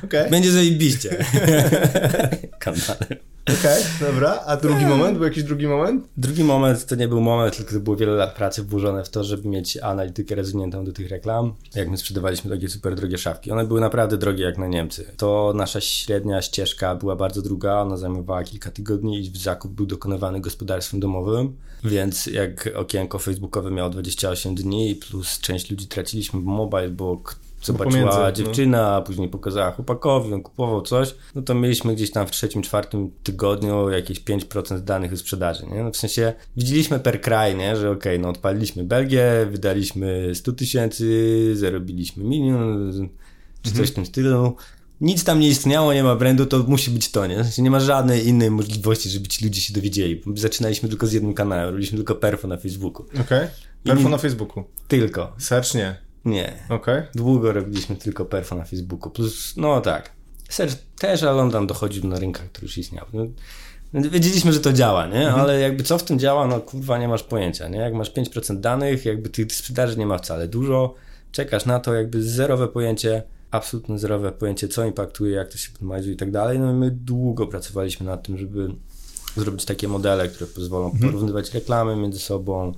Okej, 0.04 0.30
Będzie 0.30 0.52
zajebiście. 0.52 1.10
Kanale. 2.60 2.98
okej, 3.60 3.84
dobra. 4.00 4.40
A 4.46 4.58
drugi 4.58 4.86
moment? 4.86 5.18
Był 5.18 5.24
jakiś 5.24 5.44
drugi 5.44 5.68
moment? 5.68 6.06
Drugi 6.18 6.44
moment 6.44 6.86
to 6.86 6.96
nie 6.96 7.08
był 7.08 7.22
moment, 7.22 7.58
tylko 7.58 7.72
to 7.74 7.80
było 7.80 7.96
wiele 7.96 8.12
lat 8.12 8.36
pracy 8.36 8.64
włożone 8.64 9.04
w 9.04 9.10
to, 9.10 9.24
żeby 9.24 9.50
mieć 9.50 9.78
analitykę 9.78 10.36
rozwiniętą 10.36 10.86
do 10.86 10.92
tych 10.92 11.10
reklam. 11.10 11.54
Jak 11.76 11.90
my 11.90 11.98
sprzedawaliśmy 11.98 12.52
takie 12.52 12.70
super 12.70 12.96
drogie 12.96 13.18
szafki. 13.18 13.52
One 13.52 13.66
były 13.68 13.82
naprawdę 13.82 14.18
drogie 14.18 14.44
jak 14.44 14.58
na 14.58 14.68
Niemcy. 14.68 15.06
To 15.18 15.54
nasza 15.56 15.82
średnia 15.82 16.42
ścieżka 16.42 16.96
była 16.96 17.16
bardzo 17.16 17.42
długa, 17.42 17.76
ona 17.76 17.98
zajmowała 17.98 18.44
kilka 18.44 18.72
tygodni 18.72 19.20
i 19.20 19.32
zakup 19.38 19.72
był 19.72 19.86
dokonywany 19.86 20.42
gospodarstwem 20.42 21.00
domowym. 21.00 21.56
Więc 21.84 22.26
jak 22.26 22.70
okienko 22.76 23.20
facebookowe 23.20 23.72
miało 23.72 23.90
28 23.90 24.56
dni, 24.56 24.96
plus 24.96 25.40
część 25.40 25.72
ludzi 25.72 25.88
traciliśmy 25.88 26.40
w 26.40 26.44
mobile, 26.44 26.90
bo 26.90 27.22
zobaczyła 27.62 27.92
pomiędzy, 27.92 28.20
no. 28.20 28.32
dziewczyna, 28.32 28.96
a 28.96 29.02
później 29.02 29.30
pokazała 29.30 29.72
chłopakowi, 29.72 30.34
on 30.34 30.42
kupował 30.42 30.82
coś, 30.82 31.16
no 31.36 31.42
to 31.42 31.56
mieliśmy 31.56 31.96
gdzieś 31.96 32.12
tam 32.12 32.28
w 32.28 32.32
trzecim, 32.32 32.62
czwartym 32.62 33.12
tygodniu 33.24 33.90
jakieś 33.90 34.22
5% 34.22 34.80
danych 34.80 35.14
o 35.14 35.18
sprzedaży, 35.18 35.66
nie? 35.66 35.84
No 35.84 35.92
w 35.92 35.98
sensie 35.98 36.34
widzieliśmy 36.58 37.00
per 37.00 37.22
kraj, 37.22 37.56
nie? 37.56 37.76
Że 37.76 37.92
okej, 37.92 38.20
no 38.20 38.30
odpaliliśmy 38.30 38.84
Belgię, 38.84 39.48
wydaliśmy 39.52 40.36
100 40.36 40.52
tysięcy, 40.52 41.56
zarobiliśmy 41.56 42.24
milion, 42.24 42.92
czy 43.62 43.72
coś 43.72 43.90
w 43.90 43.94
tym 43.94 44.06
stylu. 44.06 44.56
Nic 45.02 45.24
tam 45.24 45.40
nie 45.40 45.48
istniało, 45.48 45.94
nie 45.94 46.04
ma 46.04 46.16
brandu, 46.16 46.46
to 46.46 46.60
musi 46.60 46.92
być 46.92 47.12
to, 47.12 47.28
nie? 47.28 47.36
W 47.36 47.44
sensie 47.44 47.62
nie 47.62 47.72
ma 47.72 47.80
żadnej 47.80 48.28
innej 48.28 48.52
możliwości, 48.52 49.10
żeby 49.10 49.28
ci 49.28 49.46
ludzie 49.46 49.62
się 49.62 49.74
dowiedzieli. 49.74 50.22
Zaczynaliśmy 50.36 50.90
tylko 50.90 51.08
z 51.08 51.14
jednym 51.14 51.34
kanałem, 51.34 51.70
robiliśmy 51.70 51.98
tylko 51.98 52.16
perfo 52.16 52.48
na 52.48 52.58
Facebooku. 52.58 53.06
Okej. 53.22 53.48
Perfo 53.84 54.10
na 54.10 54.18
Facebooku. 54.18 54.64
Tylko. 54.88 55.34
Search 55.38 55.76
nie. 55.76 56.09
Nie. 56.26 56.54
Okej. 56.70 57.04
Długo 57.16 57.54
robiliśmy 57.54 57.96
tylko 57.96 58.26
perfo 58.26 58.56
na 58.56 58.64
Facebooku. 58.64 59.12
Plus, 59.12 59.54
no 59.58 59.82
tak. 59.82 60.12
Search 60.50 60.76
też, 61.00 61.24
ale 61.24 61.42
on 61.42 61.52
tam 61.52 61.68
dochodził 61.68 62.08
na 62.08 62.20
rynkach, 62.20 62.46
który 62.46 62.66
już 62.66 62.78
istniał. 62.78 63.06
No, 63.14 63.26
wiedzieliśmy, 63.94 64.54
że 64.54 64.60
to 64.60 64.74
działa, 64.74 65.08
nie? 65.08 65.32
Ale 65.32 65.60
jakby 65.60 65.84
co 65.84 65.98
w 65.98 66.04
tym 66.04 66.20
działa, 66.20 66.48
no 66.48 66.60
kurwa 66.60 66.98
nie 66.98 67.08
masz 67.08 67.24
pojęcia, 67.24 67.68
nie? 67.68 67.78
Jak 67.78 67.94
masz 67.94 68.12
5% 68.12 68.60
danych, 68.60 69.06
jakby 69.06 69.30
tych 69.30 69.54
sprzedaży 69.54 69.98
nie 69.98 70.06
ma 70.06 70.18
wcale 70.18 70.48
dużo, 70.48 70.96
czekasz 71.32 71.66
na 71.66 71.80
to, 71.80 71.94
jakby 71.94 72.24
zerowe 72.24 72.68
pojęcie, 72.68 73.24
absolutnie 73.52 74.00
zerowe 74.00 74.32
pojęcie, 74.32 74.68
co 74.68 74.86
impaktuje, 74.86 75.36
jak 75.36 75.50
to 75.50 75.58
się 75.58 75.72
optymalizuje 75.74 76.14
i 76.14 76.18
tak 76.18 76.32
dalej. 76.32 76.60
No 76.60 76.72
i 76.72 76.74
my 76.74 76.92
długo 76.92 77.48
pracowaliśmy 77.48 78.06
nad 78.06 78.24
tym, 78.24 78.38
żeby 78.38 78.68
zrobić 79.38 79.66
takie 79.66 79.88
modele, 79.88 80.28
które 80.28 80.48
pozwolą 80.48 80.92
porównywać 81.02 81.54
reklamy 81.54 81.96
między 81.96 82.20
sobą, 82.20 82.74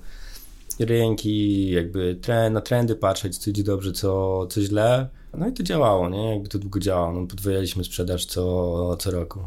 rynki, 0.80 1.70
jakby 1.72 2.16
trend, 2.16 2.54
na 2.54 2.62
trendy 2.62 2.96
patrzeć, 2.96 3.38
co 3.38 3.50
idzie 3.50 3.64
dobrze, 3.64 3.92
co, 3.92 4.48
co 4.48 4.62
źle. 4.62 5.10
No 5.38 5.48
i 5.48 5.54
to 5.54 5.64
działało, 5.64 6.10
nie? 6.10 6.34
Jakby 6.34 6.50
to 6.50 6.60
długo 6.60 6.80
działało. 6.80 7.12
No, 7.12 7.28
podwajaliśmy 7.28 7.84
sprzedaż 7.84 8.26
co, 8.26 8.98
co 8.98 9.12
roku. 9.12 9.40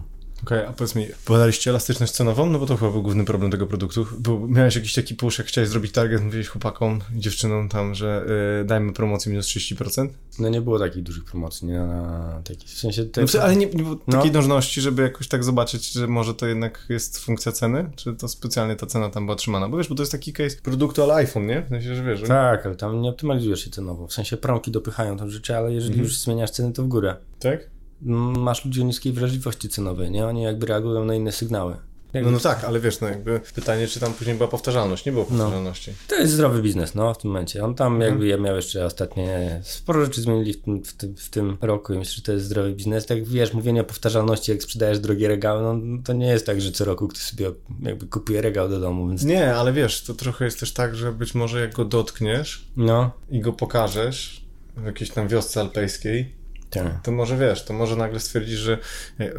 Okej, 0.45 0.65
a 0.67 0.73
powiedz 0.73 0.95
mi, 0.95 1.07
badaliście 1.29 1.71
elastyczność 1.71 2.13
cenową? 2.13 2.51
No 2.51 2.59
bo 2.59 2.67
to 2.67 2.77
chyba 2.77 2.91
był 2.91 3.03
główny 3.03 3.25
problem 3.25 3.51
tego 3.51 3.67
produktu. 3.67 4.07
Był, 4.19 4.49
miałeś 4.49 4.77
jakiś 4.77 4.93
taki 4.95 5.15
push, 5.15 5.39
jak 5.39 5.47
chciałeś 5.49 5.71
zrobić 5.71 5.93
target, 5.93 6.23
mówiłeś 6.25 6.49
chłopakom 6.49 7.01
i 7.17 7.21
dziewczynom 7.21 7.69
tam, 7.69 7.95
że 7.95 8.27
y, 8.63 8.65
dajmy 8.65 8.93
promocję 8.93 9.33
minus 9.33 9.47
30%? 9.47 10.09
No 10.39 10.49
nie 10.49 10.61
było 10.61 10.79
takich 10.79 11.03
dużych 11.03 11.25
promocji, 11.25 11.67
nie? 11.69 11.79
Na 11.79 12.41
taki, 12.45 12.67
w 12.67 12.71
sensie 12.79 13.05
te, 13.05 13.21
No, 13.35 13.43
ale 13.43 13.57
nie, 13.57 13.67
nie 13.67 13.83
było 13.83 13.97
No. 14.07 14.13
takiej 14.17 14.31
dążności, 14.31 14.81
żeby 14.81 15.03
jakoś 15.03 15.29
tak 15.29 15.45
zobaczyć, 15.45 15.93
że 15.93 16.07
może 16.07 16.35
to 16.35 16.47
jednak 16.47 16.87
jest 16.89 17.19
funkcja 17.19 17.53
ceny? 17.53 17.91
Czy 17.97 18.15
to 18.15 18.29
specjalnie 18.29 18.77
ta 18.77 18.87
cena 18.87 19.11
tam 19.11 19.27
była 19.27 19.37
trzymana? 19.37 19.69
Bo 19.69 19.77
wiesz, 19.77 19.89
bo 19.89 19.95
to 19.95 20.03
jest 20.03 20.13
taki 20.13 20.33
case 20.33 20.57
produktu 20.63 21.03
ale 21.03 21.15
iPhone, 21.15 21.47
nie? 21.47 21.63
W 21.63 21.69
sensie, 21.69 21.95
że 21.95 22.03
wiesz, 22.05 22.21
że... 22.21 22.27
Tak, 22.27 22.67
ale 22.67 22.77
tam 22.77 23.03
nie 23.03 23.09
optymalizujesz 23.11 23.65
się 23.65 23.71
cenowo. 23.71 24.07
W 24.07 24.13
sensie 24.13 24.37
promki 24.37 24.71
dopychają 24.71 25.17
tam 25.17 25.31
rzeczy, 25.31 25.57
ale 25.57 25.73
jeżeli 25.73 25.93
Mhm. 25.95 26.05
już 26.09 26.17
zmieniasz 26.19 26.51
ceny, 26.51 26.73
to 26.73 26.83
w 26.83 26.89
górę. 26.89 27.17
Tak? 27.39 27.74
Masz 28.03 28.65
ludzi 28.65 28.81
o 28.81 28.85
niskiej 28.85 29.13
wrażliwości 29.13 29.69
cenowej, 29.69 30.11
nie? 30.11 30.27
Oni 30.27 30.43
jakby 30.43 30.67
reagują 30.67 31.05
na 31.05 31.15
inne 31.15 31.33
sygnały. 31.33 31.77
No, 32.23 32.31
no 32.31 32.39
tak, 32.41 32.65
ale 32.65 32.81
wiesz, 32.81 33.01
no 33.01 33.09
jakby 33.09 33.41
pytanie, 33.55 33.87
czy 33.89 34.01
tam 34.01 34.13
później 34.13 34.37
była 34.37 34.49
powtarzalność. 34.49 35.07
Nie 35.07 35.13
było 35.13 35.25
No. 35.31 35.37
powtarzalności. 35.39 35.93
To 36.09 36.15
jest 36.17 36.33
zdrowy 36.33 36.63
biznes, 36.63 36.95
no, 36.95 37.15
w 37.15 37.19
tym 37.19 37.31
momencie. 37.31 37.65
On 37.65 37.75
tam 37.75 37.93
Mhm. 37.93 38.11
jakby 38.11 38.27
ja 38.27 38.37
miał 38.37 38.57
jeszcze 38.57 38.87
ostatnie, 38.87 39.61
sporo 39.65 40.05
rzeczy 40.05 40.21
zmienili 40.23 40.53
w 40.53 40.63
tym, 40.63 40.85
w 40.85 40.93
tym, 40.93 41.17
w 41.17 41.31
tym 41.31 41.57
roku 41.61 41.95
i 41.95 41.99
myślę, 41.99 42.15
że 42.15 42.23
to 42.23 42.33
jest 42.33 42.45
zdrowy 42.45 42.73
biznes. 42.75 43.07
Tak 43.07 43.25
wiesz, 43.25 43.53
mówienie 43.53 43.81
o 43.81 43.85
powtarzalności, 43.85 44.51
jak 44.53 44.63
sprzedajesz 44.63 44.99
drogie 44.99 45.29
regały, 45.29 45.63
no 45.63 46.03
to 46.05 46.13
nie 46.13 46.27
jest 46.27 46.47
tak, 46.47 46.61
że 46.61 46.73
co 46.73 46.85
roku 46.85 47.09
ktoś 47.09 47.23
sobie 47.23 47.51
jakby 47.83 48.07
kupuje 48.07 48.43
regał 48.43 48.69
do 48.69 48.81
domu, 48.81 49.09
więc 49.09 49.25
Nie, 49.25 49.55
ale 49.55 49.73
wiesz, 49.73 50.03
to 50.03 50.15
trochę 50.15 50.45
jest 50.45 50.61
też 50.61 50.73
tak, 50.73 50.97
że 50.97 51.13
być 51.13 51.35
może 51.35 51.61
jak 51.61 51.75
go 51.75 51.85
dotkniesz 51.85 52.69
no, 52.77 53.11
i 53.31 53.41
go 53.41 53.53
pokażesz 53.53 54.45
w 54.77 54.85
jakiejś 54.87 55.11
tam 55.11 55.29
wiosce 55.29 55.61
alpejskiej, 55.61 56.35
tak. 56.75 57.03
to 57.03 57.13
może 57.13 57.39
wiesz, 57.39 57.65
to 57.65 57.75
może 57.75 57.97
nagle 57.97 58.21
stwierdzisz, 58.21 58.59
że. 58.59 58.79
e, 59.21 59.33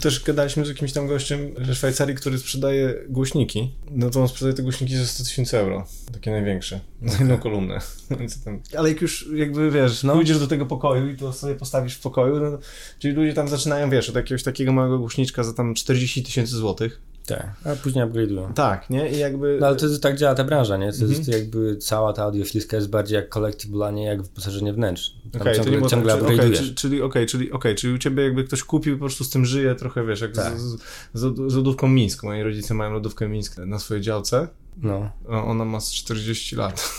Też 0.00 0.24
gadaliśmy 0.24 0.64
z 0.64 0.68
jakimś 0.68 0.92
tam 0.92 1.06
gościem 1.08 1.50
ze 1.66 1.74
Szwajcarii, 1.74 2.14
który 2.14 2.38
sprzedaje 2.38 2.94
głośniki. 3.08 3.74
No 3.90 4.10
to 4.10 4.20
on 4.20 4.28
sprzedaje 4.28 4.54
te 4.54 4.62
głośniki 4.62 4.96
za 4.96 5.06
100 5.06 5.24
tysięcy 5.24 5.58
euro. 5.58 5.86
Takie 6.12 6.30
największe. 6.30 6.80
Za 7.02 7.18
jedną 7.18 7.38
kolumnę. 7.38 7.78
Ale 8.78 8.88
jak 8.88 9.00
już 9.02 9.28
jakby 9.34 9.70
wiesz, 9.70 10.02
No. 10.02 10.14
pójdziesz 10.14 10.38
do 10.38 10.46
tego 10.46 10.66
pokoju 10.66 11.08
i 11.10 11.16
to 11.16 11.32
sobie 11.32 11.54
postawisz 11.54 11.94
w 11.94 12.00
pokoju, 12.00 12.40
no, 12.40 12.58
czyli 12.98 13.14
ludzie 13.14 13.34
tam 13.34 13.48
zaczynają, 13.48 13.90
wiesz, 13.90 14.08
od 14.08 14.16
jakiegoś 14.16 14.42
takiego 14.42 14.72
małego 14.72 14.98
głośniczka 14.98 15.42
za 15.44 15.52
tam 15.52 15.74
40 15.74 16.22
tysięcy 16.22 16.56
złotych. 16.56 17.00
Tak. 17.26 17.54
A 17.64 17.76
później 17.76 18.04
upgrade'ują. 18.04 18.52
Tak, 18.52 18.90
nie? 18.90 19.10
I 19.10 19.18
jakby. 19.18 19.58
No 19.60 19.66
ale 19.66 19.76
to 19.76 19.86
jest, 19.86 20.02
tak 20.02 20.16
działa 20.16 20.34
ta 20.34 20.44
branża, 20.44 20.76
nie? 20.76 20.92
To 20.92 20.98
Mhm. 20.98 21.10
jest 21.12 21.28
jakby 21.28 21.76
cała 21.76 22.12
ta 22.12 22.22
audiofilska 22.22 22.76
jest 22.76 22.90
bardziej 22.90 23.16
jak 23.16 23.28
collectible, 23.34 23.86
a 23.86 23.90
nie 23.90 24.04
jak 24.04 24.22
wyposażenie 24.22 24.72
wnętrz. 24.72 25.10
Tam 25.32 25.46
nie 25.48 25.54
ciągle, 25.54 25.76
było 25.76 25.88
ciągle 25.88 26.14
upgrade'ujesz. 26.14 26.56
czyli, 26.56 26.74
czyli, 26.74 27.02
okej, 27.02 27.26
czyli, 27.26 27.52
okej, 27.52 27.74
czyli 27.74 27.92
u 27.94 27.98
ciebie 27.98 28.22
jakby 28.24 28.44
ktoś 28.44 28.62
kupił, 28.64 28.94
po 28.94 29.00
prostu 29.00 29.24
z 29.24 29.30
tym 29.30 29.44
żyje, 29.44 29.74
trochę 29.74 30.06
wiesz, 30.06 30.20
jak 30.20 30.32
Tak. 30.32 30.58
z, 30.60 30.62
z, 31.14 31.52
z 31.52 31.54
lodówką 31.54 31.88
Mińsk. 31.88 32.22
Moi 32.22 32.42
rodzice 32.42 32.74
mają 32.74 32.92
lodówkę 32.92 33.28
Mińsk 33.28 33.58
na 33.58 33.78
swojej 33.78 34.02
działce, 34.02 34.48
No. 34.76 35.10
ona 35.28 35.64
ma 35.64 35.80
z 35.80 35.92
40 35.92 36.56
lat. 36.56 36.90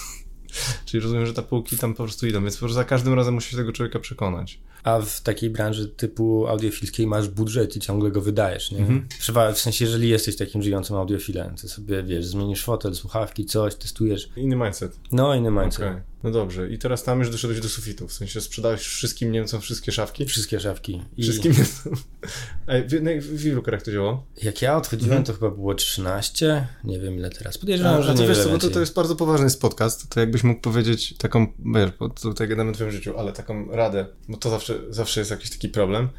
Czyli 0.94 1.04
rozumiem, 1.04 1.26
że 1.26 1.34
te 1.34 1.42
półki 1.44 1.78
tam 1.78 1.94
po 1.94 2.04
prostu 2.04 2.28
idą, 2.28 2.42
więc 2.42 2.56
po 2.56 2.60
prostu 2.60 2.76
za 2.76 2.84
każdym 2.84 3.14
razem 3.14 3.34
musisz 3.34 3.56
tego 3.56 3.72
człowieka 3.72 4.00
przekonać. 4.00 4.60
A 4.84 5.00
w 5.00 5.22
takiej 5.22 5.50
branży 5.50 5.88
typu 5.88 6.48
audiofilskiej 6.48 7.08
masz 7.08 7.28
budżet 7.28 7.76
i 7.76 7.80
ciągle 7.80 8.12
go 8.12 8.22
wydajesz, 8.22 8.72
nie? 8.72 8.80
Mhm. 8.80 9.08
W 9.54 9.60
sensie, 9.60 9.86
jeżeli 9.86 10.10
jesteś 10.10 10.38
takim 10.38 10.64
żyjącym 10.64 10.96
audiofilem, 10.96 11.56
to 11.56 11.68
sobie, 11.68 12.04
wiesz, 12.04 12.26
zmienisz 12.26 12.64
fotel, 12.64 12.96
słuchawki, 12.96 13.46
coś, 13.46 13.76
testujesz. 13.76 14.30
Inny 14.36 14.56
mindset. 14.56 15.00
No, 15.12 15.36
inny 15.36 15.52
mindset. 15.52 15.86
Okej, 15.88 16.02
no 16.24 16.32
dobrze. 16.32 16.70
I 16.70 16.78
teraz 16.78 17.04
tam 17.04 17.20
już 17.20 17.30
doszedłeś 17.30 17.60
do 17.60 17.70
sufitu, 17.70 18.08
w 18.08 18.14
sensie 18.14 18.42
sprzedałeś 18.42 18.82
wszystkim 18.82 19.32
Niemcom 19.32 19.62
wszystkie 19.62 19.92
szafki? 19.92 20.26
Wszystkie 20.26 20.60
szafki. 20.60 21.02
I 21.18 21.24
Wszystkim 21.24 21.52
Niemcom. 21.52 21.94
Ej, 22.68 22.88
w, 23.22 23.42
w, 23.42 23.46
ilu 23.46 23.62
krajach 23.62 23.84
to 23.84 23.92
działało? 23.92 24.26
Jak 24.44 24.62
ja 24.62 24.78
odchodziłem, 24.78 25.18
Mhm. 25.18 25.26
to 25.26 25.34
chyba 25.34 25.52
było 25.52 25.76
13, 25.76 26.68
nie 26.84 27.00
wiem 27.00 27.16
ile 27.16 27.30
teraz. 27.30 27.58
Podejrzewam, 27.58 27.96
A, 27.96 28.02
że 28.02 28.16
nie 28.16 28.28
wiesz 28.28 28.44
co, 28.44 28.50
bo 28.50 28.58
to, 28.58 28.70
to 28.70 28.80
jest 28.80 28.94
bardzo 28.94 29.16
poważny 29.16 29.48
podcast, 29.62 30.10
to 30.10 30.20
jakbyś 30.20 30.44
mógł 30.44 30.62
powiedzieć 30.62 30.83
taką, 31.18 31.48
wiesz, 31.76 31.92
tutaj 32.22 32.48
gadamy 32.48 32.70
o 32.70 32.74
twoim 32.74 32.92
życiu, 32.92 33.20
ale 33.20 33.34
taką 33.34 33.72
radę, 33.72 34.06
bo 34.30 34.38
to 34.38 34.50
zawsze, 34.50 34.80
zawsze 34.90 35.22
jest 35.22 35.32
jakiś 35.32 35.50
taki 35.50 35.70
problem. 35.70 36.10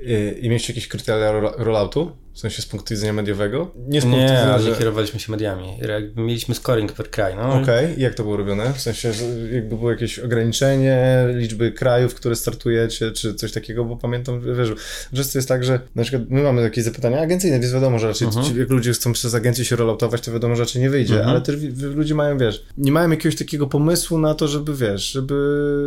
I, 0.00 0.44
i 0.46 0.50
mieć 0.50 0.68
jakieś 0.68 0.88
kryteria 0.88 1.32
ro- 1.32 1.54
rolloutu, 1.56 2.16
w 2.36 2.40
sensie 2.40 2.62
z 2.62 2.66
punktu 2.66 2.94
widzenia 2.94 3.12
mediowego? 3.12 3.70
Nie 3.88 4.00
z 4.00 4.04
punktu 4.04 4.20
Nie, 4.20 4.26
widzenia, 4.26 4.54
ale 4.54 4.62
że... 4.62 4.72
kierowaliśmy 4.72 5.20
się 5.20 5.32
mediami. 5.32 5.78
Jakby 5.88 6.22
mieliśmy 6.22 6.54
scoring 6.54 6.92
per 6.92 7.10
kraj, 7.10 7.34
no. 7.36 7.54
Okej, 7.62 7.98
i 7.98 8.02
jak 8.02 8.14
to 8.14 8.22
było 8.22 8.36
robione? 8.36 8.72
W 8.74 8.80
sensie, 8.80 9.12
że 9.12 9.24
jakby 9.52 9.76
było 9.76 9.90
jakieś 9.90 10.18
ograniczenie 10.18 11.24
liczby 11.34 11.72
krajów, 11.72 12.14
które 12.14 12.36
startujecie, 12.36 13.10
czy 13.12 13.34
coś 13.34 13.52
takiego, 13.52 13.84
bo 13.84 13.96
pamiętam, 13.96 14.40
wiesz, 14.56 14.68
że 15.12 15.24
to 15.24 15.38
jest 15.38 15.48
tak, 15.48 15.64
że 15.64 15.80
na 15.94 16.02
przykład 16.02 16.22
my 16.30 16.42
mamy 16.42 16.62
jakieś 16.62 16.84
zapytania 16.84 17.20
agencyjne, 17.20 17.60
więc 17.60 17.72
wiadomo, 17.74 17.98
że 17.98 18.06
raczej 18.08 18.26
Mhm. 18.28 18.46
ci, 18.46 18.58
jak 18.58 18.70
ludzie 18.70 18.92
chcą 18.92 19.12
przez 19.12 19.34
agencję 19.34 19.64
się 19.64 19.76
rolloutować, 19.76 20.20
to 20.20 20.32
wiadomo, 20.32 20.56
że 20.56 20.62
raczej 20.62 20.82
nie 20.82 20.90
wyjdzie, 20.90 21.14
Mhm. 21.14 21.30
ale 21.30 21.40
też 21.40 21.56
ludzie 21.94 22.14
mają, 22.14 22.38
wiesz, 22.38 22.64
nie 22.78 22.92
mają 22.92 23.10
jakiegoś 23.10 23.38
takiego 23.38 23.66
pomysłu 23.66 24.18
na 24.18 24.34
to, 24.34 24.48
żeby, 24.48 24.74
wiesz, 24.74 25.12
żeby 25.12 25.36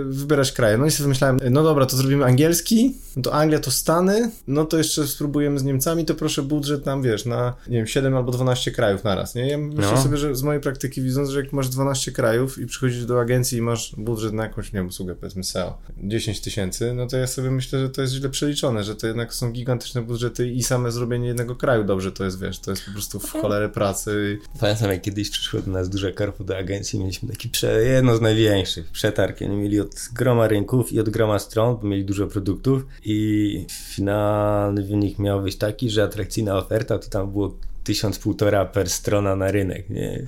wybierać 0.07 0.51
kraje. 0.51 0.77
No 0.77 0.85
i 0.85 0.91
sobie 0.91 1.03
wymyślałem, 1.03 1.39
no 1.49 1.63
dobra, 1.63 1.85
to 1.85 1.97
zrobimy 1.97 2.25
angielski, 2.25 2.95
no 3.15 3.21
to 3.21 3.33
Anglia 3.33 3.59
to 3.59 3.71
Stany, 3.71 4.31
no 4.47 4.65
to 4.65 4.77
jeszcze 4.77 5.07
spróbujemy 5.07 5.59
z 5.59 5.63
Niemcami, 5.63 6.05
to 6.05 6.15
proszę 6.15 6.38
budżet 6.43 6.84
tam, 6.84 7.02
wiesz, 7.02 7.25
na, 7.25 7.54
nie 7.67 7.78
wiem, 7.78 7.88
7 7.88 8.15
albo 8.15 8.32
12 8.32 8.71
krajów 8.71 9.04
naraz, 9.04 9.36
nie? 9.36 9.47
Ja 9.47 9.58
myślę 9.58 9.91
No. 9.95 10.02
sobie, 10.04 10.17
że 10.17 10.36
z 10.36 10.43
mojej 10.43 10.62
praktyki 10.62 11.02
widząc, 11.02 11.30
że 11.30 11.39
jak 11.39 11.54
masz 11.54 11.69
12 11.69 12.12
krajów 12.12 12.58
i 12.58 12.65
przychodzisz 12.65 13.06
do 13.06 13.19
agencji 13.19 13.58
i 13.58 13.62
masz 13.62 13.95
budżet 13.97 14.34
na 14.34 14.43
jakąś, 14.43 14.73
nie 14.73 14.80
wiem, 14.80 14.88
usługę, 14.88 15.15
powiedzmy 15.15 15.43
SEO, 15.43 15.78
10 16.04 16.41
tysięcy, 16.41 16.93
no 16.93 17.08
to 17.08 17.17
ja 17.17 17.28
sobie 17.28 17.52
myślę, 17.52 17.80
że 17.80 17.89
to 17.89 18.02
jest 18.02 18.13
źle 18.13 18.30
przeliczone, 18.30 18.84
że 18.84 18.95
to 18.95 19.08
jednak 19.08 19.34
są 19.34 19.52
gigantyczne 19.52 20.02
budżety 20.02 20.49
i 20.52 20.63
same 20.63 20.91
zrobienie 20.91 21.28
jednego 21.28 21.56
kraju 21.56 21.84
dobrze 21.84 22.12
to 22.12 22.23
jest, 22.25 22.41
wiesz, 22.41 22.60
to 22.60 22.71
jest 22.71 22.86
po 22.86 22.91
prostu 22.91 23.19
w 23.19 23.32
cholerę 23.32 23.69
pracy. 23.69 24.39
Pamiętam, 24.60 24.91
jak 24.91 25.02
kiedyś 25.02 25.30
przyszło 25.30 25.62
do 25.62 25.71
nas 25.71 25.89
duże 25.89 26.12
korpo 26.13 26.43
do 26.43 26.58
agencji, 26.58 26.99
mieliśmy 26.99 27.30
taki 27.30 27.49
prze, 27.49 27.84
jedno 27.84 28.15
z 28.17 28.21
największych 28.21 28.91
przetarg. 28.91 29.41
Oni 29.41 29.56
mieli 29.58 29.80
od 29.80 29.95
groma 30.13 30.47
rynków 30.47 30.93
i 30.93 30.99
od 30.99 31.10
groma 31.10 31.39
stron, 31.39 31.78
bo 31.82 31.88
mieli 31.88 32.06
dużo 32.06 32.28
produktów 32.28 32.86
i 33.06 33.65
finalny 33.69 34.84
wynik 34.84 35.19
miał 35.19 35.41
być 35.41 35.56
taki, 35.58 35.89
że 35.89 36.04
atrakcyjna 36.29 36.57
oferta 36.57 36.99
to 36.99 37.09
tam 37.09 37.31
było 37.31 37.57
tysiąc 37.83 38.19
półtora 38.19 38.65
per 38.65 38.89
strona 38.89 39.35
na 39.35 39.51
rynek, 39.51 39.89
nie? 39.89 40.25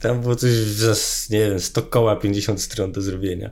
Tam 0.00 0.20
było 0.20 0.36
coś 0.36 0.50
nie 1.30 1.50
wiem, 1.50 1.60
100 1.60 1.82
koła 1.82 2.16
50 2.16 2.62
stron 2.62 2.92
do 2.92 3.02
zrobienia. 3.02 3.50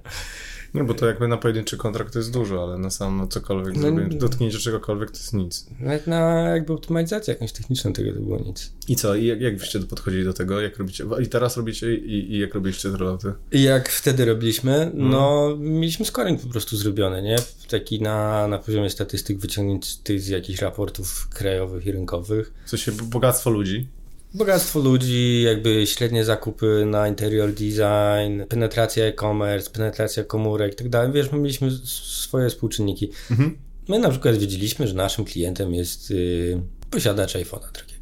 No 0.77 0.85
bo 0.85 0.95
to 0.95 1.07
jakby 1.07 1.29
na 1.29 1.37
pojedynczy 1.37 1.77
kontrakt 1.77 2.13
to 2.13 2.19
jest 2.19 2.33
dużo, 2.33 2.63
ale 2.63 2.79
na 2.79 2.91
sam 2.91 3.17
no, 3.17 3.27
cokolwiek 3.27 3.77
No, 3.77 3.91
dotknięcie 4.19 4.59
czegokolwiek 4.59 5.11
to 5.11 5.17
jest 5.17 5.33
nic. 5.33 5.67
Nawet 5.81 6.07
na 6.07 6.19
jakby 6.49 6.73
optymalizację 6.73 7.35
jakąś 7.35 7.53
techniczną 7.53 7.93
tego 7.93 8.13
to 8.13 8.21
było 8.21 8.39
nic. 8.39 8.73
I 8.89 8.97
co? 8.97 9.15
I 9.15 9.27
jak, 9.27 9.41
jak 9.41 9.57
byście 9.57 9.81
podchodzili 9.81 10.25
do 10.25 10.33
tego? 10.33 10.61
Jak 10.61 10.79
robicie? 10.79 11.05
I 11.23 11.27
teraz 11.27 11.57
robicie 11.57 11.95
i, 11.95 12.33
i 12.35 12.39
jak 12.39 12.55
robiliście 12.55 12.91
te 12.91 12.97
rollouty? 12.97 13.33
I 13.53 13.63
Jak 13.63 13.89
wtedy 13.89 14.25
robiliśmy, 14.25 14.75
Mhm. 14.75 15.11
no 15.11 15.57
mieliśmy 15.59 16.05
scoring 16.07 16.41
po 16.41 16.49
prostu 16.49 16.77
zrobiony, 16.77 17.23
nie? 17.23 17.37
Taki 17.71 18.03
na, 18.03 18.49
na 18.49 18.59
poziomie 18.59 18.91
statystyk 18.91 19.39
wyciągniętych 19.39 20.21
z 20.21 20.29
jakichś 20.29 20.61
raportów 20.63 21.29
krajowych 21.29 21.87
i 21.87 21.93
rynkowych. 21.93 22.53
Sensie 22.67 22.93
b- 22.93 23.03
bogactwo 23.03 23.51
ludzi. 23.51 23.89
Bogactwo 24.37 24.81
ludzi, 24.81 25.43
jakby 25.43 25.87
średnie 25.87 26.25
zakupy 26.25 26.85
na 26.87 27.09
interior 27.09 27.53
design, 27.53 28.43
penetracja 28.49 29.05
e-commerce, 29.05 29.71
penetracja 29.71 30.25
komórek 30.25 30.73
i 30.73 30.77
tak 30.77 30.89
dalej. 30.89 31.13
Wiesz, 31.13 31.33
my 31.33 31.39
mieliśmy 31.39 31.71
swoje 31.85 32.49
współczynniki. 32.49 33.11
Mhm. 33.31 33.59
My 33.89 33.99
na 33.99 34.11
przykład 34.11 34.37
wiedzieliśmy, 34.37 34.87
że 34.89 34.95
naszym 34.95 35.25
klientem 35.25 35.75
jest 35.75 36.11
yy, 36.11 36.63
posiadacz 36.91 37.35
iPhone'a 37.35 37.73
drugiego. 37.73 37.96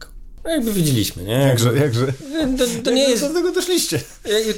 No 0.44 0.50
jakby 0.50 0.72
wiedzieliśmy, 0.72 1.22
nie? 1.22 1.32
Jakże, 1.32 1.74
jakże. 1.76 2.06
To, 2.58 2.64
to 2.84 2.90
nie 2.90 3.08
jest, 3.10 3.22
Do 3.22 3.28
tego 3.34 3.52
doszliście. 3.52 4.00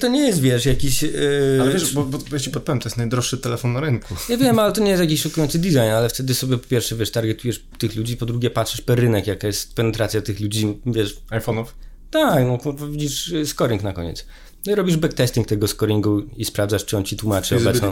to 0.01 0.09
nie 0.09 0.27
jest, 0.27 0.41
wiesz, 0.41 0.67
jakiś... 0.67 1.03
Yy, 1.03 1.59
Ale 1.61 1.73
wiesz, 1.73 1.95
bo, 1.95 2.05
bo 2.05 2.19
ja 2.33 2.39
ci 2.39 2.51
podpowiem, 2.51 2.81
to 2.81 2.89
jest 2.89 2.97
najdroższy 2.97 3.39
telefon 3.39 3.73
na 3.73 3.81
rynku. 3.81 4.15
Ja 4.29 4.37
wiem, 4.37 4.59
ale 4.59 4.73
to 4.73 4.81
nie 4.81 4.91
jest 4.91 5.03
jakiś 5.03 5.23
szokujący 5.23 5.59
design, 5.59 5.79
ale 5.79 6.09
wtedy 6.09 6.35
sobie 6.35 6.59
po 6.59 6.69
pierwsze, 6.69 6.97
wiesz, 6.97 7.11
targetujesz 7.11 7.65
tych 7.79 7.97
ludzi, 7.97 8.17
po 8.17 8.27
drugie 8.27 8.51
patrzysz 8.51 8.81
per 8.81 9.01
rynek, 9.01 9.27
jaka 9.27 9.47
jest 9.47 9.75
penetracja 9.75 10.23
tych 10.23 10.41
ludzi, 10.41 10.79
wiesz, 10.87 11.17
iPhone'ów. 11.31 11.65
Tak, 12.11 12.45
no 12.47 12.73
widzisz 12.91 13.35
scoring 13.45 13.83
na 13.83 13.93
koniec. 13.93 14.27
No 14.67 14.73
i 14.73 14.75
robisz 14.75 14.97
backtesting 14.97 15.47
tego 15.47 15.69
scoringu 15.69 16.23
i 16.37 16.45
sprawdzasz, 16.45 16.85
czy 16.85 16.97
on 16.97 17.05
ci 17.05 17.17
tłumaczy 17.17 17.57
obecną, 17.57 17.91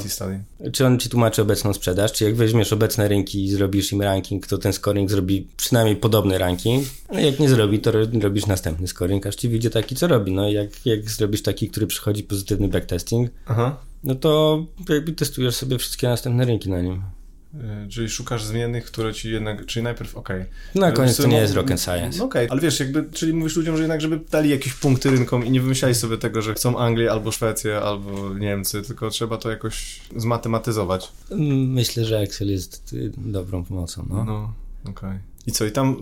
czy 0.72 0.86
on 0.86 0.98
ci 0.98 1.08
tłumaczy 1.08 1.42
obecną 1.42 1.72
sprzedaż, 1.72 2.12
czy 2.12 2.24
jak 2.24 2.34
weźmiesz 2.34 2.72
obecne 2.72 3.08
rynki 3.08 3.44
i 3.44 3.50
zrobisz 3.50 3.92
im 3.92 4.02
ranking, 4.02 4.46
to 4.46 4.58
ten 4.58 4.72
scoring 4.72 5.10
zrobi 5.10 5.48
przynajmniej 5.56 5.96
podobny 5.96 6.38
ranking, 6.38 6.86
no 7.12 7.20
jak 7.20 7.40
nie 7.40 7.48
zrobi, 7.48 7.78
to 7.80 7.90
ro- 7.92 8.06
robisz 8.22 8.46
następny 8.46 8.88
scoring, 8.88 9.26
aż 9.26 9.34
ci 9.36 9.48
wyjdzie 9.48 9.70
taki, 9.70 9.94
co 9.96 10.06
robi, 10.06 10.32
no 10.32 10.48
i 10.48 10.52
jak, 10.52 10.86
jak 10.86 11.10
zrobisz 11.10 11.42
taki, 11.42 11.68
który 11.68 11.86
przychodzi 11.86 12.22
pozytywny 12.22 12.68
backtesting, 12.68 13.30
Aha. 13.46 13.76
no 14.04 14.14
to 14.14 14.64
jakby 14.88 15.12
testujesz 15.12 15.54
sobie 15.54 15.78
wszystkie 15.78 16.08
następne 16.08 16.44
rynki 16.44 16.70
na 16.70 16.80
nim. 16.80 17.02
Y, 17.54 17.88
Czyli 17.88 18.08
szukasz 18.08 18.44
zmiennych, 18.44 18.84
które 18.84 19.14
ci 19.14 19.30
jednak, 19.30 19.66
czyli 19.66 19.82
najpierw 19.82 20.16
okej. 20.16 20.44
Na 20.74 20.86
Ale 20.86 20.96
koniec 20.96 21.16
to 21.16 21.26
nie 21.26 21.36
no- 21.36 21.42
jest 21.42 21.54
rocket 21.54 21.80
science. 21.80 22.18
No 22.18 22.24
okej, 22.24 22.48
ale 22.50 22.60
wiesz, 22.60 22.80
jakby, 22.80 23.04
czyli 23.12 23.32
mówisz 23.32 23.56
ludziom, 23.56 23.76
że 23.76 23.82
jednak, 23.82 24.00
żeby 24.00 24.20
dali 24.30 24.50
jakieś 24.50 24.74
punkty 24.74 25.10
rynkom 25.10 25.46
i 25.46 25.50
nie 25.50 25.60
wymyślali 25.60 25.94
sobie 25.94 26.18
tego, 26.18 26.42
że 26.42 26.54
chcą 26.54 26.78
Anglię 26.78 27.12
albo 27.12 27.32
Szwecję, 27.32 27.76
albo 27.76 28.34
Niemcy, 28.34 28.82
tylko 28.82 29.10
trzeba 29.10 29.36
to 29.36 29.50
jakoś 29.50 30.00
zmatematyzować. 30.16 31.12
Myślę, 31.68 32.04
że 32.04 32.18
Excel 32.18 32.50
jest 32.50 32.92
y, 32.92 33.12
dobrą 33.16 33.64
pomocą. 33.64 34.06
No. 34.10 34.24
No, 34.24 34.52
okej. 34.90 35.18
I 35.46 35.52
co, 35.52 35.64
i 35.64 35.72
tam 35.72 35.96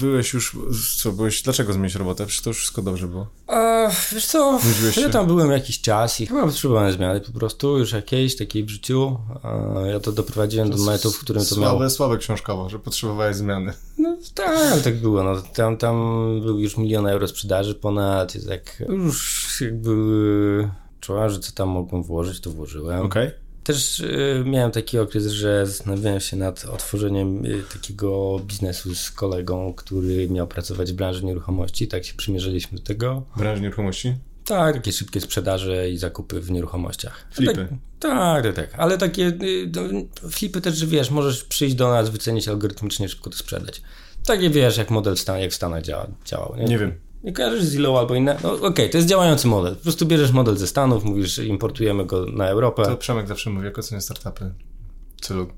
byłeś 0.00 0.32
już, 0.32 0.56
co, 0.96 1.12
byłeś, 1.12 1.42
dlaczego 1.42 1.72
zmienić 1.72 1.94
robotę? 1.94 2.26
Przecież 2.26 2.44
to 2.44 2.50
już 2.50 2.58
wszystko 2.58 2.82
dobrze 2.82 3.08
było. 3.08 3.26
A, 3.46 3.90
wiesz 4.12 4.26
co, 4.26 4.60
ja 4.96 5.08
tam 5.08 5.26
byłem 5.26 5.50
jakiś 5.50 5.80
czas 5.80 6.20
i 6.20 6.26
chyba 6.26 6.46
potrzebowałem 6.46 6.92
zmiany 6.92 7.20
po 7.20 7.32
prostu, 7.32 7.78
już 7.78 7.92
jakiejś 7.92 8.36
takiej 8.36 8.64
w 8.64 8.68
życiu. 8.68 9.18
A, 9.42 9.80
ja 9.80 10.00
to 10.00 10.12
doprowadziłem 10.12 10.70
do 10.70 10.76
momentu, 10.76 11.10
w 11.10 11.20
którym 11.20 11.42
to 11.42 11.54
słabe, 11.54 11.62
miało... 11.62 11.90
Słabe 11.90 12.18
książkowo, 12.18 12.68
że 12.68 12.78
potrzebowałeś 12.78 13.36
zmiany. 13.36 13.72
No 13.98 14.16
tak, 14.34 14.72
ale 14.72 14.80
tak 14.80 15.00
było. 15.00 15.22
No, 15.22 15.42
tam, 15.54 15.76
tam 15.76 15.94
był 16.42 16.58
już 16.58 16.76
milion 16.76 17.06
euro 17.06 17.28
sprzedaży 17.28 17.74
ponad, 17.74 18.36
i 18.36 18.46
tak 18.46 18.82
już 18.88 19.60
jakby 19.60 20.70
czułem, 21.00 21.30
że 21.30 21.38
co 21.38 21.52
tam 21.52 21.68
mogłem 21.68 22.02
włożyć, 22.02 22.40
to 22.40 22.50
włożyłem. 22.50 23.06
Okej. 23.06 23.30
Też 23.68 24.00
y, 24.00 24.42
miałem 24.46 24.70
taki 24.70 24.98
okres, 24.98 25.26
że 25.26 25.66
zastanawiałem 25.66 26.20
się 26.20 26.36
nad 26.36 26.64
otworzeniem 26.64 27.44
y, 27.46 27.62
takiego 27.72 28.40
biznesu 28.44 28.94
z 28.94 29.10
kolegą, 29.10 29.74
który 29.74 30.28
miał 30.30 30.46
pracować 30.46 30.92
w 30.92 30.94
branży 30.94 31.24
nieruchomości. 31.24 31.88
Tak 31.88 32.04
się 32.04 32.14
przymierzyliśmy 32.14 32.78
do 32.78 32.84
tego. 32.84 33.22
Branży 33.36 33.62
nieruchomości? 33.62 34.14
Tak, 34.44 34.74
takie 34.74 34.92
szybkie 34.92 35.20
sprzedaże 35.20 35.90
i 35.90 35.98
zakupy 35.98 36.40
w 36.40 36.50
nieruchomościach. 36.50 37.26
Flipy. 37.30 37.68
Tak, 38.00 38.42
tak, 38.42 38.54
tak. 38.54 38.74
Ale 38.78 38.98
takie 38.98 39.26
y, 39.26 39.70
no, 39.74 39.82
flipy 40.30 40.60
też, 40.60 40.86
wiesz, 40.86 41.10
możesz 41.10 41.44
przyjść 41.44 41.74
do 41.74 41.88
nas, 41.88 42.10
wycenić 42.10 42.48
algorytmicznie, 42.48 43.08
szybko 43.08 43.30
to 43.30 43.36
sprzedać. 43.36 43.82
Takie 44.26 44.50
wiesz, 44.50 44.76
jak 44.76 44.90
model 44.90 45.16
w 45.16 45.20
Stanach, 45.20 45.42
jak 45.42 45.50
w 45.50 45.54
Stanach 45.54 45.82
działa, 45.82 46.06
działał. 46.24 46.56
Nie, 46.56 46.64
Nie 46.64 46.78
wiem. 46.78 46.92
Nie 47.24 47.32
kojarzysz 47.32 47.64
Zillow 47.64 47.98
albo 47.98 48.14
inne? 48.14 48.38
No 48.42 48.52
okej, 48.52 48.68
okay, 48.68 48.88
to 48.88 48.98
jest 48.98 49.08
działający 49.08 49.48
model. 49.48 49.76
Po 49.76 49.82
prostu 49.82 50.06
bierzesz 50.06 50.32
model 50.32 50.56
ze 50.56 50.66
Stanów, 50.66 51.04
mówisz, 51.04 51.38
importujemy 51.38 52.06
go 52.06 52.26
na 52.26 52.48
Europę. 52.48 52.82
To 52.82 52.96
Przemek 52.96 53.28
zawsze 53.28 53.50
mówi, 53.50 53.64
jak 53.64 53.78
ocenia 53.78 54.00
startupy. 54.00 54.54
Celu. 55.20 55.48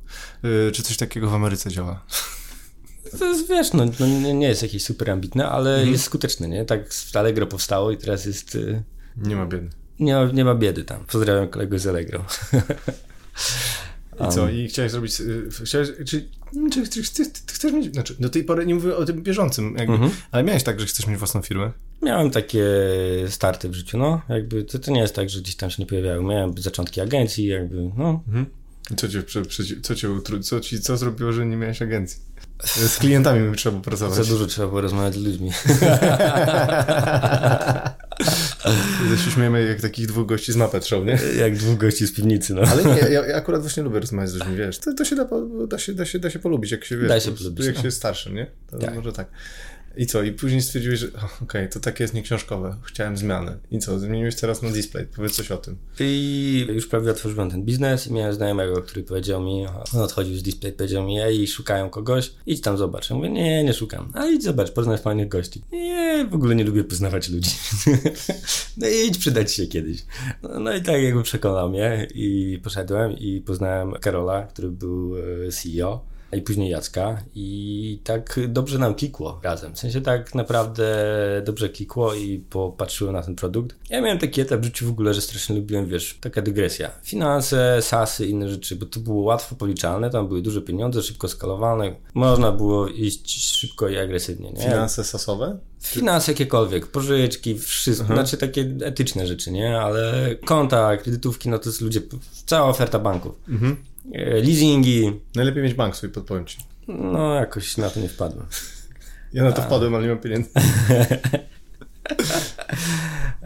Yy, 0.42 0.72
czy 0.72 0.82
coś 0.82 0.96
takiego 0.96 1.30
w 1.30 1.34
Ameryce 1.34 1.70
działa? 1.70 2.02
To 3.18 3.24
jest, 3.24 3.48
wiesz, 3.48 3.72
no, 3.72 3.84
no 4.00 4.06
nie, 4.06 4.34
nie 4.34 4.48
jest 4.48 4.62
jakieś 4.62 4.84
super 4.84 5.10
ambitne, 5.10 5.48
ale 5.48 5.70
mhm. 5.74 5.92
jest 5.92 6.04
skuteczny, 6.04 6.48
nie? 6.48 6.64
Tak 6.64 6.94
z 6.94 7.16
Allegro 7.16 7.46
powstało 7.46 7.90
i 7.90 7.96
teraz 7.96 8.24
jest... 8.24 8.54
Yy... 8.54 8.82
Nie 9.16 9.36
ma 9.36 9.46
biedy. 9.46 9.70
Nie 10.00 10.14
ma, 10.14 10.24
nie 10.24 10.44
ma 10.44 10.54
biedy 10.54 10.84
tam. 10.84 11.04
Pozdrawiam 11.04 11.48
kolegów 11.48 11.80
z 11.80 11.86
Allegro. 11.86 12.24
I 14.28 14.32
co? 14.32 14.50
I 14.50 14.68
chciałeś 14.68 14.92
zrobić. 14.92 15.20
Y, 15.20 15.48
chciałeś, 15.64 15.88
czy, 16.06 16.28
czy, 16.70 16.88
czy, 16.88 17.02
czy, 17.02 17.30
ty 17.30 17.52
chcesz 17.52 17.72
mieć. 17.72 17.92
Znaczy, 17.92 18.14
do 18.18 18.30
tej 18.30 18.44
pory 18.44 18.66
nie 18.66 18.74
mówię 18.74 18.96
o 18.96 19.04
tym 19.04 19.22
bieżącym, 19.22 19.74
jakby, 19.78 19.92
mhm. 19.92 20.10
ale 20.30 20.42
miałeś 20.42 20.62
tak, 20.62 20.80
że 20.80 20.86
chcesz 20.86 21.06
mieć 21.06 21.18
własną 21.18 21.42
firmę? 21.42 21.72
Miałem 22.02 22.30
takie 22.30 22.64
starty 23.28 23.68
w 23.68 23.74
życiu, 23.74 23.98
no. 23.98 24.22
Jakby 24.28 24.64
to, 24.64 24.78
to 24.78 24.92
nie 24.92 25.00
jest 25.00 25.14
tak, 25.14 25.30
że 25.30 25.40
gdzieś 25.40 25.56
tam 25.56 25.70
się 25.70 25.82
nie 25.82 25.86
pojawiały. 25.86 26.24
Miałem 26.24 26.58
zaczątki 26.58 27.00
agencji, 27.00 27.46
jakby, 27.46 27.90
no. 27.96 28.22
Mhm. 28.26 28.46
Co, 28.96 29.08
cię, 29.08 29.22
co, 29.82 29.94
cię, 29.94 30.08
co, 30.42 30.60
ci, 30.60 30.80
co 30.80 30.96
zrobiło, 30.96 31.32
że 31.32 31.46
nie 31.46 31.56
miałeś 31.56 31.82
agencji? 31.82 32.22
Z 32.64 32.98
klientami 32.98 33.56
trzeba 33.56 33.80
pracować. 33.80 34.14
Za 34.14 34.24
dużo 34.24 34.46
trzeba 34.46 34.68
było 34.68 34.80
rozmawiać 34.80 35.14
z 35.14 35.16
ludźmi. 35.16 35.50
się 39.24 39.30
śmiejemy 39.30 39.64
jak 39.64 39.80
takich 39.80 40.06
dwóch 40.06 40.26
gości 40.26 40.52
z 40.52 40.84
Show, 40.84 41.04
nie? 41.04 41.18
Jak 41.38 41.56
dwóch 41.56 41.78
gości 41.78 42.06
z 42.06 42.14
piwnicy, 42.14 42.54
no. 42.54 42.62
Ale 42.62 42.84
nie, 42.84 43.00
ja, 43.00 43.26
ja 43.26 43.36
akurat 43.36 43.60
właśnie 43.60 43.82
lubię 43.82 44.00
rozmawiać 44.00 44.30
z 44.30 44.34
ludźmi, 44.34 44.56
wiesz. 44.56 44.78
To, 44.78 44.94
to 44.94 45.04
się 45.04 45.16
da, 45.16 45.28
da, 45.68 45.78
się, 45.78 45.94
da, 45.94 46.04
się, 46.04 46.18
da 46.18 46.30
się 46.30 46.38
polubić, 46.38 46.70
jak 46.70 46.84
się, 46.84 46.96
wiesz, 46.96 47.08
da 47.08 47.20
się 47.20 47.32
polubić, 47.32 47.66
jak 47.66 47.74
no. 47.74 47.80
się 47.80 47.88
jest 47.88 47.96
starszym, 47.96 48.34
nie? 48.34 48.46
To 48.70 48.78
tak. 48.78 48.94
może 48.94 49.12
tak. 49.12 49.30
I 49.96 50.06
co? 50.06 50.22
I 50.22 50.32
później 50.32 50.62
stwierdziłeś, 50.62 51.00
że 51.00 51.06
okej, 51.08 51.26
okay, 51.42 51.68
to 51.68 51.80
takie 51.80 52.04
jest 52.04 52.14
nieksiążkowe, 52.14 52.76
chciałem 52.82 53.16
zmiany. 53.16 53.58
I 53.70 53.78
co? 53.78 53.98
Zmieniłeś 53.98 54.36
teraz 54.36 54.62
na 54.62 54.70
display, 54.70 55.06
powiedz 55.16 55.32
coś 55.32 55.50
o 55.50 55.56
tym. 55.56 55.76
I 56.00 56.66
już 56.68 56.86
prawie 56.86 57.10
otworzyłem 57.10 57.50
ten 57.50 57.62
biznes 57.62 58.06
i 58.06 58.12
miałem 58.12 58.34
znajomego, 58.34 58.82
który 58.82 59.02
powiedział 59.02 59.42
mi, 59.42 59.66
on 59.94 60.00
odchodził 60.00 60.36
z 60.36 60.42
display, 60.42 60.72
powiedział 60.72 61.04
mi, 61.04 61.20
ej, 61.20 61.48
szukają 61.48 61.90
kogoś, 61.90 62.32
idź 62.46 62.60
tam 62.60 62.78
zobacz. 62.78 63.10
Ja 63.10 63.16
mówię, 63.16 63.30
nie, 63.30 63.64
nie 63.64 63.74
szukam. 63.74 64.12
A 64.14 64.26
idź 64.26 64.42
zobacz, 64.42 64.70
poznaj 64.70 64.98
fajnych 64.98 65.28
gości. 65.28 65.62
Nie, 65.72 66.26
w 66.30 66.34
ogóle 66.34 66.54
nie 66.54 66.64
lubię 66.64 66.84
poznawać 66.84 67.28
ludzi. 67.28 67.50
no 68.78 68.86
idź, 68.88 69.18
przydać 69.18 69.52
się 69.52 69.66
kiedyś. 69.66 70.04
No, 70.42 70.60
no, 70.60 70.74
i 70.74 70.82
tak 70.82 71.02
jakby 71.02 71.22
przekonał 71.22 71.70
mnie 71.70 72.08
i 72.14 72.60
poszedłem 72.64 73.12
i 73.12 73.40
poznałem 73.40 73.92
Karola, 73.92 74.42
który 74.42 74.70
był 74.70 75.16
e, 75.16 75.52
CEO 75.52 76.09
i 76.36 76.42
później 76.42 76.70
Jacka 76.70 77.22
i 77.34 78.00
tak 78.04 78.40
dobrze 78.48 78.78
nam 78.78 78.94
klikło 78.94 79.40
razem. 79.42 79.74
W 79.74 79.78
sensie 79.78 80.00
tak 80.00 80.34
naprawdę 80.34 80.84
dobrze 81.44 81.68
klikło 81.68 82.14
i 82.14 82.38
popatrzyłem 82.38 83.14
na 83.14 83.22
ten 83.22 83.34
produkt. 83.34 83.76
Ja 83.90 84.00
miałem 84.00 84.18
taki 84.18 84.40
etap 84.40 84.60
w 84.60 84.64
życiu 84.64 84.86
w 84.86 84.90
ogóle, 84.90 85.14
że 85.14 85.20
strasznie 85.20 85.56
lubiłem, 85.56 85.86
wiesz, 85.86 86.18
taka 86.20 86.42
dygresja. 86.42 86.90
Finanse, 87.02 87.78
sasy, 87.82 88.26
inne 88.26 88.48
rzeczy, 88.48 88.76
bo 88.76 88.86
to 88.86 89.00
było 89.00 89.22
łatwo 89.22 89.56
policzalne, 89.56 90.10
tam 90.10 90.28
były 90.28 90.42
duże 90.42 90.62
pieniądze, 90.62 91.02
szybko 91.02 91.28
skalowalne. 91.28 91.94
Można 92.14 92.52
było 92.52 92.88
iść 92.88 93.54
szybko 93.56 93.88
i 93.88 93.98
agresywnie, 93.98 94.50
nie? 94.50 94.62
Finanse 94.62 95.04
sasowe? 95.04 95.58
Finanse 95.82 96.32
jakiekolwiek, 96.32 96.86
pożyczki, 96.86 97.58
wszystko, 97.58 98.02
mhm. 98.02 98.18
znaczy 98.18 98.36
takie 98.36 98.74
etyczne 98.84 99.26
rzeczy, 99.26 99.50
nie? 99.50 99.80
Ale 99.80 100.34
konta, 100.44 100.96
kredytówki, 100.96 101.48
no 101.48 101.58
to 101.58 101.68
jest 101.68 101.80
ludzie, 101.80 102.00
cała 102.46 102.68
oferta 102.68 102.98
banków. 102.98 103.34
Mhm. 103.48 103.76
E, 104.12 104.34
leasingi. 104.34 105.20
Najlepiej 105.34 105.62
mieć 105.62 105.74
bank 105.74 105.96
swój, 105.96 106.10
podpowiem 106.10 106.46
ci. 106.46 106.58
No, 106.88 107.34
jakoś 107.34 107.76
na 107.76 107.90
to 107.90 108.00
nie 108.00 108.08
wpadłem. 108.08 108.46
Ja 109.32 109.44
na 109.44 109.52
to 109.52 109.62
A... 109.62 109.66
wpadłem, 109.66 109.94
ale 109.94 110.02
nie 110.04 110.10
mam 110.10 110.18
pieniędzy. 110.18 110.50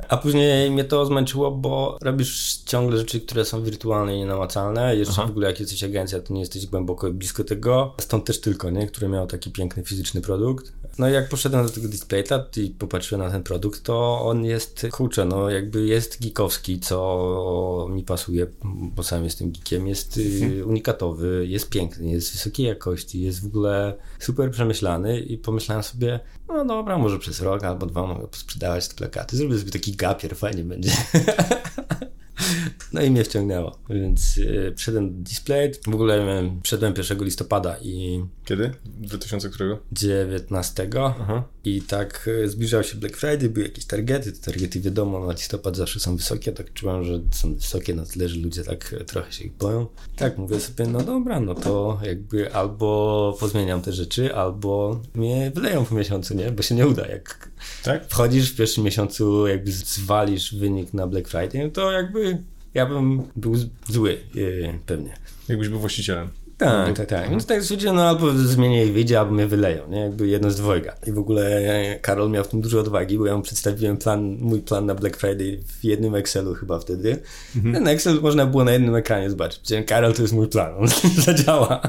A 0.08 0.16
później 0.16 0.70
mnie 0.70 0.84
to 0.84 1.06
zmęczyło, 1.06 1.50
bo 1.50 1.98
robisz 2.02 2.56
ciągle 2.56 2.98
rzeczy, 2.98 3.20
które 3.20 3.44
są 3.44 3.62
wirtualne 3.62 4.16
i 4.16 4.18
nienamacalne. 4.18 4.96
Jeszcze 4.96 5.14
Aha. 5.16 5.26
w 5.26 5.30
ogóle 5.30 5.48
jak 5.48 5.60
jesteś 5.60 5.84
agencja, 5.84 6.20
to 6.20 6.34
nie 6.34 6.40
jesteś 6.40 6.66
głęboko 6.66 7.12
blisko 7.12 7.44
tego. 7.44 7.94
Stąd 8.00 8.24
też 8.24 8.40
tylko, 8.40 8.70
nie? 8.70 8.86
Który 8.86 9.08
miał 9.08 9.26
taki 9.26 9.50
piękny 9.50 9.84
fizyczny 9.84 10.20
produkt. 10.20 10.72
No 10.98 11.08
i 11.08 11.12
jak 11.12 11.28
poszedłem 11.28 11.66
do 11.66 11.72
tego 11.72 11.88
displayta 11.88 12.44
i 12.56 12.70
popatrzyłem 12.70 13.24
na 13.24 13.30
ten 13.30 13.42
produkt, 13.42 13.82
to 13.82 14.20
on 14.22 14.44
jest, 14.44 14.86
kurczę, 14.92 15.24
no 15.24 15.50
jakby 15.50 15.86
jest 15.86 16.22
geekowski, 16.22 16.80
co 16.80 17.88
mi 17.90 18.04
pasuje, 18.04 18.46
bo 18.64 19.02
sam 19.02 19.24
jestem 19.24 19.52
geekiem. 19.52 19.86
Jest 19.86 20.16
y, 20.16 20.40
mhm. 20.42 20.68
unikatowy, 20.68 21.46
jest 21.48 21.68
piękny, 21.68 22.10
jest 22.10 22.32
wysokiej 22.32 22.66
jakości, 22.66 23.22
jest 23.22 23.42
w 23.42 23.46
ogóle 23.46 23.94
super 24.18 24.50
przemyślany 24.50 25.20
i 25.20 25.38
pomyślałem 25.38 25.82
sobie, 25.82 26.20
no 26.54 26.64
dobra, 26.64 26.98
może 26.98 27.18
przez 27.18 27.40
rok 27.40 27.64
albo 27.64 27.86
dwa 27.86 28.06
mogę 28.06 28.26
sprzedawać 28.32 28.88
te 28.88 28.94
plakaty. 28.94 29.36
Zrobię 29.36 29.58
sobie 29.58 29.70
taki 29.70 29.96
gapier, 29.96 30.36
fajnie 30.36 30.64
będzie. 30.64 30.90
No 32.92 33.02
i 33.02 33.10
mnie 33.10 33.24
wciągnęło, 33.24 33.78
więc 33.90 34.36
yy, 34.36 34.74
wszedłem 34.76 35.22
display. 35.22 35.72
W 35.86 35.94
ogóle 35.94 36.50
wszedłem 36.62 36.94
1 36.96 37.24
listopada 37.24 37.76
i... 37.82 38.24
Kiedy? 38.44 38.70
2000 38.84 39.50
którego? 39.50 39.78
19. 39.92 40.88
Aha. 41.20 41.44
I 41.64 41.82
tak 41.82 42.24
yy, 42.26 42.48
zbliżał 42.48 42.82
się 42.82 42.96
Black 42.96 43.16
Friday, 43.16 43.48
były 43.48 43.66
jakieś 43.66 43.84
targety. 43.84 44.32
Te 44.32 44.38
targety 44.38 44.80
wiadomo, 44.80 45.26
na 45.26 45.32
listopad 45.32 45.76
zawsze 45.76 46.00
są 46.00 46.16
wysokie. 46.16 46.52
Tak 46.52 46.72
czułem, 46.72 47.04
że 47.04 47.20
są 47.30 47.54
wysokie 47.54 47.94
na 47.94 48.06
tyle, 48.06 48.28
że 48.28 48.36
ludzie 48.40 48.64
tak 48.64 48.94
e, 49.00 49.04
trochę 49.04 49.32
się 49.32 49.44
ich 49.44 49.52
boją. 49.52 49.86
Tak 50.16 50.38
mówię 50.38 50.60
sobie, 50.60 50.86
no 50.86 51.02
dobra, 51.02 51.40
no 51.40 51.54
to 51.54 52.00
jakby 52.02 52.54
albo 52.54 53.36
pozmieniam 53.40 53.82
te 53.82 53.92
rzeczy, 53.92 54.34
albo 54.34 55.00
mnie 55.14 55.52
wyleją 55.54 55.84
po 55.84 55.94
miesiącu, 55.94 56.34
nie? 56.34 56.50
Bo 56.50 56.62
się 56.62 56.74
nie 56.74 56.86
uda. 56.86 57.06
Jak 57.06 57.50
tak? 57.82 58.06
wchodzisz 58.08 58.52
w 58.52 58.56
pierwszym 58.56 58.84
miesiącu, 58.84 59.46
jakby 59.46 59.72
zwalisz 59.72 60.54
wynik 60.54 60.94
na 60.94 61.06
Black 61.06 61.28
Friday, 61.28 61.64
no 61.64 61.70
to 61.70 61.92
jakby 61.92 62.38
ja 62.74 62.86
bym 62.86 63.22
był 63.36 63.54
zły 63.88 64.18
yy, 64.34 64.78
pewnie. 64.86 65.14
Jakbyś 65.48 65.68
był 65.68 65.78
właścicielem. 65.78 66.28
Tak, 66.58 66.96
tak, 66.96 67.08
tak. 67.08 67.30
Więc 67.30 67.46
tak 67.46 67.62
stwierdziłem, 67.62 67.96
no 67.96 68.08
albo 68.08 68.32
zmienię 68.32 68.84
ich 68.84 68.92
wyjdzie, 68.92 69.20
albo 69.20 69.32
mnie 69.32 69.46
wyleją, 69.46 69.88
nie? 69.88 70.00
Jakby 70.00 70.26
jedno 70.26 70.50
z 70.50 70.56
dwojga. 70.56 70.94
I 71.06 71.12
w 71.12 71.18
ogóle 71.18 71.62
Karol 72.02 72.30
miał 72.30 72.44
w 72.44 72.48
tym 72.48 72.60
dużo 72.60 72.80
odwagi, 72.80 73.18
bo 73.18 73.26
ja 73.26 73.36
mu 73.36 73.42
przedstawiłem 73.42 73.96
plan, 73.96 74.36
mój 74.40 74.60
plan 74.60 74.86
na 74.86 74.94
Black 74.94 75.16
Friday 75.16 75.58
w 75.66 75.84
jednym 75.84 76.14
Excelu 76.14 76.54
chyba 76.54 76.78
wtedy. 76.78 77.18
Mhm. 77.56 77.74
Ten 77.74 77.88
Excel 77.88 78.20
można 78.20 78.46
było 78.46 78.64
na 78.64 78.72
jednym 78.72 78.94
ekranie 78.94 79.30
zobaczyć. 79.30 79.58
Powiedziałem, 79.58 79.84
Karol, 79.84 80.14
to 80.14 80.22
jest 80.22 80.34
mój 80.34 80.48
plan, 80.48 80.74
on 80.78 80.88
zadziała. 81.26 81.80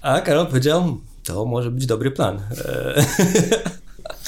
A 0.00 0.20
Karol 0.20 0.46
powiedział, 0.46 0.98
to 1.24 1.44
może 1.44 1.70
być 1.70 1.86
dobry 1.86 2.10
plan. 2.10 2.40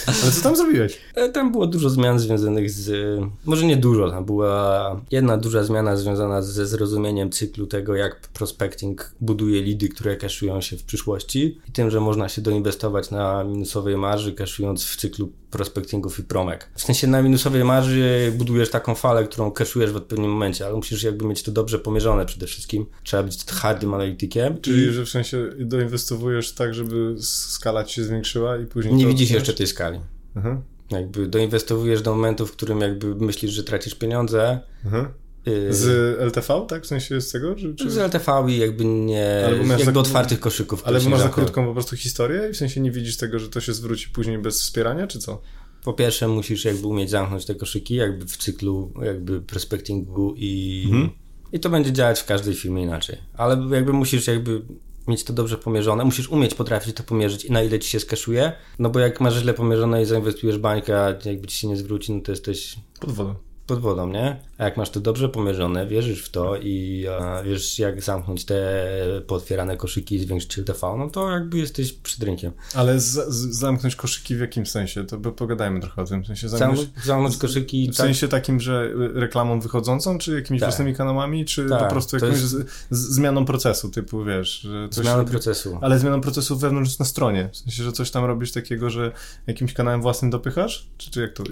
Ale 0.06 0.32
co 0.32 0.42
tam 0.42 0.56
zrobiłeś? 0.56 0.98
E, 1.14 1.28
tam 1.28 1.52
było 1.52 1.66
dużo 1.66 1.90
zmian 1.90 2.18
związanych 2.18 2.70
z. 2.70 3.20
Może 3.44 3.66
nie 3.66 3.76
dużo, 3.76 4.10
tam 4.10 4.24
była 4.24 5.00
jedna 5.10 5.36
duża 5.36 5.64
zmiana 5.64 5.96
związana 5.96 6.42
ze 6.42 6.66
zrozumieniem 6.66 7.30
cyklu 7.30 7.66
tego, 7.66 7.94
jak 7.94 8.20
prospecting 8.20 9.14
buduje 9.20 9.62
lidy, 9.62 9.88
które 9.88 10.16
kaszują 10.16 10.60
się 10.60 10.76
w 10.76 10.84
przyszłości 10.84 11.58
i 11.68 11.72
tym, 11.72 11.90
że 11.90 12.00
można 12.00 12.28
się 12.28 12.42
doinwestować 12.42 13.10
na 13.10 13.44
minusowej 13.44 13.96
marży, 13.96 14.32
kaszując 14.32 14.84
w 14.84 14.96
cyklu 14.96 15.32
prospectingów 15.52 16.18
i 16.18 16.22
promek. 16.22 16.70
W 16.74 16.82
sensie 16.82 17.06
na 17.06 17.22
minusowej 17.22 17.64
marży 17.64 18.32
budujesz 18.36 18.70
taką 18.70 18.94
falę, 18.94 19.24
którą 19.24 19.50
kaszujesz 19.50 19.90
w 19.90 19.96
odpowiednim 19.96 20.30
momencie, 20.30 20.66
ale 20.66 20.74
musisz 20.74 21.02
jakby 21.02 21.24
mieć 21.24 21.42
to 21.42 21.52
dobrze 21.52 21.78
pomierzone 21.78 22.26
przede 22.26 22.46
wszystkim. 22.46 22.86
Trzeba 23.02 23.22
być 23.22 23.44
hardym 23.44 23.94
analitykiem. 23.94 24.60
Czyli, 24.60 24.82
i... 24.82 24.92
że 24.92 25.04
w 25.04 25.08
sensie 25.08 25.50
doinwestowujesz 25.58 26.52
tak, 26.52 26.74
żeby 26.74 27.14
skala 27.20 27.84
ci 27.84 27.94
się 27.94 28.04
zwiększyła 28.04 28.56
i 28.56 28.66
później... 28.66 28.94
Nie 28.94 29.06
widzisz 29.06 29.30
jeszcze 29.30 29.54
tej 29.54 29.66
skali. 29.66 30.00
Mhm. 30.36 30.62
Jakby 30.90 31.26
doinwestowujesz 31.26 32.02
do 32.02 32.14
momentu, 32.14 32.46
w 32.46 32.52
którym 32.52 32.80
jakby 32.80 33.14
myślisz, 33.14 33.52
że 33.52 33.64
tracisz 33.64 33.94
pieniądze. 33.94 34.60
Mhm. 34.84 35.08
Y, 35.48 35.74
z 35.74 36.18
LTV, 36.20 36.66
tak? 36.68 36.82
W 36.82 36.86
sensie 36.86 37.20
z 37.20 37.32
tego? 37.32 37.54
Czy, 37.54 37.74
czy... 37.74 37.90
Z 37.90 37.98
LTV 37.98 38.46
i 38.48 38.58
jakby 38.58 38.84
nie. 38.84 39.48
jakby 39.68 39.92
za... 39.92 40.00
otwartych 40.00 40.40
koszyków. 40.40 40.82
Ale 40.84 41.00
masz 41.00 41.20
za 41.20 41.28
krótką 41.28 41.66
po 41.66 41.72
prostu 41.72 41.96
historię 41.96 42.48
i 42.50 42.52
w 42.52 42.56
sensie 42.56 42.80
nie 42.80 42.90
widzisz 42.90 43.16
tego, 43.16 43.38
że 43.38 43.48
to 43.48 43.60
się 43.60 43.74
zwróci 43.74 44.08
później 44.08 44.38
bez 44.38 44.62
wspierania, 44.62 45.06
czy 45.06 45.18
co? 45.18 45.42
Po 45.84 45.92
pierwsze, 45.92 46.28
musisz 46.28 46.64
jakby 46.64 46.86
umieć 46.86 47.10
zamknąć 47.10 47.44
te 47.44 47.54
koszyki, 47.54 47.94
jakby 47.94 48.26
w 48.26 48.36
cyklu 48.36 48.92
jakby 49.02 49.40
prospectingu 49.40 50.34
i. 50.36 50.82
Mhm. 50.86 51.10
I 51.52 51.60
to 51.60 51.70
będzie 51.70 51.92
działać 51.92 52.20
w 52.20 52.24
każdej 52.24 52.54
firmie 52.54 52.82
inaczej. 52.82 53.18
Ale 53.34 53.76
jakby 53.76 53.92
musisz 53.92 54.26
jakby 54.26 54.62
mieć 55.08 55.24
to 55.24 55.32
dobrze 55.32 55.58
pomierzone, 55.58 56.04
musisz 56.04 56.28
umieć 56.28 56.54
potrafić 56.54 56.96
to 56.96 57.02
pomierzyć 57.02 57.44
i 57.44 57.52
na 57.52 57.62
ile 57.62 57.78
ci 57.78 57.88
się 57.90 58.00
skaszuje, 58.00 58.52
no 58.78 58.90
bo 58.90 58.98
jak 58.98 59.20
masz 59.20 59.34
źle 59.34 59.54
pomierzone 59.54 60.02
i 60.02 60.06
zainwestujesz 60.06 60.58
bańkę, 60.58 61.04
a 61.04 61.08
jakby 61.08 61.46
ci 61.46 61.58
się 61.58 61.68
nie 61.68 61.76
zwróci, 61.76 62.12
no 62.12 62.20
to 62.20 62.32
jesteś... 62.32 62.76
Pod 63.00 63.10
wodą. 63.10 63.34
Pod 63.66 63.80
wodą, 63.80 64.08
nie? 64.08 64.40
A 64.62 64.64
jak 64.64 64.76
masz 64.76 64.90
to 64.90 65.00
dobrze 65.00 65.28
pomierzone, 65.28 65.86
wierzysz 65.86 66.24
w 66.24 66.30
to 66.30 66.56
i 66.56 67.06
e, 67.08 67.42
wiesz 67.44 67.78
jak 67.78 68.02
zamknąć 68.02 68.44
te 68.44 68.86
pootwierane 69.26 69.76
koszyki 69.76 70.14
i 70.14 70.18
zwiększyć 70.18 70.58
LTV, 70.58 70.94
no 70.98 71.10
to 71.10 71.30
jakby 71.30 71.58
jesteś 71.58 71.92
przed 71.92 72.22
rynkiem. 72.22 72.52
Ale 72.74 73.00
z, 73.00 73.28
z, 73.28 73.58
zamknąć 73.58 73.96
koszyki 73.96 74.36
w 74.36 74.40
jakim 74.40 74.66
sensie? 74.66 75.04
To 75.04 75.18
by 75.18 75.32
pogadajmy 75.32 75.80
trochę 75.80 76.02
o 76.02 76.04
tym. 76.04 76.22
W 76.22 76.26
sensie 76.26 76.48
zamknąć, 76.48 76.88
zamknąć 77.04 77.36
koszyki... 77.36 77.84
W 77.84 77.96
tak. 77.96 78.06
sensie 78.06 78.28
takim, 78.28 78.60
że 78.60 78.90
reklamą 79.14 79.60
wychodzącą, 79.60 80.18
czy 80.18 80.34
jakimiś 80.34 80.60
tak. 80.60 80.70
własnymi 80.70 80.94
kanałami, 80.94 81.44
czy 81.44 81.68
tak. 81.68 81.82
po 81.82 81.88
prostu 81.90 82.16
jakąś 82.16 82.30
jest... 82.32 82.44
z, 82.44 82.66
z, 82.90 83.14
zmianą 83.14 83.44
procesu, 83.44 83.90
typu 83.90 84.24
wiesz... 84.24 84.60
Że 84.60 84.88
coś 84.88 85.04
zmianą 85.04 85.24
procesu. 85.24 85.78
Ale 85.80 85.98
zmianą 85.98 86.20
procesu 86.20 86.58
wewnątrz 86.58 86.98
na 86.98 87.04
stronie. 87.04 87.48
W 87.52 87.56
sensie, 87.56 87.84
że 87.84 87.92
coś 87.92 88.10
tam 88.10 88.24
robisz 88.24 88.52
takiego, 88.52 88.90
że 88.90 89.12
jakimś 89.46 89.72
kanałem 89.74 90.02
własnym 90.02 90.30
dopychasz? 90.30 90.88
Czy, 90.98 91.10
czy 91.10 91.20
jak 91.20 91.32
to... 91.32 91.44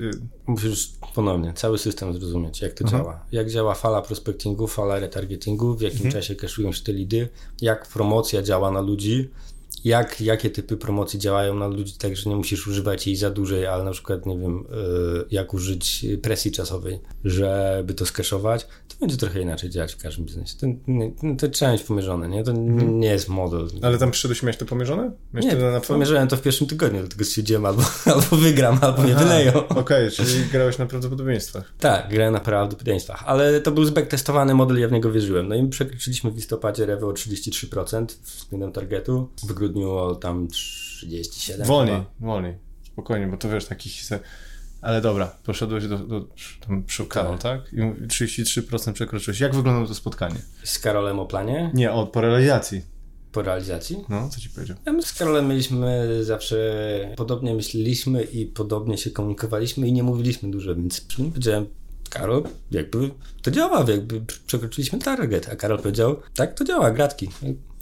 Musisz 0.47 0.93
ponownie 1.15 1.53
cały 1.53 1.79
system 1.79 2.15
zrozumieć, 2.15 2.61
jak 2.61 2.75
to 2.75 2.85
mhm. 2.85 3.00
Działa. 3.03 3.25
Jak 3.33 3.51
działa 3.51 3.75
fala 3.75 4.03
prospectingu, 4.03 4.67
fala 4.67 4.99
retargetingu, 4.99 5.75
w 5.75 5.81
jakim 5.81 6.07
mhm. 6.07 6.13
czasie 6.13 6.35
kaszują 6.35 6.73
się 6.73 6.85
te 6.85 6.93
lidy, 6.93 7.29
jak 7.61 7.89
promocja 7.89 8.43
działa 8.43 8.71
na 8.71 8.81
ludzi, 8.81 9.29
jak, 9.85 10.21
jakie 10.21 10.51
typy 10.51 10.77
promocji 10.77 11.19
działają 11.19 11.55
na 11.55 11.67
ludzi, 11.67 11.93
tak 11.99 12.17
że 12.17 12.31
nie 12.31 12.37
musisz 12.37 12.67
używać 12.67 13.07
jej 13.07 13.17
za 13.17 13.31
dużej, 13.31 13.67
ale 13.67 13.85
na 13.85 13.91
przykład, 13.91 14.27
nie 14.27 14.39
wiem, 14.39 14.59
y, 14.59 14.65
jak 15.31 15.55
użyć 15.55 16.07
presji 16.23 16.53
czasowej, 16.53 17.01
żeby 17.25 17.95
to 17.95 18.07
skeszować, 18.07 18.67
będzie 19.01 19.17
trochę 19.17 19.41
inaczej 19.41 19.71
działać 19.71 19.95
w 19.95 20.03
każdym 20.03 20.25
biznesie. 20.25 20.55
To, 20.59 20.67
to 21.39 21.49
trzeba 21.49 21.73
mieć 21.73 21.83
pomierzone, 21.83 22.29
nie? 22.29 22.45
To 22.45 22.51
mhm. 22.51 23.01
nie 23.01 23.09
jest 23.09 23.29
model. 23.29 23.69
Ale 23.83 23.99
tam 23.99 24.11
przyszedłeś, 24.11 24.43
miałeś 24.43 24.57
to 24.57 24.67
pomierzone? 24.67 25.11
Miałeś 25.35 25.47
nie, 25.47 25.57
to 25.57 25.71
na 25.71 25.81
pomierzyłem 25.81 26.29
to 26.29 26.37
w 26.37 26.43
pierwszym 26.43 26.67
tygodniu, 26.67 27.01
dlatego 27.01 27.25
stwierdziłem 27.25 27.67
albo, 27.67 27.83
albo 28.15 28.37
wygram, 28.37 28.79
albo 28.81 29.03
mnie 29.03 29.15
wyleją. 29.15 29.53
Okej, 29.53 29.79
okay, 29.79 30.11
czyli 30.11 30.45
grałeś 30.53 30.79
na 30.79 30.87
prawdopodobieństwach. 30.87 31.73
Tak, 31.79 32.09
grałem 32.11 32.33
na 32.33 32.41
prawdopodobieństwach, 32.41 33.23
ale 33.27 33.61
to 33.61 33.71
był 33.71 33.91
testowany 33.91 34.55
model, 34.55 34.79
ja 34.79 34.89
w 34.89 34.93
niego 34.93 35.13
wierzyłem. 35.13 35.49
No 35.49 35.55
i 35.55 35.69
przekroczyliśmy 35.69 36.31
w 36.31 36.37
listopadzie 36.37 36.87
rewy 36.87 37.07
o 37.07 37.13
33% 37.13 38.07
względem 38.23 38.73
targetu. 38.73 39.29
W 39.43 39.53
grudniu 39.53 39.91
o 39.91 40.15
tam 40.15 40.49
37. 40.49 41.67
Wolniej, 41.67 41.97
chyba. 41.97 42.33
wolniej. 42.33 42.55
Spokojnie, 42.83 43.27
bo 43.27 43.37
to 43.37 43.49
wiesz, 43.49 43.65
takich. 43.65 44.03
Ale 44.83 45.01
dobra, 45.01 45.33
poszedłeś 45.45 45.87
do, 45.87 45.99
do 45.99 46.27
tam 46.67 46.85
przy 46.85 47.07
Karol, 47.07 47.39
tak. 47.39 47.63
tak? 47.63 47.73
I 47.73 47.81
33% 48.07 48.93
przekroczyłeś. 48.93 49.41
Jak 49.41 49.55
wyglądało 49.55 49.87
to 49.87 49.95
spotkanie? 49.95 50.37
Z 50.65 50.79
Karolem 50.79 51.19
o 51.19 51.27
planie? 51.27 51.71
Nie, 51.75 51.93
od 51.93 52.11
po 52.11 52.21
realizacji. 52.21 52.83
Po 53.33 53.43
realizacji? 53.43 54.05
No, 54.09 54.29
co 54.29 54.41
ci 54.41 54.51
powiedział? 54.51 54.77
Ja 54.87 54.93
my 54.93 55.03
z 55.03 55.13
Karolem 55.13 55.49
mieliśmy 55.49 56.09
zawsze, 56.25 56.57
podobnie 57.17 57.55
myśleliśmy 57.55 58.23
i 58.23 58.47
podobnie 58.47 58.99
się 58.99 59.11
komunikowaliśmy 59.11 59.89
i 59.89 59.93
nie 59.93 60.03
mówiliśmy 60.03 60.51
dużo, 60.51 60.75
więc 60.75 61.01
powiedziałem, 61.01 61.67
Karol, 62.11 62.45
jakby 62.71 63.11
to 63.43 63.51
działa, 63.51 63.85
jakby 63.89 64.21
przekroczyliśmy 64.47 64.99
target, 64.99 65.49
a 65.53 65.57
Karol 65.57 65.79
powiedział, 65.79 66.17
tak, 66.35 66.55
to 66.55 66.65
działa, 66.65 66.91
gratki. 66.91 67.29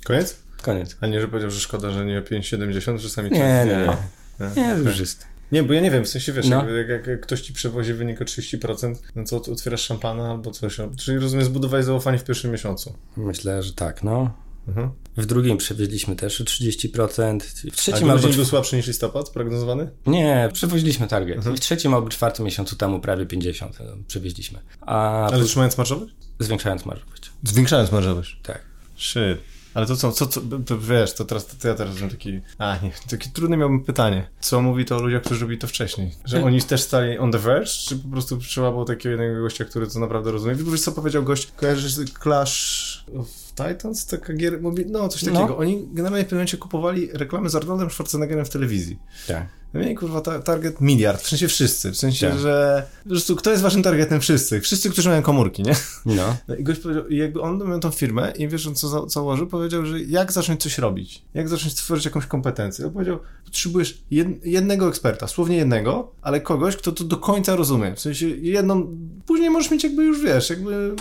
Koniec? 0.04 0.36
Koniec. 0.62 0.96
A 1.00 1.06
nie, 1.06 1.20
że 1.20 1.28
powiedział, 1.28 1.50
że 1.50 1.60
szkoda, 1.60 1.90
że 1.90 2.04
nie 2.04 2.22
5,70, 2.22 2.98
że 2.98 3.10
sami... 3.10 3.30
Nie, 3.30 3.38
nie, 3.38 3.64
nie. 3.66 3.96
Nie, 4.40 4.62
nie, 4.62 4.74
nie 4.74 4.82
już 4.84 5.00
jest. 5.00 5.26
Nie, 5.52 5.62
bo 5.62 5.72
ja 5.72 5.80
nie 5.80 5.90
wiem, 5.90 6.04
w 6.04 6.08
sensie 6.08 6.32
wiesz, 6.32 6.48
no. 6.48 6.70
jak, 6.70 6.88
jak, 6.88 7.06
jak, 7.06 7.20
ktoś 7.20 7.40
ci 7.40 7.52
przewozi 7.52 7.94
wynik 7.94 8.22
o 8.22 8.24
30%, 8.24 8.94
no 9.16 9.24
to 9.24 9.52
otwierasz 9.52 9.80
szampana 9.80 10.30
albo 10.30 10.50
coś. 10.50 10.76
Czyli 10.98 11.18
rozumiem, 11.18 11.44
zbudowałeś 11.44 11.86
zaufanie 11.86 12.18
w 12.18 12.24
pierwszym 12.24 12.50
miesiącu. 12.50 12.94
Myślę, 13.16 13.62
że 13.62 13.72
tak, 13.72 14.02
no. 14.02 14.34
Mhm. 14.68 14.90
W 15.16 15.26
drugim 15.26 15.56
przewieźliśmy 15.56 16.16
też 16.16 16.40
o 16.40 16.44
30%. 16.44 17.40
W 17.72 17.76
trzecim 17.76 18.10
A 18.10 18.12
albo 18.12 18.28
był 18.28 18.44
słabszy 18.44 18.76
niż 18.76 18.86
listopad 18.86 19.30
prognozowany? 19.30 19.90
Nie, 20.06 20.48
przewoziliśmy 20.52 21.08
target. 21.08 21.36
Mhm. 21.36 21.56
W 21.56 21.60
trzecim 21.60 21.94
albo 21.94 22.08
czwartym 22.08 22.44
miesiącu 22.44 22.76
temu 22.76 23.00
prawie 23.00 23.26
50 23.26 23.80
e, 23.80 23.84
przewieźliśmy. 24.06 24.58
A 24.80 25.26
Ale 25.26 25.44
trzymając 25.44 25.78
marżowość? 25.78 26.14
Zwiększając 26.38 26.86
marżowość. 26.86 27.30
Zwiększając 27.42 27.92
marżowość? 27.92 28.40
Tak. 28.42 28.60
Shit. 28.96 29.38
Ale 29.74 29.86
to 29.86 29.96
co, 29.96 30.12
co, 30.12 30.26
co 30.26 30.40
to 30.66 30.78
wiesz, 30.78 31.14
to 31.14 31.24
teraz 31.24 31.46
to 31.46 31.68
ja 31.68 31.74
teraz 31.74 32.00
mam 32.00 32.10
taki, 32.10 32.40
a 32.58 32.78
nie, 32.82 32.92
takie 33.10 33.30
trudne 33.30 33.56
miałbym 33.56 33.84
pytanie. 33.84 34.28
Co 34.40 34.62
mówi 34.62 34.84
to 34.84 34.96
o 34.96 35.02
ludziach, 35.02 35.22
którzy 35.22 35.40
robili 35.40 35.58
to 35.58 35.66
wcześniej? 35.66 36.10
Że 36.24 36.36
hmm. 36.36 36.54
oni 36.54 36.62
też 36.62 36.82
stali 36.82 37.18
on 37.18 37.32
the 37.32 37.38
verge, 37.38 37.66
czy 37.66 37.96
po 37.96 38.08
prostu 38.08 38.36
trzeba 38.36 38.70
było 38.70 38.84
takiego 38.84 39.08
jednego 39.08 39.42
gościa, 39.42 39.64
który 39.64 39.86
to 39.86 40.00
naprawdę 40.00 40.30
rozumie? 40.32 40.54
Wiesz, 40.54 40.80
co 40.80 40.92
powiedział 40.92 41.22
gość, 41.22 41.52
kojarzysz 41.56 41.94
Clash 42.22 43.04
of 43.18 43.47
Titans? 43.58 44.06
Taka 44.06 44.32
gier, 44.32 44.60
no 44.86 45.08
coś 45.08 45.24
takiego. 45.24 45.46
No. 45.46 45.56
Oni 45.56 45.88
generalnie 45.92 46.24
w 46.24 46.26
pewnym 46.26 46.38
momencie 46.38 46.56
kupowali 46.56 47.08
reklamy 47.12 47.50
z 47.50 47.54
Arnoldem 47.54 47.90
Schwarzeneggerem 47.90 48.44
w 48.44 48.50
telewizji. 48.50 48.98
Tak. 49.26 49.46
Mieli 49.74 49.94
kurwa 49.94 50.20
ta, 50.20 50.38
target 50.42 50.80
miliard, 50.80 51.22
w 51.22 51.28
sensie 51.28 51.48
wszyscy, 51.48 51.90
w 51.90 51.96
sensie, 51.96 52.28
tak. 52.28 52.38
że 52.38 52.86
po 53.02 53.08
prostu 53.08 53.36
kto 53.36 53.50
jest 53.50 53.62
waszym 53.62 53.82
targetem? 53.82 54.20
Wszyscy, 54.20 54.60
wszyscy, 54.60 54.90
którzy 54.90 55.08
mają 55.08 55.22
komórki, 55.22 55.62
nie? 55.62 55.74
No. 56.06 56.36
no 56.48 56.54
I 56.54 56.64
gość 56.64 56.80
powiedział, 56.80 57.10
jakby 57.10 57.40
on 57.40 57.68
miał 57.68 57.80
tą 57.80 57.90
firmę 57.90 58.32
i 58.38 58.48
wiesz, 58.48 58.66
on 58.66 58.74
co 58.74 58.88
za, 58.88 59.08
założył, 59.08 59.46
powiedział, 59.46 59.86
że 59.86 60.00
jak 60.00 60.32
zacząć 60.32 60.62
coś 60.62 60.78
robić, 60.78 61.22
jak 61.34 61.48
zacząć 61.48 61.74
tworzyć 61.74 62.04
jakąś 62.04 62.26
kompetencję. 62.26 62.86
On 62.86 62.92
powiedział, 62.92 63.18
potrzebujesz 63.44 64.02
jed, 64.10 64.46
jednego 64.46 64.88
eksperta, 64.88 65.26
słownie 65.26 65.56
jednego, 65.56 66.12
ale 66.22 66.40
kogoś, 66.40 66.76
kto 66.76 66.92
to 66.92 67.04
do 67.04 67.16
końca 67.16 67.56
rozumie, 67.56 67.94
w 67.94 68.00
sensie 68.00 68.28
jedną, 68.28 68.96
później 69.26 69.50
możesz 69.50 69.70
mieć 69.70 69.84
jakby 69.84 70.04
już, 70.04 70.22
wiesz, 70.22 70.50
jakby 70.50 70.94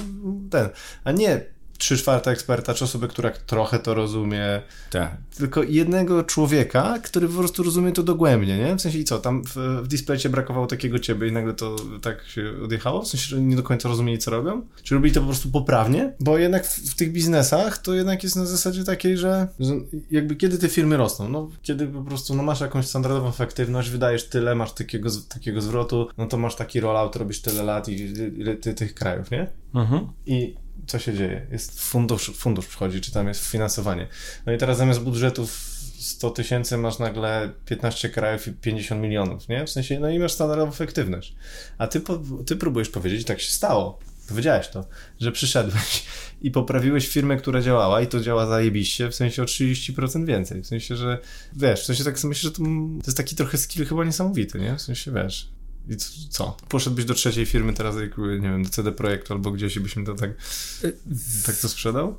ten, 0.50 0.70
a 1.04 1.12
nie 1.12 1.46
trzy 1.77 1.97
czwarte 1.97 2.31
eksperta, 2.31 2.73
czy 2.73 2.83
osoby, 2.83 3.07
która 3.07 3.31
trochę 3.31 3.79
to 3.79 3.93
rozumie. 3.93 4.61
Tak. 4.89 5.17
Tylko 5.37 5.63
jednego 5.63 6.23
człowieka, 6.23 6.99
który 7.03 7.27
po 7.27 7.37
prostu 7.37 7.63
rozumie 7.63 7.91
to 7.91 8.03
dogłębnie, 8.03 8.57
nie? 8.57 8.75
W 8.75 8.81
sensie 8.81 8.99
i 8.99 9.03
co, 9.03 9.19
tam 9.19 9.43
w, 9.43 9.55
w 9.83 10.29
brakowało 10.29 10.67
takiego 10.67 10.99
ciebie 10.99 11.27
i 11.27 11.31
nagle 11.31 11.53
to 11.53 11.75
tak 12.01 12.23
się 12.27 12.53
odjechało? 12.63 13.01
W 13.01 13.07
sensie, 13.07 13.27
że 13.27 13.41
nie 13.41 13.55
do 13.55 13.63
końca 13.63 13.89
rozumieli, 13.89 14.19
co 14.19 14.31
robią? 14.31 14.61
Czy 14.83 14.95
robili 14.95 15.13
to 15.13 15.19
po 15.19 15.25
prostu 15.25 15.49
poprawnie? 15.49 16.13
Bo 16.19 16.37
jednak 16.37 16.65
w, 16.65 16.91
w 16.91 16.95
tych 16.95 17.11
biznesach 17.11 17.77
to 17.77 17.93
jednak 17.93 18.23
jest 18.23 18.35
na 18.35 18.45
zasadzie 18.45 18.83
takiej, 18.83 19.17
że, 19.17 19.47
że, 19.59 19.73
jakby 20.11 20.35
kiedy 20.35 20.57
te 20.57 20.69
firmy 20.69 20.97
rosną? 20.97 21.29
No, 21.29 21.49
kiedy 21.61 21.87
po 21.87 22.01
prostu 22.01 22.35
no, 22.35 22.43
masz 22.43 22.61
jakąś 22.61 22.87
standardową 22.87 23.29
efektywność, 23.29 23.89
wydajesz 23.89 24.29
tyle, 24.29 24.55
masz 24.55 24.73
takiego, 24.73 25.09
takiego 25.29 25.61
zwrotu, 25.61 26.07
no 26.17 26.25
to 26.25 26.37
masz 26.37 26.55
taki 26.55 26.79
rollout, 26.79 27.15
robisz 27.15 27.41
tyle 27.41 27.63
lat 27.63 27.89
i 27.89 27.93
ile 28.37 28.55
ty, 28.55 28.73
tych 28.73 28.93
krajów, 28.93 29.31
nie? 29.31 29.47
Mhm. 29.73 30.07
I 30.25 30.55
co 30.88 31.00
się 31.00 31.13
dzieje? 31.13 31.47
Jest 31.52 31.82
fundusz, 31.82 32.32
fundusz 32.36 32.67
przychodzi, 32.67 33.02
czy 33.02 33.12
tam 33.12 33.28
jest 33.28 33.45
finansowanie. 33.45 34.08
No 34.45 34.54
i 34.54 34.58
teraz 34.58 34.78
zamiast 34.78 35.02
budżetów 35.02 35.78
100 36.00 36.30
tysięcy 36.30 36.78
masz 36.78 37.00
nagle 37.00 37.52
15 37.65 38.10
krajów 38.10 38.47
i 38.47 38.52
50 38.52 39.02
milionów, 39.02 39.50
nie? 39.50 39.65
W 39.65 39.69
sensie, 39.69 40.00
no 40.00 40.10
i 40.10 40.19
masz 40.19 40.32
standardową 40.32 40.71
efektywność. 40.71 41.36
A 41.78 41.88
ty, 41.88 42.02
ty 42.45 42.56
próbujesz 42.56 42.89
powiedzieć, 42.89 43.28
tak 43.28 43.41
się 43.41 43.52
stało. 43.52 44.00
Powiedziałeś 44.30 44.67
to, 44.67 44.86
że 45.19 45.32
przyszedłeś 45.32 46.06
i 46.41 46.52
poprawiłeś 46.52 47.08
firmę, 47.08 47.38
która 47.38 47.62
działała 47.62 48.02
i 48.02 48.08
to 48.08 48.19
działa 48.19 48.45
zajebiście, 48.45 49.10
w 49.10 49.15
sensie 49.15 49.41
o 49.41 49.45
30% 49.45 50.26
więcej. 50.26 50.62
W 50.62 50.67
sensie, 50.67 50.95
że 50.95 51.19
wiesz, 51.54 51.82
w 51.82 51.86
sensie 51.86 52.04
tak 52.04 52.23
myślę, 52.23 52.50
że 52.50 52.52
to, 52.52 52.63
to 53.02 53.06
jest 53.06 53.17
taki 53.17 53.36
trochę 53.36 53.58
skill 53.58 53.86
chyba 53.86 54.04
niesamowity, 54.04 54.60
nie? 54.60 54.76
W 54.76 54.82
sensie, 54.82 55.12
wiesz, 55.12 55.50
i 55.89 55.97
co? 56.30 56.58
Poszedłbyś 56.69 57.06
do 57.06 57.13
trzeciej 57.13 57.45
firmy 57.45 57.73
teraz, 57.73 57.95
nie 58.17 58.50
wiem, 58.50 58.63
do 58.63 58.69
CD 58.69 58.91
Projektu 58.91 59.34
albo 59.34 59.52
gdzieś 59.52 59.80
byśmy 59.80 60.04
to 60.04 60.15
tak, 60.15 60.32
tak 61.45 61.56
to 61.56 61.69
sprzedał? 61.69 62.17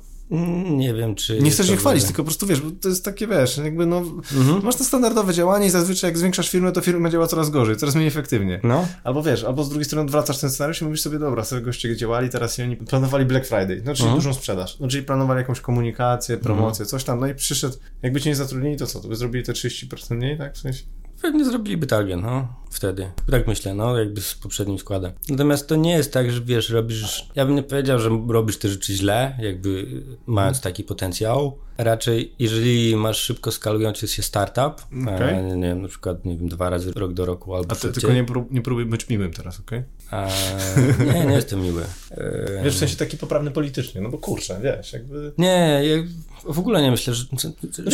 Nie 0.69 0.93
wiem, 0.93 1.15
czy. 1.15 1.41
Nie 1.41 1.51
chcesz 1.51 1.67
się 1.67 1.77
chwalić, 1.77 2.03
tylko 2.03 2.23
po 2.23 2.27
prostu 2.27 2.47
wiesz, 2.47 2.61
bo 2.61 2.71
to 2.81 2.89
jest 2.89 3.05
takie 3.05 3.27
wiesz, 3.27 3.57
jakby 3.57 3.85
no. 3.85 3.97
Mhm. 3.97 4.63
Masz 4.63 4.75
to 4.75 4.83
standardowe 4.83 5.33
działanie 5.33 5.67
i 5.67 5.69
zazwyczaj 5.69 6.07
jak 6.07 6.17
zwiększasz 6.17 6.49
firmę, 6.49 6.71
to 6.71 6.81
firma 6.81 7.09
działa 7.09 7.27
coraz 7.27 7.49
gorzej, 7.49 7.77
coraz 7.77 7.95
mniej 7.95 8.07
efektywnie. 8.07 8.59
No. 8.63 8.87
Albo 9.03 9.23
wiesz, 9.23 9.43
albo 9.43 9.63
z 9.63 9.69
drugiej 9.69 9.85
strony 9.85 10.05
odwracasz 10.05 10.37
ten 10.37 10.49
scenariusz 10.49 10.81
i 10.81 10.85
mówisz 10.85 11.01
sobie, 11.01 11.19
dobra, 11.19 11.43
sobie 11.43 11.61
goście 11.61 11.95
działali, 11.95 12.29
teraz 12.29 12.59
oni 12.59 12.75
planowali 12.77 13.25
Black 13.25 13.45
Friday, 13.47 13.81
no 13.85 13.93
czyli 13.93 14.09
mhm. 14.09 14.15
dużą 14.15 14.33
sprzedaż, 14.33 14.79
no 14.79 14.87
czyli 14.87 15.03
planowali 15.03 15.37
jakąś 15.37 15.61
komunikację, 15.61 16.37
promocję, 16.37 16.83
mhm. 16.83 16.87
coś 16.87 17.03
tam, 17.03 17.19
no 17.19 17.27
i 17.27 17.35
przyszedł, 17.35 17.77
jakby 18.01 18.21
cię 18.21 18.29
nie 18.29 18.35
zatrudnili, 18.35 18.77
to 18.77 18.87
co, 18.87 18.99
to 18.99 19.07
by 19.07 19.15
zrobili 19.15 19.45
te 19.45 19.51
30% 19.51 20.15
mniej, 20.15 20.37
tak? 20.37 20.55
W 20.55 20.57
sensie. 20.57 20.83
Pewnie 21.21 21.45
zrobiliby 21.45 21.87
target, 21.87 22.21
no, 22.21 22.47
wtedy. 22.69 23.11
Tak 23.31 23.47
myślę, 23.47 23.73
no, 23.73 23.99
jakby 23.99 24.21
z 24.21 24.35
poprzednim 24.35 24.79
składem. 24.79 25.11
Natomiast 25.29 25.67
to 25.67 25.75
nie 25.75 25.91
jest 25.91 26.13
tak, 26.13 26.31
że 26.31 26.41
wiesz, 26.41 26.69
robisz, 26.69 27.29
ja 27.35 27.45
bym 27.45 27.55
nie 27.55 27.63
powiedział, 27.63 27.99
że 27.99 28.09
robisz 28.27 28.57
te 28.57 28.69
rzeczy 28.69 28.93
źle, 28.93 29.37
jakby 29.39 29.87
mając 30.25 30.61
taki 30.61 30.83
potencjał. 30.83 31.57
Raczej, 31.77 32.35
jeżeli 32.39 32.95
masz 32.95 33.17
szybko 33.17 33.51
skalujący 33.51 34.07
się 34.07 34.23
startup, 34.23 34.85
okay. 35.03 35.37
a, 35.37 35.41
nie 35.41 35.67
wiem, 35.67 35.81
na 35.81 35.87
przykład, 35.87 36.25
nie 36.25 36.37
wiem, 36.37 36.49
dwa 36.49 36.69
razy 36.69 36.91
rok 36.91 37.13
do 37.13 37.25
roku 37.25 37.55
albo 37.55 37.71
A 37.71 37.75
ty 37.75 37.91
tylko 37.91 38.13
nie, 38.13 38.23
prób, 38.23 38.51
nie 38.51 38.61
próbuj 38.61 38.85
być 38.85 39.09
miłym 39.09 39.33
teraz, 39.33 39.59
okej? 39.59 39.83
Okay? 40.07 41.13
nie, 41.13 41.25
nie 41.25 41.35
jestem 41.35 41.61
miły. 41.61 41.83
Wiesz, 42.63 42.75
w 42.75 42.79
sensie 42.79 42.95
taki 42.95 43.17
poprawny 43.17 43.51
politycznie, 43.51 44.01
no 44.01 44.09
bo 44.09 44.17
kurczę, 44.17 44.59
wiesz, 44.63 44.93
jakby... 44.93 45.31
Nie, 45.37 45.81
ja 45.83 46.03
w 46.45 46.59
ogóle 46.59 46.81
nie 46.81 46.91
myślę, 46.91 47.13
że, 47.13 47.25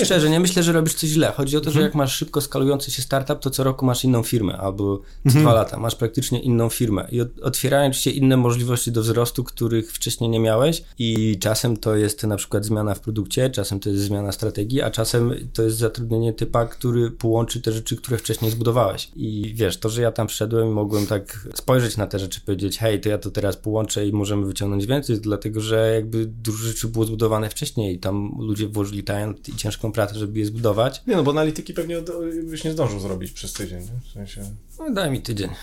szczerze, 0.06 0.30
nie 0.30 0.40
myślę, 0.40 0.64
że 0.64 0.72
robisz 0.72 0.94
coś 0.94 1.10
źle. 1.10 1.34
Chodzi 1.38 1.58
o 1.58 1.62
to, 1.62 1.66
że 1.66 1.80
mhm. 1.80 1.86
jak 1.86 1.96
masz 1.96 2.16
szybko 2.16 2.42
skalujący 2.42 2.92
się 2.92 3.02
startup, 3.02 3.40
to 3.40 3.50
co 3.50 3.64
roku 3.64 3.86
masz 3.86 4.04
inną 4.04 4.24
firmę, 4.24 4.58
albo 4.58 4.98
co 4.98 5.04
mhm. 5.26 5.46
dwa 5.46 5.54
lata 5.54 5.80
masz 5.80 5.96
praktycznie 5.96 6.40
inną 6.40 6.70
firmę 6.70 7.08
i 7.12 7.22
otwierają 7.42 7.92
ci 7.92 8.02
się 8.02 8.10
inne 8.10 8.38
możliwości 8.38 8.92
do 8.92 9.02
wzrostu, 9.02 9.44
których 9.44 9.92
wcześniej 9.92 10.30
nie 10.30 10.40
miałeś 10.40 10.84
i 11.00 11.38
czasem 11.40 11.78
to 11.78 11.96
jest 11.96 12.24
na 12.24 12.38
przykład 12.38 12.66
zmiana 12.66 12.96
w 12.96 13.00
produkcie, 13.00 13.50
czasem 13.50 13.80
to 13.80 13.90
jest 13.90 14.02
zmiana 14.02 14.32
strategii, 14.32 14.82
a 14.82 14.92
czasem 14.92 15.34
to 15.54 15.64
jest 15.64 15.78
zatrudnienie 15.78 16.34
typa, 16.34 16.66
który 16.66 17.12
połączy 17.12 17.62
te 17.62 17.72
rzeczy, 17.72 17.96
które 17.96 18.18
wcześniej 18.18 18.52
zbudowałeś. 18.52 19.12
I 19.16 19.54
wiesz, 19.56 19.78
to, 19.78 19.90
że 19.90 20.02
ja 20.02 20.12
tam 20.12 20.28
przyszedłem 20.28 20.68
i 20.68 20.72
mogłem 20.72 21.08
tak 21.08 21.48
spojrzeć 21.54 21.98
na 21.98 22.06
na 22.06 22.10
te 22.10 22.20
rzeczy 22.20 22.42
powiedzieć, 22.42 22.78
hej, 22.78 23.02
to 23.02 23.10
ja 23.10 23.18
to 23.18 23.32
teraz 23.32 23.58
połączę 23.58 24.08
i 24.08 24.14
możemy 24.14 24.46
wyciągnąć 24.46 24.86
więcej, 24.86 25.20
dlatego 25.22 25.62
że 25.62 25.92
jakby 25.96 26.26
dużo 26.26 26.68
rzeczy 26.68 26.88
było 26.88 27.06
zbudowane 27.06 27.50
wcześniej 27.50 27.96
i 27.96 28.00
tam 28.00 28.35
ludzie 28.39 28.67
włożyli 28.67 29.04
talent 29.04 29.50
i 29.50 29.56
ciężką 29.56 29.91
pracę, 29.91 30.15
żeby 30.15 30.39
je 30.39 30.45
zbudować. 30.45 31.04
Nie 31.08 31.15
no, 31.15 31.24
bo 31.24 31.32
analityki 31.32 31.74
pewnie 31.74 31.98
byś 32.43 32.63
nie 32.63 32.71
zdążył 32.71 33.00
zrobić 33.00 33.32
przez 33.32 33.54
tydzień, 33.54 33.80
nie? 33.80 34.10
W 34.10 34.13
sensie... 34.13 34.41
No 34.80 34.91
daj 34.91 35.12
mi 35.12 35.22
tydzień. 35.22 35.49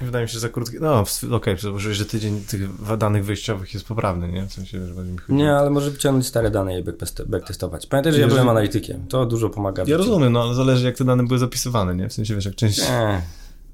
Wydaje 0.00 0.24
mi 0.24 0.28
się, 0.28 0.32
że 0.32 0.40
za 0.40 0.48
krótki. 0.48 0.76
No, 0.80 1.04
okej, 1.32 1.54
okay, 1.54 1.94
że 1.94 2.06
tydzień 2.06 2.44
tych 2.44 2.96
danych 2.98 3.24
wyjściowych 3.24 3.74
jest 3.74 3.86
poprawny, 3.86 4.28
nie? 4.28 4.46
W 4.46 4.52
sensie, 4.52 4.86
że 4.86 4.94
mi 5.02 5.18
chodzi. 5.18 5.32
Nie, 5.32 5.52
ale 5.52 5.70
może 5.70 5.90
wyciągnąć 5.90 6.26
stare 6.26 6.50
dane 6.50 6.80
i 6.80 6.84
backtestować. 7.26 7.86
Pamiętaj, 7.86 8.12
że 8.12 8.20
ja 8.20 8.28
byłem 8.28 8.48
analitykiem. 8.48 9.06
To 9.06 9.26
dużo 9.26 9.50
pomaga. 9.50 9.84
Ja 9.86 9.96
rozumiem, 9.96 10.32
no 10.32 10.42
ale 10.42 10.54
zależy, 10.54 10.86
jak 10.86 10.96
te 10.96 11.04
dane 11.04 11.26
były 11.26 11.38
zapisywane, 11.38 11.94
nie? 11.94 12.08
W 12.08 12.12
sensie, 12.12 12.34
wiesz, 12.34 12.44
jak 12.44 12.54
część. 12.54 12.78
Nie. 12.78 13.22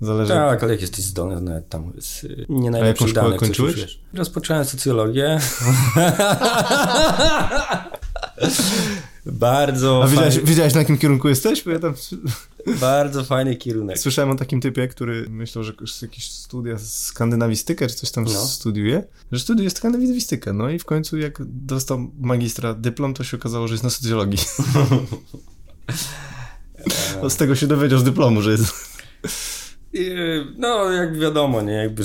Zależy. 0.00 0.32
Tak, 0.32 0.62
ale 0.62 0.72
jak 0.72 0.80
jesteś 0.80 1.04
zdolny, 1.04 1.40
nawet 1.40 1.68
tam 1.68 1.92
jest 1.94 2.24
y, 2.24 2.46
nie 2.48 2.70
najlepszych 2.70 3.12
danych. 3.12 3.32
Jaką 3.32 3.46
kończyłeś? 3.46 3.98
Rozpocząłem 4.14 4.64
socjologię. 4.64 5.36
Bardzo. 9.26 10.04
A 10.04 10.08
wiedziałeś, 10.08 10.34
fajny... 10.34 10.48
wiedziałeś, 10.48 10.74
na 10.74 10.80
jakim 10.80 10.98
kierunku 10.98 11.28
jesteś? 11.28 11.64
Bo 11.64 11.70
ja 11.70 11.78
tam... 11.78 11.94
Bardzo 12.80 13.24
fajny 13.24 13.56
kierunek. 13.56 13.98
Słyszałem 13.98 14.30
o 14.30 14.34
takim 14.34 14.60
typie, 14.60 14.88
który 14.88 15.26
myślał, 15.30 15.64
że 15.64 15.72
jakieś 16.02 16.30
studia 16.30 16.78
skandynawistykę, 16.78 17.86
czy 17.86 17.94
coś 17.94 18.10
tam 18.10 18.24
no. 18.24 18.46
studiuje, 18.46 19.04
że 19.32 19.40
studiuje 19.40 19.70
skandynawistykę. 19.70 20.52
No 20.52 20.70
i 20.70 20.78
w 20.78 20.84
końcu, 20.84 21.18
jak 21.18 21.38
dostał 21.46 22.10
magistra 22.20 22.74
dyplom, 22.74 23.14
to 23.14 23.24
się 23.24 23.36
okazało, 23.36 23.68
że 23.68 23.74
jest 23.74 23.84
na 23.84 23.90
socjologii. 23.90 24.38
z 27.28 27.36
tego 27.36 27.54
się 27.54 27.66
dowiedział 27.66 27.98
z 27.98 28.04
dyplomu, 28.04 28.42
że 28.42 28.50
jest. 28.50 28.74
No, 30.58 30.90
jak 30.90 31.18
wiadomo, 31.18 31.62
nie, 31.62 31.72
jakby, 31.72 32.02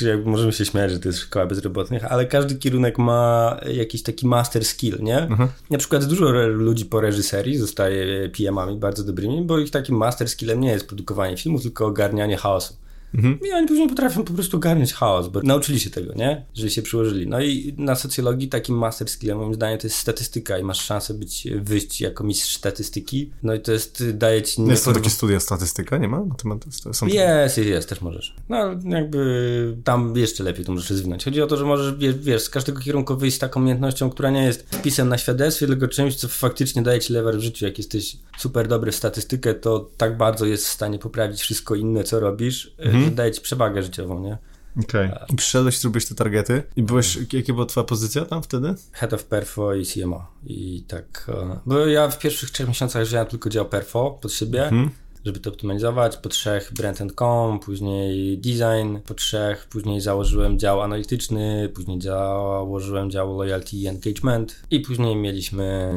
jakby 0.00 0.30
możemy 0.30 0.52
się 0.52 0.64
śmiać, 0.64 0.90
że 0.90 1.00
to 1.00 1.08
jest 1.08 1.18
szkoła 1.18 1.46
bezrobotnych, 1.46 2.04
ale 2.04 2.26
każdy 2.26 2.54
kierunek 2.54 2.98
ma 2.98 3.56
jakiś 3.72 4.02
taki 4.02 4.26
master 4.26 4.64
skill, 4.64 4.98
nie? 5.02 5.18
Mhm. 5.18 5.48
Na 5.70 5.78
przykład 5.78 6.04
dużo 6.04 6.30
ludzi 6.46 6.84
po 6.84 7.00
reżyserii 7.00 7.56
zostaje 7.56 8.28
PM-ami 8.28 8.76
bardzo 8.76 9.04
dobrymi, 9.04 9.42
bo 9.42 9.58
ich 9.58 9.70
takim 9.70 9.96
master 9.96 10.28
skillem 10.28 10.60
nie 10.60 10.70
jest 10.70 10.86
produkowanie 10.86 11.36
filmów, 11.36 11.62
tylko 11.62 11.86
ogarnianie 11.86 12.36
chaosu. 12.36 12.74
Mhm. 13.16 13.38
I 13.48 13.52
oni 13.52 13.66
później 13.66 13.88
potrafią 13.88 14.24
po 14.24 14.32
prostu 14.32 14.56
ogarniać 14.56 14.92
chaos, 14.92 15.28
bo 15.28 15.42
nauczyli 15.42 15.80
się 15.80 15.90
tego, 15.90 16.14
nie? 16.14 16.46
Że 16.54 16.70
się 16.70 16.82
przyłożyli. 16.82 17.26
No 17.26 17.40
i 17.40 17.74
na 17.78 17.94
socjologii 17.94 18.48
takim 18.48 18.76
master 18.78 19.08
skillem 19.08 19.38
moim 19.38 19.54
zdaniem 19.54 19.78
to 19.78 19.86
jest 19.86 19.96
statystyka 19.96 20.58
i 20.58 20.62
masz 20.62 20.80
szansę 20.80 21.14
być, 21.14 21.48
wyjść 21.60 22.00
jako 22.00 22.24
mistrz 22.24 22.56
statystyki. 22.56 23.30
No 23.42 23.54
i 23.54 23.60
to 23.60 23.72
jest, 23.72 24.10
daje 24.14 24.42
ci... 24.42 24.62
Nie 24.62 24.76
są 24.76 24.92
takie 24.92 25.10
studia 25.10 25.40
statystyka, 25.40 25.98
nie 25.98 26.08
ma? 26.08 26.24
Na 26.24 26.34
temat, 26.34 26.64
są 26.92 27.06
jest, 27.06 27.56
jest, 27.56 27.68
jest, 27.68 27.88
też 27.88 28.00
możesz. 28.00 28.34
No 28.48 28.56
jakby 28.84 29.76
tam 29.84 30.16
jeszcze 30.16 30.44
lepiej 30.44 30.64
to 30.64 30.72
możesz 30.72 30.90
rozwinąć. 30.90 31.24
Chodzi 31.24 31.42
o 31.42 31.46
to, 31.46 31.56
że 31.56 31.64
możesz, 31.64 31.94
wiesz, 31.94 32.18
wiesz 32.18 32.42
z 32.42 32.50
każdego 32.50 32.80
kierunku 32.80 33.16
wyjść 33.16 33.36
z 33.36 33.40
taką 33.40 33.60
umiejętnością, 33.60 34.10
która 34.10 34.30
nie 34.30 34.44
jest 34.44 34.66
wpisem 34.70 35.08
na 35.08 35.18
świadectwie, 35.18 35.66
tylko 35.66 35.88
czymś, 35.88 36.14
co 36.14 36.28
faktycznie 36.28 36.82
daje 36.82 37.00
ci 37.00 37.12
lewer 37.12 37.38
w 37.38 37.40
życiu. 37.40 37.64
Jak 37.64 37.78
jesteś 37.78 38.16
super 38.38 38.68
dobry 38.68 38.92
w 38.92 38.96
statystykę, 38.96 39.54
to 39.54 39.90
tak 39.96 40.16
bardzo 40.16 40.46
jest 40.46 40.66
w 40.66 40.70
stanie 40.70 40.98
poprawić 40.98 41.40
wszystko 41.40 41.74
inne, 41.74 42.04
co 42.04 42.20
robisz, 42.20 42.74
mhm 42.78 43.05
mhm. 43.08 43.16
daje 43.16 43.32
ci 43.32 43.40
przewagę 43.40 43.82
życiową, 43.82 44.20
nie? 44.20 44.38
Okej. 44.84 45.12
Okay. 45.12 45.36
Przyszedłeś, 45.36 45.78
zrobić 45.78 46.08
te 46.08 46.14
targety 46.14 46.62
i 46.76 46.82
byłeś, 46.82 47.18
jakie 47.32 47.52
była 47.52 47.66
twoja 47.66 47.84
pozycja 47.84 48.24
tam 48.24 48.42
wtedy? 48.42 48.74
Head 48.92 49.12
of 49.12 49.24
Perfo 49.24 49.74
i 49.74 49.86
CMO. 49.86 50.26
I 50.46 50.84
tak, 50.88 51.26
e, 51.28 51.58
bo 51.66 51.78
ja 51.78 52.08
w 52.08 52.18
pierwszych 52.18 52.50
trzech 52.50 52.68
miesiącach 52.68 53.04
wziąłem 53.04 53.26
tylko 53.26 53.50
dział 53.50 53.68
Perfo 53.68 54.18
pod 54.22 54.32
siebie, 54.32 54.62
mhm. 54.62 54.90
żeby 55.24 55.40
to 55.40 55.50
optymalizować. 55.50 56.16
Po 56.16 56.28
trzech 56.28 56.72
brand 56.72 57.00
and 57.00 57.12
com, 57.12 57.60
później 57.60 58.38
design, 58.38 58.96
po 59.06 59.14
trzech, 59.14 59.66
później 59.66 60.00
założyłem 60.00 60.58
dział 60.58 60.82
analityczny, 60.82 61.70
później 61.74 62.00
założyłem 62.00 63.10
dział 63.10 63.38
loyalty 63.38 63.76
i 63.76 63.86
engagement 63.86 64.62
i 64.70 64.80
później 64.80 65.16
mieliśmy 65.16 65.94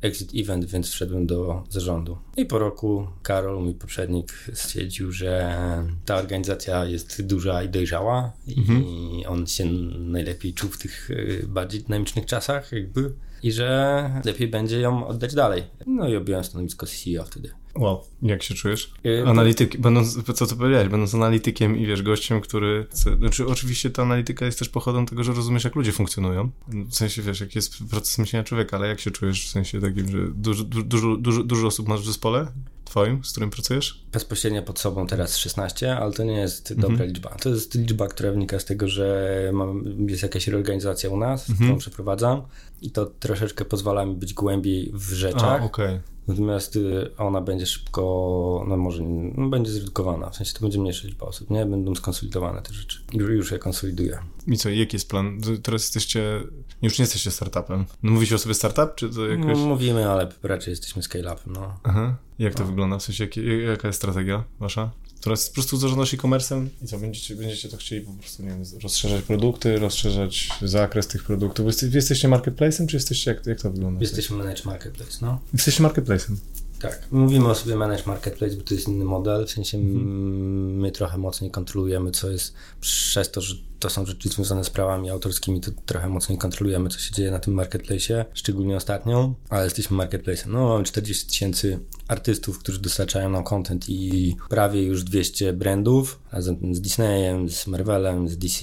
exit 0.00 0.30
event, 0.34 0.64
więc 0.64 0.90
wszedłem 0.90 1.26
do 1.26 1.64
zarządu. 1.70 2.18
I 2.36 2.46
po 2.46 2.58
roku 2.58 3.06
Karol, 3.22 3.62
mój 3.62 3.74
poprzednik, 3.74 4.32
stwierdził, 4.54 5.12
że 5.12 5.58
ta 6.04 6.16
organizacja 6.16 6.84
jest 6.84 7.26
duża 7.26 7.62
i 7.62 7.68
dojrzała 7.68 8.32
mhm. 8.56 8.84
i 8.84 9.26
on 9.26 9.46
się 9.46 9.64
najlepiej 9.98 10.54
czuł 10.54 10.70
w 10.70 10.78
tych 10.78 11.10
y, 11.10 11.46
bardziej 11.48 11.82
dynamicznych 11.82 12.26
czasach 12.26 12.72
jakby 12.72 13.12
i 13.42 13.52
że 13.52 14.10
lepiej 14.24 14.48
będzie 14.48 14.80
ją 14.80 15.06
oddać 15.06 15.34
dalej. 15.34 15.62
No 15.86 16.08
i 16.08 16.16
objąłem 16.16 16.44
stanowisko 16.44 16.86
CEO 16.86 17.24
wtedy. 17.24 17.50
Wow, 17.78 18.04
jak 18.22 18.42
się 18.42 18.54
czujesz? 18.54 18.92
Yy, 19.04 19.24
Analityk, 19.26 19.80
będąc, 19.80 20.34
co 20.34 20.46
ty 20.46 20.56
powiedziałeś, 20.56 20.88
będąc 20.88 21.14
analitykiem 21.14 21.76
i 21.76 21.86
wiesz, 21.86 22.02
gościem, 22.02 22.40
który 22.40 22.86
chce, 22.90 23.16
znaczy 23.16 23.46
oczywiście 23.46 23.90
ta 23.90 24.02
analityka 24.02 24.46
jest 24.46 24.58
też 24.58 24.68
pochodem 24.68 25.06
tego, 25.06 25.24
że 25.24 25.32
rozumiesz, 25.32 25.64
jak 25.64 25.74
ludzie 25.74 25.92
funkcjonują, 25.92 26.50
w 26.68 26.94
sensie, 26.94 27.22
wiesz, 27.22 27.40
jaki 27.40 27.58
jest 27.58 27.74
proces 27.90 28.18
myślenia 28.18 28.44
człowieka, 28.44 28.76
ale 28.76 28.88
jak 28.88 29.00
się 29.00 29.10
czujesz 29.10 29.46
w 29.46 29.50
sensie 29.50 29.80
takim, 29.80 30.10
że 30.10 30.18
dużo, 30.28 30.64
dużo, 30.64 31.16
dużo, 31.16 31.42
dużo 31.42 31.66
osób 31.66 31.88
masz 31.88 32.00
w 32.00 32.06
zespole 32.06 32.46
twoim, 32.84 33.24
z 33.24 33.30
którym 33.30 33.50
pracujesz? 33.50 34.04
Bezpośrednio 34.12 34.62
pod 34.62 34.78
sobą 34.78 35.06
teraz 35.06 35.36
16, 35.36 35.96
ale 35.96 36.12
to 36.12 36.24
nie 36.24 36.38
jest 36.38 36.74
dobra 36.74 36.90
mhm. 36.90 37.08
liczba. 37.08 37.30
To 37.30 37.48
jest 37.48 37.74
liczba, 37.74 38.08
która 38.08 38.30
wynika 38.30 38.58
z 38.58 38.64
tego, 38.64 38.88
że 38.88 39.50
mam, 39.52 39.84
jest 40.08 40.22
jakaś 40.22 40.48
reorganizacja 40.48 41.10
u 41.10 41.16
nas, 41.16 41.50
mhm. 41.50 41.68
którą 41.68 41.78
przeprowadzam 41.78 42.42
i 42.82 42.90
to 42.90 43.06
troszeczkę 43.06 43.64
pozwala 43.64 44.06
mi 44.06 44.14
być 44.14 44.34
głębiej 44.34 44.90
w 44.94 45.12
rzeczach. 45.12 45.62
A, 45.62 45.64
okay. 45.64 46.00
Natomiast 46.28 46.76
y, 46.76 47.10
ona 47.18 47.40
będzie 47.40 47.66
szybko, 47.66 48.64
no 48.68 48.76
może 48.76 49.02
no 49.34 49.48
będzie 49.48 49.72
zredukowana, 49.72 50.30
w 50.30 50.36
sensie 50.36 50.54
to 50.54 50.60
będzie 50.60 50.78
mniejsza 50.78 51.06
liczba 51.06 51.26
osób, 51.26 51.50
nie? 51.50 51.66
Będą 51.66 51.94
skonsolidowane 51.94 52.62
te 52.62 52.74
rzeczy. 52.74 53.00
Już, 53.12 53.30
już 53.30 53.52
je 53.52 53.58
konsoliduję. 53.58 54.18
I 54.46 54.56
co, 54.56 54.70
jaki 54.70 54.96
jest 54.96 55.08
plan? 55.10 55.40
Teraz 55.62 55.82
jesteście, 55.82 56.40
już 56.82 56.98
nie 56.98 57.02
jesteście 57.02 57.30
startupem. 57.30 57.84
No 58.02 58.12
mówicie 58.12 58.34
o 58.34 58.38
sobie 58.38 58.54
startup, 58.54 58.94
czy 58.94 59.10
to 59.10 59.26
jakoś... 59.26 59.58
No, 59.58 59.66
mówimy, 59.66 60.10
ale 60.10 60.28
raczej 60.42 60.72
jesteśmy 60.72 61.02
scale-upem, 61.02 61.52
no. 61.52 61.78
Aha. 61.82 62.16
Jak 62.38 62.54
to 62.54 62.62
no. 62.62 62.68
wygląda? 62.68 62.98
W 62.98 63.02
sensie, 63.02 63.24
jak, 63.24 63.36
jaka 63.68 63.88
jest 63.88 63.98
strategia 63.98 64.44
wasza? 64.60 64.90
Która 65.20 65.32
jest 65.32 65.48
po 65.48 65.54
prostu 65.54 65.76
zarządzasz 65.76 66.14
e-commerce'em 66.14 66.66
i 66.82 66.86
co, 66.86 66.98
będziecie, 66.98 67.36
będziecie 67.36 67.68
to 67.68 67.76
chcieli 67.76 68.06
po 68.06 68.12
prostu, 68.12 68.42
nie 68.42 68.48
wiem, 68.48 68.62
rozszerzać 68.82 69.22
produkty, 69.22 69.78
rozszerzać 69.78 70.48
zakres 70.62 71.06
tych 71.06 71.24
produktów. 71.24 71.66
Wy, 71.66 71.90
jesteście 71.94 72.28
marketplace'em, 72.28 72.86
czy 72.86 72.96
jesteście, 72.96 73.30
jak, 73.30 73.46
jak 73.46 73.60
to 73.60 73.70
wygląda? 73.70 74.00
Jesteśmy 74.00 74.36
managed 74.36 74.64
marketplace, 74.64 75.18
no. 75.20 75.40
Jesteście 75.52 75.82
marketplace'em. 75.82 76.34
Tak, 76.80 77.02
mówimy 77.10 77.48
o 77.48 77.54
sobie 77.54 77.76
managed 77.76 78.06
marketplace, 78.06 78.56
bo 78.56 78.62
to 78.62 78.74
jest 78.74 78.88
inny 78.88 79.04
model, 79.04 79.46
w 79.46 79.50
sensie 79.50 79.78
mhm. 79.78 80.78
my 80.78 80.92
trochę 80.92 81.18
mocniej 81.18 81.50
kontrolujemy, 81.50 82.10
co 82.10 82.30
jest 82.30 82.54
przez 82.80 83.30
to, 83.30 83.40
że 83.40 83.54
to 83.78 83.90
są 83.90 84.06
rzeczy 84.06 84.28
związane 84.28 84.64
z 84.64 84.70
prawami 84.70 85.10
autorskimi, 85.10 85.60
to 85.60 85.70
trochę 85.86 86.08
mocniej 86.08 86.38
kontrolujemy, 86.38 86.88
co 86.88 86.98
się 86.98 87.14
dzieje 87.14 87.30
na 87.30 87.38
tym 87.38 87.54
marketplace, 87.54 88.24
szczególnie 88.34 88.76
ostatnio, 88.76 89.34
ale 89.48 89.64
jesteśmy 89.64 89.96
marketplace'em. 89.96 90.46
No, 90.46 90.68
mamy 90.68 90.84
40 90.84 91.26
tysięcy 91.26 91.78
artystów, 92.08 92.58
którzy 92.58 92.78
dostarczają 92.78 93.30
nam 93.30 93.44
content 93.44 93.88
i 93.88 94.36
prawie 94.48 94.82
już 94.82 95.04
200 95.04 95.52
brandów, 95.52 96.20
razem 96.32 96.74
z 96.74 96.80
Disneyem, 96.80 97.50
z 97.50 97.66
Marvelem, 97.66 98.28
z 98.28 98.38
DC, 98.38 98.58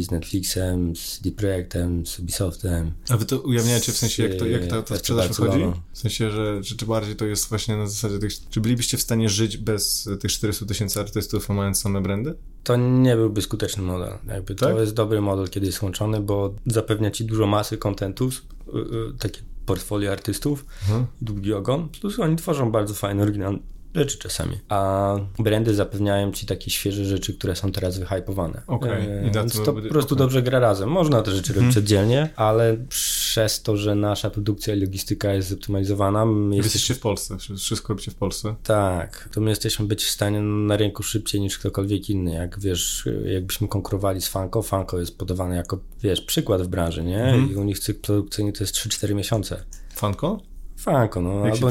z 0.00 0.10
Netflixem, 0.10 0.96
z 0.96 1.20
Deep 1.20 1.34
Projektem, 1.34 2.06
z 2.06 2.18
Ubisoftem. 2.18 2.92
A 3.08 3.16
wy 3.16 3.24
to 3.24 3.40
ujawniacie 3.40 3.92
w 3.92 3.96
sensie, 3.96 4.22
jak, 4.22 4.38
to, 4.38 4.46
jak 4.46 4.66
ta, 4.66 4.82
ta 4.82 4.96
sprzedaż 4.96 5.28
wychodzi? 5.28 5.64
W 5.92 5.98
sensie, 5.98 6.30
że, 6.30 6.62
że 6.62 6.76
czy 6.76 6.86
bardziej 6.86 7.16
to 7.16 7.24
jest 7.24 7.48
właśnie 7.48 7.76
na 7.76 7.86
zasadzie 7.86 8.18
tych, 8.18 8.32
czy 8.50 8.60
bylibyście 8.60 8.96
w 8.96 9.02
stanie 9.02 9.28
żyć 9.28 9.56
bez 9.56 10.08
tych 10.20 10.32
400 10.32 10.66
tysięcy 10.66 11.00
artystów, 11.00 11.50
a 11.50 11.54
mając 11.54 11.80
same 11.80 12.00
brandy? 12.00 12.34
To 12.66 12.76
nie 12.76 13.16
byłby 13.16 13.42
skuteczny 13.42 13.82
model. 13.82 14.12
Jakby 14.28 14.54
tak? 14.54 14.74
To 14.74 14.80
jest 14.80 14.94
dobry 14.94 15.20
model, 15.20 15.48
kiedy 15.48 15.66
jest 15.66 15.82
łączony, 15.82 16.20
bo 16.20 16.54
zapewnia 16.66 17.10
ci 17.10 17.24
dużo 17.24 17.46
masy 17.46 17.78
kontentów, 17.78 18.42
y, 18.68 18.78
y, 18.78 19.18
takie 19.18 19.40
portfolio 19.66 20.12
artystów, 20.12 20.64
mhm. 20.82 21.06
długi 21.20 21.52
ogon, 21.52 21.88
plus 22.00 22.18
oni 22.20 22.36
tworzą 22.36 22.72
bardzo 22.72 22.94
fajne, 22.94 23.22
oryginalne 23.22 23.58
rzeczy 23.96 24.18
czasami. 24.18 24.58
A 24.68 25.14
brandy 25.38 25.74
zapewniają 25.74 26.32
ci 26.32 26.46
takie 26.46 26.70
świeże 26.70 27.04
rzeczy, 27.04 27.34
które 27.34 27.56
są 27.56 27.72
teraz 27.72 27.98
wyhypowane. 27.98 28.62
Okay. 28.66 28.90
E, 28.90 29.30
więc 29.30 29.62
to 29.64 29.72
po 29.72 29.82
prostu 29.82 30.14
okay. 30.14 30.24
dobrze 30.24 30.42
gra 30.42 30.58
razem. 30.58 30.88
Można 30.88 31.22
te 31.22 31.30
rzeczy 31.30 31.52
robić 31.52 31.66
mhm. 31.66 31.84
oddzielnie, 31.84 32.28
ale 32.36 32.76
przez 32.88 33.62
to, 33.62 33.76
że 33.76 33.94
nasza 33.94 34.30
produkcja 34.30 34.74
i 34.74 34.80
logistyka 34.80 35.32
jest 35.32 35.48
zoptymalizowana... 35.48 36.24
My 36.26 36.56
jesteście 36.56 36.94
w 36.94 37.00
Polsce, 37.00 37.36
wszystko 37.58 37.88
robicie 37.88 38.10
w 38.10 38.14
Polsce? 38.14 38.54
Tak, 38.62 39.28
to 39.32 39.40
my 39.40 39.50
jesteśmy 39.50 39.86
być 39.86 40.04
w 40.04 40.10
stanie 40.10 40.40
na 40.40 40.76
rynku 40.76 41.02
szybciej 41.02 41.40
niż 41.40 41.58
ktokolwiek 41.58 42.10
inny. 42.10 42.32
Jak 42.32 42.60
wiesz, 42.60 43.08
jakbyśmy 43.24 43.68
konkurowali 43.68 44.20
z 44.20 44.28
Funko, 44.28 44.62
Funko 44.62 44.98
jest 44.98 45.18
podawane 45.18 45.56
jako, 45.56 45.78
wiesz, 46.02 46.20
przykład 46.20 46.62
w 46.62 46.68
branży, 46.68 47.04
nie? 47.04 47.24
Mhm. 47.24 47.52
I 47.52 47.54
u 47.54 47.64
nich 47.64 47.78
cykl 47.78 48.00
produkcyjny 48.00 48.52
to 48.52 48.64
jest 48.64 48.74
3-4 48.74 49.14
miesiące. 49.14 49.64
Funko? 49.94 50.40
Funko, 50.76 51.20
no. 51.20 51.46
Jak 51.46 51.54
albo... 51.54 51.70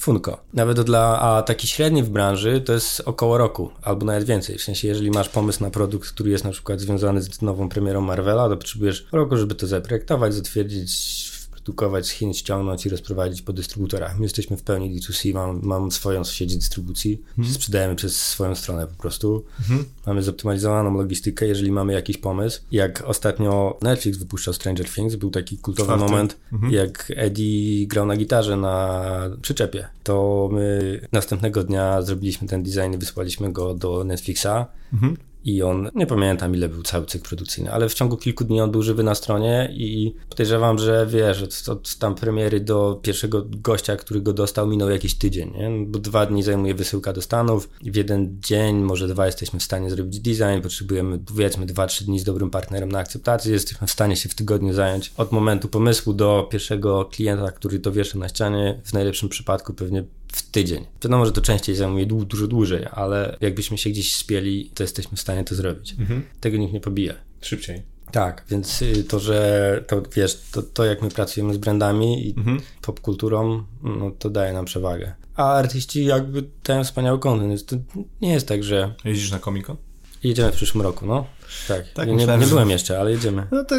Funko. 0.00 0.40
Nawet 0.54 0.80
dla, 0.80 1.20
a 1.20 1.42
taki 1.42 1.68
średni 1.68 2.02
w 2.02 2.10
branży 2.10 2.60
to 2.60 2.72
jest 2.72 3.02
około 3.04 3.38
roku, 3.38 3.70
albo 3.82 4.06
nawet 4.06 4.24
więcej. 4.24 4.58
W 4.58 4.62
sensie, 4.62 4.88
jeżeli 4.88 5.10
masz 5.10 5.28
pomysł 5.28 5.62
na 5.62 5.70
produkt, 5.70 6.10
który 6.10 6.30
jest 6.30 6.44
na 6.44 6.50
przykład 6.50 6.80
związany 6.80 7.22
z 7.22 7.42
nową 7.42 7.68
premierą 7.68 8.00
Marvela, 8.00 8.48
to 8.48 8.56
potrzebujesz 8.56 9.06
roku, 9.12 9.36
żeby 9.36 9.54
to 9.54 9.66
zaprojektować, 9.66 10.34
zatwierdzić, 10.34 11.30
wyprodukować 11.60 12.06
z 12.06 12.10
Chin, 12.10 12.34
ściągnąć 12.34 12.86
i 12.86 12.88
rozprowadzić 12.88 13.42
po 13.42 13.52
dystrybutorach. 13.52 14.18
My 14.18 14.22
jesteśmy 14.22 14.56
w 14.56 14.62
pełni 14.62 15.00
D2C, 15.00 15.34
mam, 15.34 15.60
mam 15.62 15.90
swoją 15.92 16.24
sieć 16.24 16.56
dystrybucji, 16.56 17.22
mhm. 17.38 17.54
sprzedajemy 17.54 17.96
przez 17.96 18.16
swoją 18.16 18.54
stronę 18.54 18.86
po 18.86 19.02
prostu. 19.02 19.44
Mhm. 19.60 19.84
Mamy 20.06 20.22
zoptymalizowaną 20.22 20.96
logistykę, 20.98 21.46
jeżeli 21.46 21.72
mamy 21.72 21.92
jakiś 21.92 22.16
pomysł. 22.16 22.60
Jak 22.72 23.02
ostatnio 23.06 23.78
Netflix 23.82 24.18
wypuszczał 24.18 24.54
Stranger 24.54 24.86
Things, 24.86 25.16
był 25.16 25.30
taki 25.30 25.58
kultowy 25.58 25.86
Czwarty. 25.86 26.04
moment, 26.04 26.36
mhm. 26.52 26.72
jak 26.72 27.12
Eddie 27.16 27.86
grał 27.86 28.06
na 28.06 28.16
gitarze 28.16 28.56
na 28.56 29.04
przyczepie. 29.42 29.88
To 30.02 30.48
my 30.52 31.00
następnego 31.12 31.64
dnia 31.64 32.02
zrobiliśmy 32.02 32.48
ten 32.48 32.62
design 32.62 32.94
i 32.94 32.98
wysłaliśmy 32.98 33.52
go 33.52 33.74
do 33.74 34.04
Netflixa. 34.04 34.66
Mhm 34.92 35.16
i 35.44 35.62
on, 35.62 35.90
nie 35.94 36.06
pamiętam 36.06 36.54
ile 36.54 36.68
był 36.68 36.82
cały 36.82 37.06
cykl 37.06 37.28
produkcyjny, 37.28 37.72
ale 37.72 37.88
w 37.88 37.94
ciągu 37.94 38.16
kilku 38.16 38.44
dni 38.44 38.60
on 38.60 38.70
był 38.70 38.82
żywy 38.82 39.02
na 39.02 39.14
stronie 39.14 39.70
i 39.72 40.14
podejrzewam, 40.28 40.78
że 40.78 41.06
wiesz, 41.06 41.42
od, 41.42 41.68
od 41.68 41.96
tam 41.96 42.14
premiery 42.14 42.60
do 42.60 43.00
pierwszego 43.02 43.44
gościa, 43.48 43.96
który 43.96 44.20
go 44.20 44.32
dostał, 44.32 44.66
minął 44.66 44.90
jakiś 44.90 45.14
tydzień, 45.14 45.52
nie? 45.52 45.86
bo 45.86 45.98
dwa 45.98 46.26
dni 46.26 46.42
zajmuje 46.42 46.74
wysyłka 46.74 47.12
do 47.12 47.22
Stanów 47.22 47.70
w 47.82 47.96
jeden 47.96 48.36
dzień, 48.40 48.76
może 48.76 49.08
dwa 49.08 49.26
jesteśmy 49.26 49.60
w 49.60 49.62
stanie 49.62 49.90
zrobić 49.90 50.20
design, 50.20 50.62
potrzebujemy 50.62 51.18
powiedzmy 51.18 51.66
dwa, 51.66 51.86
trzy 51.86 52.04
dni 52.04 52.18
z 52.18 52.24
dobrym 52.24 52.50
partnerem 52.50 52.92
na 52.92 52.98
akceptację, 52.98 53.52
jesteśmy 53.52 53.86
w 53.86 53.90
stanie 53.90 54.16
się 54.16 54.28
w 54.28 54.34
tygodniu 54.34 54.72
zająć 54.72 55.12
od 55.16 55.32
momentu 55.32 55.68
pomysłu 55.68 56.12
do 56.12 56.48
pierwszego 56.50 57.04
klienta, 57.04 57.50
który 57.50 57.78
to 57.78 57.92
wiesza 57.92 58.18
na 58.18 58.28
ścianie, 58.28 58.80
w 58.84 58.92
najlepszym 58.92 59.28
przypadku 59.28 59.74
pewnie 59.74 60.04
w 60.32 60.50
tydzień. 60.50 60.86
Wiadomo, 61.04 61.26
że 61.26 61.32
to 61.32 61.40
częściej 61.40 61.76
zajmuje 61.76 62.06
dużo 62.06 62.46
dłużej, 62.46 62.86
ale 62.92 63.36
jakbyśmy 63.40 63.78
się 63.78 63.90
gdzieś 63.90 64.16
spieli, 64.16 64.70
to 64.74 64.82
jesteśmy 64.82 65.16
w 65.16 65.20
stanie 65.20 65.44
to 65.44 65.54
zrobić. 65.54 65.94
Mhm. 65.98 66.22
Tego 66.40 66.56
nikt 66.58 66.72
nie 66.72 66.80
pobije. 66.80 67.14
Szybciej. 67.40 67.82
Tak, 68.12 68.44
więc 68.50 68.82
y, 68.82 69.04
to, 69.04 69.20
że 69.20 69.84
to 69.86 70.02
wiesz, 70.16 70.40
to, 70.52 70.62
to 70.62 70.84
jak 70.84 71.02
my 71.02 71.10
pracujemy 71.10 71.54
z 71.54 71.58
brandami 71.58 72.28
i 72.28 72.34
mhm. 72.36 72.60
popkulturą, 72.82 73.64
no 73.82 74.10
to 74.18 74.30
daje 74.30 74.52
nam 74.52 74.64
przewagę. 74.64 75.14
A 75.36 75.52
artyści 75.52 76.04
jakby 76.04 76.44
dają 76.64 76.84
wspaniały 76.84 77.18
content. 77.18 77.66
To 77.66 77.76
nie 78.20 78.32
jest 78.32 78.48
tak, 78.48 78.64
że. 78.64 78.94
Jeździsz 79.04 79.30
na 79.30 79.38
Comic 79.38 79.66
Con? 79.66 79.76
Jedziemy 80.22 80.52
w 80.52 80.56
przyszłym 80.56 80.82
roku, 80.82 81.06
no. 81.06 81.26
Tak, 81.68 81.92
tak 81.94 82.08
nie, 82.08 82.14
myślałem, 82.14 82.40
nie 82.40 82.46
byłem 82.46 82.70
jeszcze, 82.70 83.00
ale 83.00 83.10
jedziemy. 83.10 83.46
No 83.52 83.64
to 83.64 83.74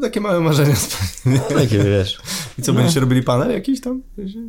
takie 0.00 0.20
małe 0.20 0.40
marzenia. 0.40 0.74
No, 1.26 1.38
takie, 1.60 1.78
wiesz. 1.78 2.18
I 2.58 2.62
co, 2.62 2.72
no. 2.72 2.78
będziecie 2.78 3.00
robili 3.00 3.22
panel 3.22 3.50
jakiś 3.50 3.80
tam? 3.80 4.02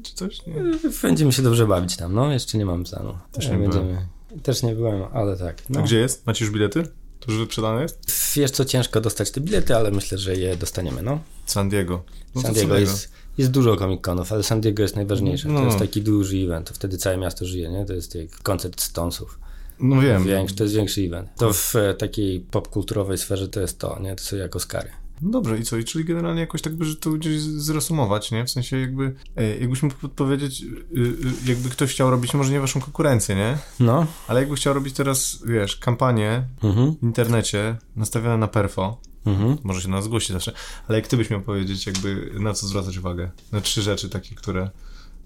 Czy 0.03 0.15
coś? 0.15 0.45
Nie. 0.45 0.53
Będziemy 1.01 1.33
się 1.33 1.41
dobrze 1.41 1.67
bawić 1.67 1.97
tam, 1.97 2.13
no. 2.13 2.33
Jeszcze 2.33 2.57
nie 2.57 2.65
mam 2.65 2.83
planu. 2.83 3.17
Też 3.31 3.49
nie 3.49 3.57
będziemy. 3.57 3.85
Byłem. 3.85 4.41
Też 4.43 4.63
nie 4.63 4.75
byłem, 4.75 5.03
ale 5.13 5.37
tak. 5.37 5.69
No. 5.69 5.79
A 5.79 5.83
gdzie 5.83 5.99
jest? 5.99 6.27
Macie 6.27 6.45
już 6.45 6.53
bilety? 6.53 6.83
To 7.19 7.31
już 7.31 7.39
wyprzedane 7.39 7.81
jest? 7.81 7.99
Wiesz 8.35 8.51
co, 8.51 8.65
ciężko 8.65 9.01
dostać 9.01 9.31
te 9.31 9.41
bilety, 9.41 9.75
ale 9.75 9.91
myślę, 9.91 10.17
że 10.17 10.35
je 10.35 10.55
dostaniemy, 10.55 11.01
no. 11.01 11.19
San 11.45 11.69
Diego. 11.69 12.03
No 12.35 12.41
San 12.41 12.53
Diego 12.53 12.77
jest, 12.77 13.11
jest 13.37 13.51
dużo 13.51 13.75
Comic-Conów, 13.75 14.33
ale 14.33 14.43
San 14.43 14.61
Diego 14.61 14.83
jest 14.83 14.95
najważniejsze. 14.95 15.47
No. 15.47 15.59
To 15.59 15.65
jest 15.65 15.79
taki 15.79 16.01
duży 16.01 16.37
event, 16.37 16.67
to 16.67 16.73
wtedy 16.73 16.97
całe 16.97 17.17
miasto 17.17 17.45
żyje, 17.45 17.69
nie? 17.69 17.85
To 17.85 17.93
jest 17.93 18.15
jak 18.15 18.29
koncert 18.43 18.81
Stonesów. 18.81 19.39
No 19.79 20.01
wiem. 20.01 20.23
Większy, 20.23 20.55
to 20.55 20.63
jest 20.63 20.75
większy 20.75 21.01
event. 21.01 21.29
To 21.37 21.53
w 21.53 21.75
e, 21.75 21.93
takiej 21.93 22.39
popkulturowej 22.39 23.17
sferze 23.17 23.47
to 23.47 23.59
jest 23.59 23.79
to, 23.79 23.99
nie? 24.01 24.15
To 24.15 24.23
są 24.23 24.35
jak 24.35 24.55
Oscary. 24.55 24.89
No 25.21 25.29
dobrze, 25.29 25.59
i 25.59 25.63
co? 25.63 25.77
I 25.77 25.83
czyli 25.83 26.05
generalnie 26.05 26.41
jakoś 26.41 26.61
tak 26.61 26.75
by 26.75 26.95
to 26.95 27.11
gdzieś 27.11 27.39
zresumować, 27.41 28.31
nie? 28.31 28.45
W 28.45 28.49
sensie 28.49 28.79
jakby, 28.79 29.15
e, 29.35 29.57
jakbyś 29.57 29.83
mógł 29.83 29.95
podpowiedzieć, 29.95 30.61
y, 30.61 30.65
y, 30.65 31.49
jakby 31.49 31.69
ktoś 31.69 31.91
chciał 31.91 32.11
robić, 32.11 32.33
może 32.33 32.51
nie 32.51 32.59
waszą 32.59 32.81
konkurencję, 32.81 33.35
nie? 33.35 33.57
No. 33.79 34.05
Ale 34.27 34.39
jakby 34.39 34.55
chciał 34.55 34.73
robić 34.73 34.95
teraz, 34.95 35.39
wiesz, 35.45 35.75
kampanię 35.75 36.43
mhm. 36.63 36.95
w 36.95 37.03
internecie 37.03 37.75
nastawione 37.95 38.37
na 38.37 38.47
perfo, 38.47 38.97
mhm. 39.25 39.57
może 39.63 39.81
się 39.81 39.89
nas 39.89 40.03
zgłosić 40.03 40.31
zawsze, 40.31 40.53
ale 40.87 40.97
jak 40.97 41.07
ty 41.07 41.17
byś 41.17 41.29
miał 41.29 41.41
powiedzieć, 41.41 41.87
jakby 41.87 42.31
na 42.39 42.53
co 42.53 42.67
zwracać 42.67 42.97
uwagę? 42.97 43.31
Na 43.51 43.61
trzy 43.61 43.81
rzeczy 43.81 44.09
takie, 44.09 44.35
które... 44.35 44.69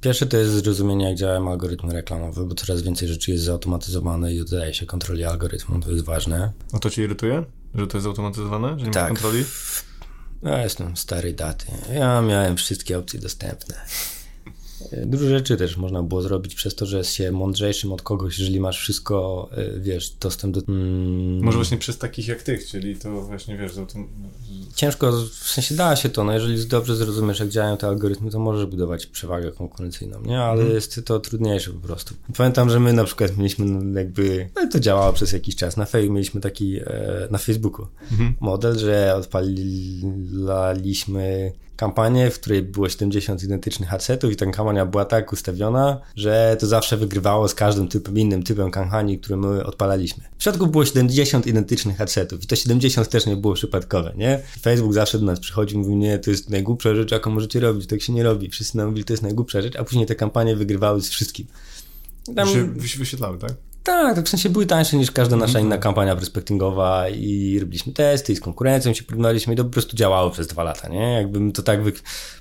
Pierwsze 0.01 0.25
to 0.25 0.37
jest 0.37 0.51
zrozumienie, 0.51 1.05
jak 1.05 1.15
działają 1.15 1.51
algorytmy 1.51 1.93
reklamowe, 1.93 2.45
bo 2.45 2.55
coraz 2.55 2.81
więcej 2.81 3.07
rzeczy 3.07 3.31
jest 3.31 3.43
zautomatyzowane 3.43 4.33
i 4.33 4.41
oddaje 4.41 4.73
się 4.73 4.85
kontroli 4.85 5.23
algorytmu, 5.23 5.79
to 5.79 5.91
jest 5.91 6.05
ważne. 6.05 6.51
A 6.73 6.79
to 6.79 6.89
cię 6.89 7.03
irytuje? 7.03 7.43
Że 7.75 7.87
to 7.87 7.97
jest 7.97 8.03
zautomatyzowane? 8.03 8.79
Że 8.79 8.85
nie 8.85 8.91
tak. 8.91 9.03
ma 9.03 9.07
kontroli? 9.07 9.45
Ja 10.43 10.63
jestem 10.63 10.97
starej 10.97 11.33
daty. 11.33 11.65
Ja 11.93 12.21
miałem 12.21 12.57
wszystkie 12.57 12.97
opcje 12.97 13.19
dostępne. 13.19 13.75
Dużo 15.05 15.29
rzeczy 15.29 15.57
też 15.57 15.77
można 15.77 16.03
było 16.03 16.21
zrobić 16.21 16.55
przez 16.55 16.75
to, 16.75 16.85
że 16.85 16.97
jest 16.97 17.13
się 17.13 17.31
mądrzejszym 17.31 17.91
od 17.91 18.01
kogoś, 18.01 18.39
jeżeli 18.39 18.59
masz 18.59 18.79
wszystko, 18.79 19.49
e, 19.51 19.79
wiesz, 19.79 20.09
dostęp 20.09 20.55
do... 20.55 20.61
Mm. 20.67 21.43
Może 21.43 21.57
właśnie 21.57 21.77
przez 21.77 21.97
takich 21.97 22.27
jak 22.27 22.43
ty, 22.43 22.59
czyli 22.71 22.95
to 22.95 23.21
właśnie, 23.21 23.57
wiesz, 23.57 23.73
to... 23.73 23.87
Ciężko, 24.75 25.11
w 25.11 25.49
sensie 25.49 25.75
da 25.75 25.95
się 25.95 26.09
to, 26.09 26.23
no 26.23 26.33
jeżeli 26.33 26.67
dobrze 26.67 26.95
zrozumiesz, 26.95 27.39
jak 27.39 27.49
działają 27.49 27.77
te 27.77 27.87
algorytmy, 27.87 28.31
to 28.31 28.39
możesz 28.39 28.65
budować 28.65 29.05
przewagę 29.05 29.51
konkurencyjną, 29.51 30.21
nie? 30.21 30.39
Ale 30.39 30.61
mm. 30.61 30.73
jest 30.73 31.05
to 31.05 31.19
trudniejsze 31.19 31.71
po 31.71 31.79
prostu. 31.79 32.15
Pamiętam, 32.37 32.69
że 32.69 32.79
my 32.79 32.93
na 32.93 33.03
przykład 33.03 33.37
mieliśmy 33.37 33.65
no, 33.65 33.99
jakby, 33.99 34.49
no 34.55 34.67
to 34.71 34.79
działało 34.79 35.13
przez 35.13 35.31
jakiś 35.31 35.55
czas, 35.55 35.77
na 35.77 35.85
Fejku 35.85 36.13
mieliśmy 36.13 36.41
taki, 36.41 36.77
e, 36.77 37.27
na 37.31 37.37
Facebooku 37.37 37.87
mm. 38.11 38.33
model, 38.39 38.77
że 38.77 39.15
odpaliliśmy 39.15 41.51
kampanię, 41.81 42.31
w 42.31 42.39
której 42.39 42.61
było 42.61 42.89
70 42.89 43.43
identycznych 43.43 43.89
headsetów 43.89 44.31
i 44.31 44.35
ta 44.35 44.45
kampania 44.45 44.85
była 44.85 45.05
tak 45.05 45.33
ustawiona, 45.33 46.01
że 46.15 46.57
to 46.59 46.67
zawsze 46.67 46.97
wygrywało 46.97 47.47
z 47.47 47.55
każdym 47.55 47.87
typem, 47.87 48.17
innym 48.17 48.43
typem 48.43 48.71
kampanii, 48.71 49.19
który 49.19 49.37
my 49.37 49.65
odpalaliśmy. 49.65 50.23
W 50.37 50.43
środku 50.43 50.67
było 50.67 50.85
70 50.85 51.47
identycznych 51.47 51.97
headsetów 51.97 52.43
i 52.43 52.47
to 52.47 52.55
70 52.55 53.09
też 53.09 53.25
nie 53.25 53.35
było 53.35 53.53
przypadkowe, 53.53 54.13
nie? 54.15 54.39
Facebook 54.61 54.93
zawsze 54.93 55.19
do 55.19 55.25
nas 55.25 55.39
przychodzi 55.39 55.75
i 55.75 55.77
mówi, 55.77 55.95
nie, 55.95 56.19
to 56.19 56.29
jest 56.31 56.49
najgłupsza 56.49 56.95
rzecz, 56.95 57.11
jaką 57.11 57.31
możecie 57.31 57.59
robić, 57.59 57.87
tak 57.87 58.01
się 58.01 58.13
nie 58.13 58.23
robi. 58.23 58.49
Wszyscy 58.49 58.77
nam 58.77 58.87
mówili, 58.87 59.05
to 59.05 59.13
jest 59.13 59.23
najgłupsza 59.23 59.61
rzecz, 59.61 59.75
a 59.75 59.83
później 59.83 60.05
te 60.05 60.15
kampanie 60.15 60.55
wygrywały 60.55 61.01
z 61.01 61.09
wszystkim. 61.09 61.47
Tam... 62.35 62.47
Wyświetlały, 62.77 63.37
tak? 63.37 63.53
Tak, 63.83 64.25
w 64.25 64.29
sensie 64.29 64.49
były 64.49 64.65
tańsze 64.65 64.97
niż 64.97 65.11
każda 65.11 65.35
nasza 65.35 65.59
inna 65.59 65.77
kampania 65.77 66.15
prospectingowa 66.15 67.09
i 67.09 67.59
robiliśmy 67.59 67.93
testy 67.93 68.33
i 68.33 68.35
z 68.35 68.39
konkurencją 68.39 68.93
się 68.93 69.03
porównaliśmy 69.03 69.53
i 69.53 69.57
to 69.57 69.63
po 69.63 69.69
prostu 69.69 69.97
działało 69.97 70.29
przez 70.29 70.47
dwa 70.47 70.63
lata, 70.63 70.87
nie? 70.89 71.13
Jakbym 71.13 71.51
to 71.51 71.63
tak 71.63 71.83
wy... 71.83 71.93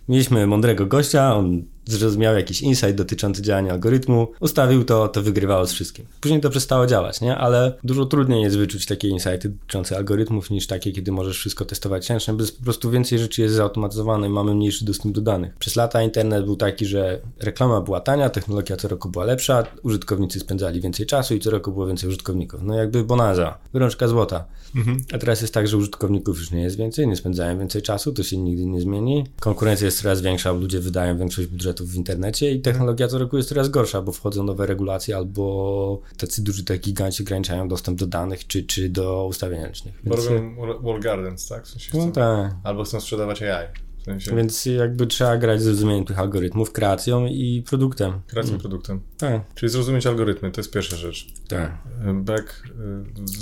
Mieliśmy 0.09 0.47
mądrego 0.47 0.87
gościa, 0.87 1.35
on 1.35 1.63
zrozumiał 1.87 2.35
jakiś 2.35 2.63
insight 2.63 2.95
dotyczący 2.95 3.43
działania 3.43 3.73
algorytmu, 3.73 4.29
ustawił 4.41 4.85
to, 4.85 5.09
to 5.09 5.23
wygrywało 5.23 5.67
z 5.67 5.73
wszystkim. 5.73 6.05
Później 6.21 6.41
to 6.41 6.51
przestało 6.51 6.87
działać, 6.87 7.21
nie? 7.21 7.37
Ale 7.37 7.79
dużo 7.85 8.07
trudniej 8.07 8.43
jest 8.43 8.59
wyczuć 8.59 8.87
takie 8.87 9.09
insighty 9.09 9.49
dotyczące 9.49 9.97
algorytmów 9.97 10.51
niż 10.51 10.67
takie, 10.67 10.93
kiedy 10.93 11.13
możesz 11.13 11.39
wszystko 11.39 11.65
testować 11.65 12.11
ręcznie, 12.11 12.35
bo 12.35 12.45
po 12.59 12.65
prostu 12.65 12.91
więcej 12.91 13.19
rzeczy 13.19 13.43
jest 13.43 13.55
zautomatyzowane 13.55 14.27
i 14.27 14.31
mamy 14.31 14.55
mniejszy 14.55 14.85
dostęp 14.85 15.15
do 15.15 15.21
danych. 15.21 15.57
Przez 15.57 15.77
lata 15.77 16.03
internet 16.03 16.45
był 16.45 16.57
taki, 16.57 16.87
że 16.87 17.21
reklama 17.39 17.81
była 17.81 18.01
tania, 18.01 18.31
technologia 18.31 18.77
co 18.77 18.89
roku 18.89 19.09
była 19.09 19.25
lepsza, 19.25 19.65
użytkownicy 19.83 20.41
spędzali 20.41 20.81
więcej 20.81 21.07
czasu 21.07 21.35
i 21.35 21.41
co 21.41 21.51
roku 21.51 21.73
było 21.73 21.87
więcej 21.87 22.09
użytkowników. 22.09 22.61
No 22.63 22.75
jakby 22.75 23.05
bonanza, 23.05 23.59
wyrączka 23.73 24.09
złota. 24.09 24.45
Mhm. 24.77 25.05
A 25.13 25.19
teraz 25.19 25.41
jest 25.41 25.55
tak, 25.55 25.69
że 25.69 25.77
użytkowników 25.77 26.39
już 26.39 26.51
nie 26.51 26.63
jest 26.63 26.77
więcej, 26.77 27.09
nie 27.09 27.17
spędzają 27.17 27.59
więcej 27.59 27.83
czasu, 27.83 28.13
to 28.13 28.23
się 28.23 28.37
nigdy 28.37 28.67
nie 28.67 28.81
zmieni. 28.81 29.25
Konkurencja 29.41 29.85
jest 29.85 30.03
coraz 30.03 30.21
większa, 30.21 30.53
ludzie 30.53 30.81
wydają 30.81 31.19
większość 31.19 31.49
budżetów 31.71 31.91
w 31.91 31.95
internecie 31.95 32.53
i 32.53 32.61
technologia 32.61 33.09
co 33.09 33.19
roku 33.19 33.37
jest 33.37 33.49
coraz 33.49 33.69
gorsza, 33.69 34.03
bo 34.03 34.13
wchodzą 34.13 34.45
nowe 34.45 34.67
regulacje 34.67 35.17
albo 35.17 36.01
tacy 36.17 36.43
duży 36.43 36.65
te 36.65 36.79
giganci 36.79 37.23
ograniczają 37.23 37.69
dostęp 37.69 37.99
do 37.99 38.07
danych 38.07 38.47
czy, 38.47 38.63
czy 38.63 38.89
do 38.89 39.27
ustawień 39.27 39.63
ręcznych. 39.63 39.95
Bo 40.05 40.17
robią 40.17 40.57
wall 40.83 41.01
gardens, 41.01 41.49
tak? 41.49 41.65
W 41.65 41.69
sensie 41.69 41.99
no 41.99 42.13
tak. 42.13 42.55
Albo 42.65 42.85
chcą 42.85 43.01
sprzedawać 43.01 43.43
AI. 43.43 43.67
W 43.99 44.05
sensie... 44.05 44.37
Więc 44.37 44.67
jakby 44.67 45.07
trzeba 45.07 45.37
grać 45.37 45.61
z 45.61 45.65
zrozumieniem 45.65 46.05
tych 46.05 46.19
algorytmów, 46.19 46.73
kreacją 46.73 47.27
i 47.27 47.65
produktem. 47.67 48.21
Kreacją 48.27 48.51
mm. 48.51 48.61
produktem. 48.61 49.01
Tak. 49.19 49.43
Czyli 49.55 49.73
zrozumieć 49.73 50.07
algorytmy, 50.07 50.51
to 50.51 50.61
jest 50.61 50.73
pierwsza 50.73 50.97
rzecz. 50.97 51.27
Tak. 51.49 51.79
Back, 52.15 52.63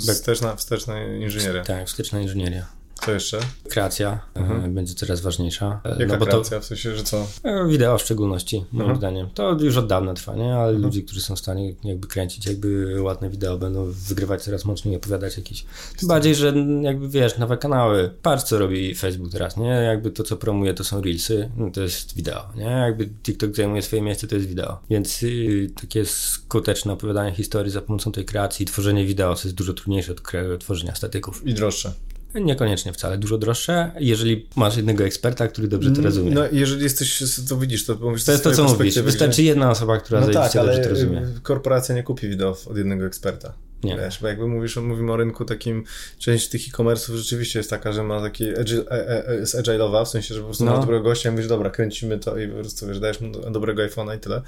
y, 0.09 0.11
wsteczna, 0.11 0.55
wsteczna 0.55 1.03
inżynieria. 1.03 1.63
Tak, 1.63 1.87
wsteczna 1.87 2.21
inżynieria. 2.21 2.78
Co 3.05 3.11
jeszcze? 3.11 3.39
Kreacja 3.69 4.19
e, 4.35 4.39
mhm. 4.39 4.73
będzie 4.73 4.93
coraz 4.93 5.21
ważniejsza. 5.21 5.81
E, 5.85 5.89
Jaka 5.89 6.17
no, 6.17 6.25
kreacja? 6.25 6.57
To, 6.57 6.63
w 6.63 6.65
sensie, 6.65 6.95
że 6.95 7.03
co? 7.03 7.27
E, 7.43 7.67
wideo 7.67 7.97
w 7.97 8.01
szczególności, 8.01 8.65
moim 8.71 8.81
mhm. 8.81 8.97
zdaniem. 8.97 9.29
To 9.33 9.57
już 9.59 9.77
od 9.77 9.87
dawna 9.87 10.13
trwa, 10.13 10.35
nie? 10.35 10.55
Ale 10.55 10.67
mhm. 10.67 10.81
ludzie, 10.81 11.01
którzy 11.01 11.21
są 11.21 11.35
w 11.35 11.39
stanie 11.39 11.73
jakby 11.83 12.07
kręcić 12.07 12.45
jakby 12.45 13.01
ładne 13.01 13.29
wideo, 13.29 13.57
będą 13.57 13.85
wygrywać 13.91 14.43
coraz 14.43 14.65
mocniej, 14.65 14.95
opowiadać 14.95 15.37
jakieś... 15.37 15.65
Tym 15.99 16.07
bardziej, 16.07 16.35
że 16.35 16.53
jakby 16.81 17.09
wiesz, 17.09 17.37
nowe 17.37 17.57
kanały. 17.57 18.11
Patrz, 18.21 18.43
co 18.43 18.59
robi 18.59 18.95
Facebook 18.95 19.31
teraz, 19.31 19.57
nie? 19.57 19.67
Jakby 19.67 20.11
to, 20.11 20.23
co 20.23 20.37
promuje, 20.37 20.73
to 20.73 20.83
są 20.83 21.01
Reelsy, 21.01 21.49
no 21.57 21.71
to 21.71 21.81
jest 21.81 22.15
wideo, 22.15 22.49
nie? 22.55 22.63
Jakby 22.63 23.09
TikTok 23.23 23.55
zajmuje 23.55 23.81
swoje 23.81 24.01
miejsce, 24.01 24.27
to 24.27 24.35
jest 24.35 24.47
wideo. 24.47 24.79
Więc 24.89 25.23
y, 25.23 25.71
takie 25.81 26.05
skuteczne 26.05 26.93
opowiadanie 26.93 27.31
historii 27.31 27.71
za 27.71 27.81
pomocą 27.81 28.11
tej 28.11 28.25
kreacji, 28.25 28.65
tworzenie 28.65 29.05
wideo, 29.05 29.35
co 29.35 29.47
jest 29.47 29.57
dużo 29.57 29.73
trudniejsze 29.73 30.11
od 30.11 30.59
tworzenia 30.59 30.95
statyków. 30.95 31.47
I 31.47 31.53
droższe. 31.53 31.93
Niekoniecznie 32.35 32.93
wcale, 32.93 33.17
dużo 33.17 33.37
droższe, 33.37 33.91
jeżeli 33.99 34.47
masz 34.55 34.77
jednego 34.77 35.03
eksperta, 35.03 35.47
który 35.47 35.67
dobrze 35.67 35.89
to 35.89 35.93
mm, 35.93 36.05
rozumie. 36.05 36.31
No, 36.31 36.41
jeżeli 36.51 36.83
jesteś, 36.83 37.23
to 37.49 37.57
widzisz, 37.57 37.85
to 37.85 37.95
mówisz 37.95 38.23
To 38.23 38.31
jest 38.31 38.43
to, 38.43 38.51
co 38.51 38.63
mówisz, 38.63 38.99
wystarczy 38.99 39.43
jedna 39.43 39.71
osoba, 39.71 39.97
która 39.97 40.21
no 40.21 40.27
tak, 40.27 40.53
dobrze 40.53 40.79
to 40.79 40.89
rozumie. 40.89 41.27
korporacja 41.43 41.95
nie 41.95 42.03
kupi 42.03 42.29
wideo 42.29 42.57
od 42.65 42.77
jednego 42.77 43.05
eksperta. 43.05 43.53
Nie. 43.83 43.97
Wiesz, 43.97 44.19
bo 44.21 44.27
jakby 44.27 44.47
mówisz, 44.47 44.75
mówimy 44.77 45.11
o 45.11 45.17
rynku 45.17 45.45
takim, 45.45 45.83
część 46.17 46.49
tych 46.49 46.61
e-commerce'ów 46.67 47.15
rzeczywiście 47.15 47.59
jest 47.59 47.69
taka, 47.69 47.91
że 47.91 48.03
ma 48.03 48.21
taki 48.21 48.57
agile, 48.57 48.83
e, 48.91 49.27
e, 49.29 49.35
jest 49.35 49.55
agile'owa, 49.55 50.05
w 50.05 50.07
sensie, 50.09 50.33
że 50.33 50.39
po 50.39 50.45
prostu 50.45 50.65
No. 50.65 50.71
masz 50.71 50.79
dobrego 50.79 51.03
gościa 51.03 51.29
i 51.29 51.31
mówisz, 51.31 51.47
dobra, 51.47 51.69
kręcimy 51.69 52.19
to 52.19 52.37
i 52.39 52.47
po 52.47 52.55
prostu, 52.55 52.87
wiesz, 52.87 52.99
dajesz 52.99 53.21
mu 53.21 53.31
do- 53.31 53.51
dobrego 53.51 53.81
iPhone'a 53.87 54.15
i 54.17 54.19
tyle. 54.19 54.41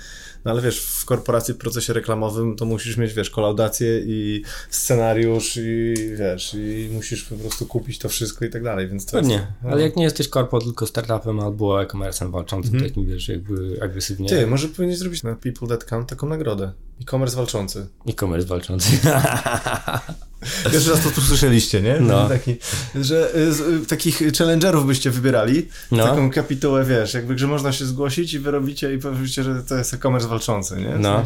No 0.45 0.51
ale 0.51 0.61
wiesz, 0.61 0.79
w 0.85 1.05
korporacji, 1.05 1.53
w 1.53 1.57
procesie 1.57 1.93
reklamowym 1.93 2.55
to 2.55 2.65
musisz 2.65 2.97
mieć, 2.97 3.13
wiesz, 3.13 3.29
kolaudację 3.29 3.99
i 4.05 4.43
scenariusz 4.69 5.57
i 5.57 5.93
wiesz, 6.17 6.53
i 6.53 6.89
musisz 6.93 7.23
po 7.23 7.35
prostu 7.35 7.65
kupić 7.65 7.99
to 7.99 8.09
wszystko 8.09 8.45
i 8.45 8.49
tak 8.49 8.63
dalej, 8.63 8.87
więc 8.87 9.05
to 9.05 9.11
Pewnie, 9.11 9.33
jest... 9.33 9.45
no. 9.63 9.69
ale 9.69 9.81
jak 9.81 9.95
nie 9.95 10.03
jesteś 10.03 10.27
korpo, 10.27 10.59
tylko 10.61 10.87
startupem 10.87 11.39
albo 11.39 11.83
e-commerce'em 11.83 12.31
walczącym 12.31 12.73
Mhm. 12.73 12.89
takim, 12.91 13.05
wiesz, 13.05 13.27
jakby 13.29 13.79
agresywnie. 13.81 14.29
Ty, 14.29 14.47
może 14.47 14.67
powinieneś 14.67 14.97
zrobić 14.99 15.23
na 15.23 15.35
People 15.35 15.67
That 15.67 15.83
Count 15.83 16.09
taką 16.09 16.27
nagrodę. 16.29 16.71
E-commerce 17.01 17.35
walczący. 17.35 17.87
E-commerce 18.07 18.47
walczący. 18.47 18.91
Pierwszy 20.71 20.91
raz 20.91 21.03
to 21.03 21.09
tu 21.11 21.21
słyszeliście, 21.21 21.81
nie? 21.81 21.99
No. 21.99 22.29
Taki, 22.29 22.55
że 22.95 23.35
y, 23.35 23.53
z, 23.53 23.59
y, 23.59 23.85
takich 23.87 24.21
challengerów 24.37 24.85
byście 24.87 25.11
wybierali, 25.11 25.67
No. 25.91 26.03
taką 26.07 26.31
kapitułę, 26.31 26.85
wiesz, 26.85 27.13
jakby, 27.13 27.37
że 27.37 27.47
można 27.47 27.71
się 27.71 27.85
zgłosić 27.85 28.33
i 28.33 28.39
wy 28.39 28.51
robicie 28.51 28.93
i 28.93 28.97
powiecie, 28.97 29.43
że 29.43 29.63
to 29.63 29.75
jest 29.75 29.93
e-commerce 29.93 30.27
walczący, 30.27 30.75
nie? 30.77 30.95
No. 30.99 31.25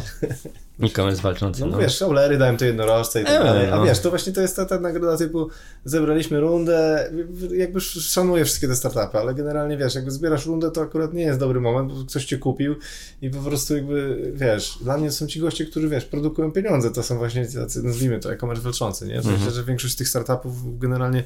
E-commerce 0.82 1.22
walczący, 1.22 1.60
No, 1.60 1.66
no. 1.66 1.78
wiesz, 1.78 1.96
Showlery 1.96 2.38
dałem 2.38 2.56
to 2.56 2.64
jednorożce 2.64 3.22
i 3.22 3.24
tak 3.24 3.40
E, 3.40 3.44
dalej. 3.44 3.70
A 3.70 3.76
no. 3.76 3.84
wiesz, 3.84 3.98
to 4.00 4.10
właśnie 4.10 4.32
to 4.32 4.40
jest 4.40 4.56
ta, 4.56 4.64
ta 4.66 4.80
nagroda 4.80 5.16
typu 5.16 5.48
zebraliśmy 5.84 6.40
rundę, 6.40 7.10
jakby 7.56 7.78
sz- 7.78 8.04
szanuję 8.04 8.44
wszystkie 8.44 8.68
te 8.68 8.76
startupy, 8.76 9.18
ale 9.18 9.34
generalnie 9.34 9.76
wiesz, 9.76 9.94
jakby 9.94 10.10
zbierasz 10.10 10.46
rundę, 10.46 10.70
to 10.70 10.82
akurat 10.82 11.14
nie 11.14 11.22
jest 11.22 11.38
dobry 11.38 11.60
moment, 11.60 11.92
bo 11.92 12.04
ktoś 12.04 12.24
cię 12.24 12.38
kupił 12.38 12.74
i 13.22 13.30
po 13.30 13.38
prostu 13.38 13.76
jakby, 13.76 14.30
wiesz, 14.34 14.78
dla 14.82 14.98
mnie 14.98 15.10
są 15.12 15.26
ci 15.26 15.40
goście, 15.40 15.66
którzy, 15.66 15.88
wiesz, 15.88 16.04
produkują 16.04 16.52
pieniądze, 16.52 16.90
to 16.90 17.02
są 17.02 17.18
właśnie 17.18 17.46
tacy, 17.46 17.82
nazwijmy 17.82 18.20
to, 18.20 18.32
e-commerce 18.32 18.62
walczący, 18.62 19.05
nie? 19.06 19.20
W 19.20 19.24
sensie, 19.24 19.50
że 19.50 19.64
większość 19.64 19.94
z 19.94 19.96
tych 19.96 20.08
startupów 20.08 20.78
generalnie, 20.78 21.24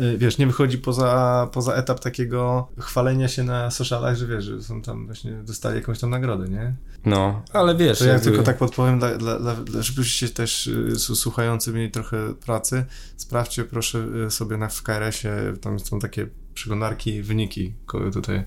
y, 0.00 0.18
wiesz, 0.18 0.38
nie 0.38 0.46
wychodzi 0.46 0.78
poza, 0.78 1.48
poza 1.52 1.74
etap 1.74 2.00
takiego 2.00 2.68
chwalenia 2.78 3.28
się 3.28 3.44
na 3.44 3.70
socialach, 3.70 4.16
że 4.16 4.26
wiesz, 4.26 4.44
że 4.44 4.62
są 4.62 4.82
tam 4.82 5.06
właśnie, 5.06 5.32
dostali 5.32 5.76
jakąś 5.76 5.98
tam 5.98 6.10
nagrodę, 6.10 6.48
nie? 6.48 6.74
No, 7.04 7.42
ale 7.52 7.76
wiesz, 7.76 7.98
To 7.98 8.04
ja 8.04 8.12
jakby- 8.12 8.24
tylko 8.30 8.42
tak 8.42 8.58
podpowiem, 8.58 8.98
dla, 8.98 9.18
dla, 9.18 9.38
dla, 9.38 9.56
żebyście 9.82 10.28
też 10.28 10.66
y, 10.66 10.96
słuchający 10.98 11.72
mieli 11.72 11.90
trochę 11.90 12.34
pracy, 12.34 12.84
sprawdźcie 13.16 13.64
proszę 13.64 14.06
y, 14.26 14.30
sobie 14.30 14.56
na 14.56 14.68
w 14.68 14.82
KRS-ie, 14.82 15.56
tam 15.60 15.78
są 15.80 15.98
takie 15.98 16.26
przeglądarki, 16.58 17.22
wyniki 17.22 17.74
tutaj 18.12 18.44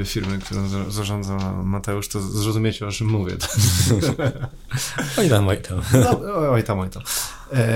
y, 0.00 0.04
firmy, 0.04 0.38
którą 0.38 0.68
za- 0.68 0.90
zarządza 0.90 1.38
Mateusz, 1.64 2.08
to 2.08 2.20
zrozumiecie 2.20 2.86
o 2.86 2.90
czym 2.90 3.06
mówię. 3.08 3.36
Oj 5.18 5.28
tam, 5.28 5.48
oj 5.48 5.62
tam. 5.62 5.80
No, 5.92 6.20
oj 6.50 6.64
tam, 6.64 6.78
oj 6.78 6.90
tam. 6.90 7.02
E, 7.52 7.66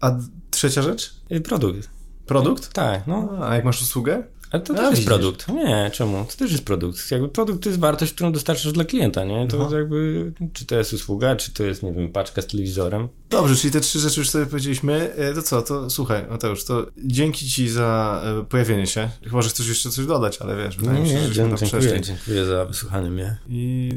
a 0.00 0.12
trzecia 0.50 0.82
rzecz? 0.82 1.14
Produkt. 1.44 1.90
Produkt? 2.26 2.72
Tak, 2.72 3.06
no. 3.06 3.30
A 3.48 3.54
jak 3.54 3.64
masz 3.64 3.82
usługę? 3.82 4.22
Ale 4.54 4.62
to 4.62 4.74
A, 4.74 4.76
też 4.76 4.90
jest 4.90 5.04
produkt. 5.04 5.48
Nie, 5.48 5.90
czemu? 5.94 6.24
To 6.30 6.36
też 6.36 6.52
jest 6.52 6.64
produkt. 6.64 7.10
Jakby 7.10 7.28
produkt 7.28 7.62
to 7.62 7.68
jest 7.68 7.80
wartość, 7.80 8.12
którą 8.12 8.32
dostarczasz 8.32 8.72
dla 8.72 8.84
klienta, 8.84 9.24
nie? 9.24 9.48
To 9.48 9.56
No. 9.70 9.78
jakby, 9.78 10.32
czy 10.52 10.66
to 10.66 10.74
jest 10.76 10.92
usługa, 10.92 11.36
czy 11.36 11.52
to 11.52 11.64
jest, 11.64 11.82
nie 11.82 11.92
wiem, 11.92 12.12
paczka 12.12 12.42
z 12.42 12.46
telewizorem. 12.46 13.08
Dobrze, 13.30 13.56
czyli 13.56 13.72
te 13.72 13.80
trzy 13.80 13.98
rzeczy 14.00 14.20
już 14.20 14.30
sobie 14.30 14.46
powiedzieliśmy. 14.46 15.14
E, 15.16 15.34
To 15.34 15.42
co, 15.42 15.62
to 15.62 15.90
słuchaj, 15.90 16.26
Mateusz, 16.30 16.64
to 16.64 16.86
dzięki 17.04 17.48
ci 17.48 17.68
za 17.68 18.22
e, 18.40 18.44
pojawienie 18.44 18.86
się. 18.86 19.10
Chyba, 19.24 19.42
że 19.42 19.48
chcesz 19.48 19.68
jeszcze 19.68 19.90
coś 19.90 20.06
dodać, 20.06 20.38
ale 20.38 20.56
wiesz, 20.56 20.76
wydaje 20.76 21.00
mi 21.00 21.08
się, 21.08 21.18
że 21.20 21.30
dziękuję, 21.32 21.70
dziękuję, 21.70 22.00
dziękuję 22.00 22.44
za 22.44 22.64
wysłuchanie 22.64 23.10
mnie. 23.10 23.36
I 23.48 23.90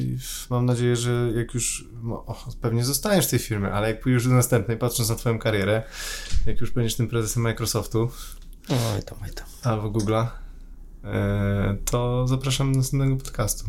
mam 0.49 0.65
nadzieję, 0.65 0.95
że 0.95 1.31
jak 1.35 1.53
już, 1.53 1.87
no, 2.03 2.15
o, 2.25 2.45
pewnie 2.61 2.85
zostaniesz 2.85 3.25
w 3.27 3.29
tej 3.29 3.39
firmie, 3.39 3.71
ale 3.71 3.87
jak 3.87 3.99
pójdziesz 4.01 4.23
do 4.27 4.33
następnej, 4.33 4.77
patrząc 4.77 5.09
na 5.09 5.15
twoją 5.15 5.39
karierę, 5.39 5.83
jak 6.45 6.61
już 6.61 6.71
będziesz 6.71 6.95
tym 6.95 7.07
prezesem 7.07 7.43
Microsoftu 7.43 8.09
Oj 8.69 9.03
tam, 9.05 9.17
oj 9.23 9.29
tam. 9.33 9.45
albo 9.63 9.99
Google'a, 9.99 10.27
to 11.85 12.27
zapraszam 12.27 12.71
do 12.71 12.77
następnego 12.77 13.15
podcastu. 13.15 13.65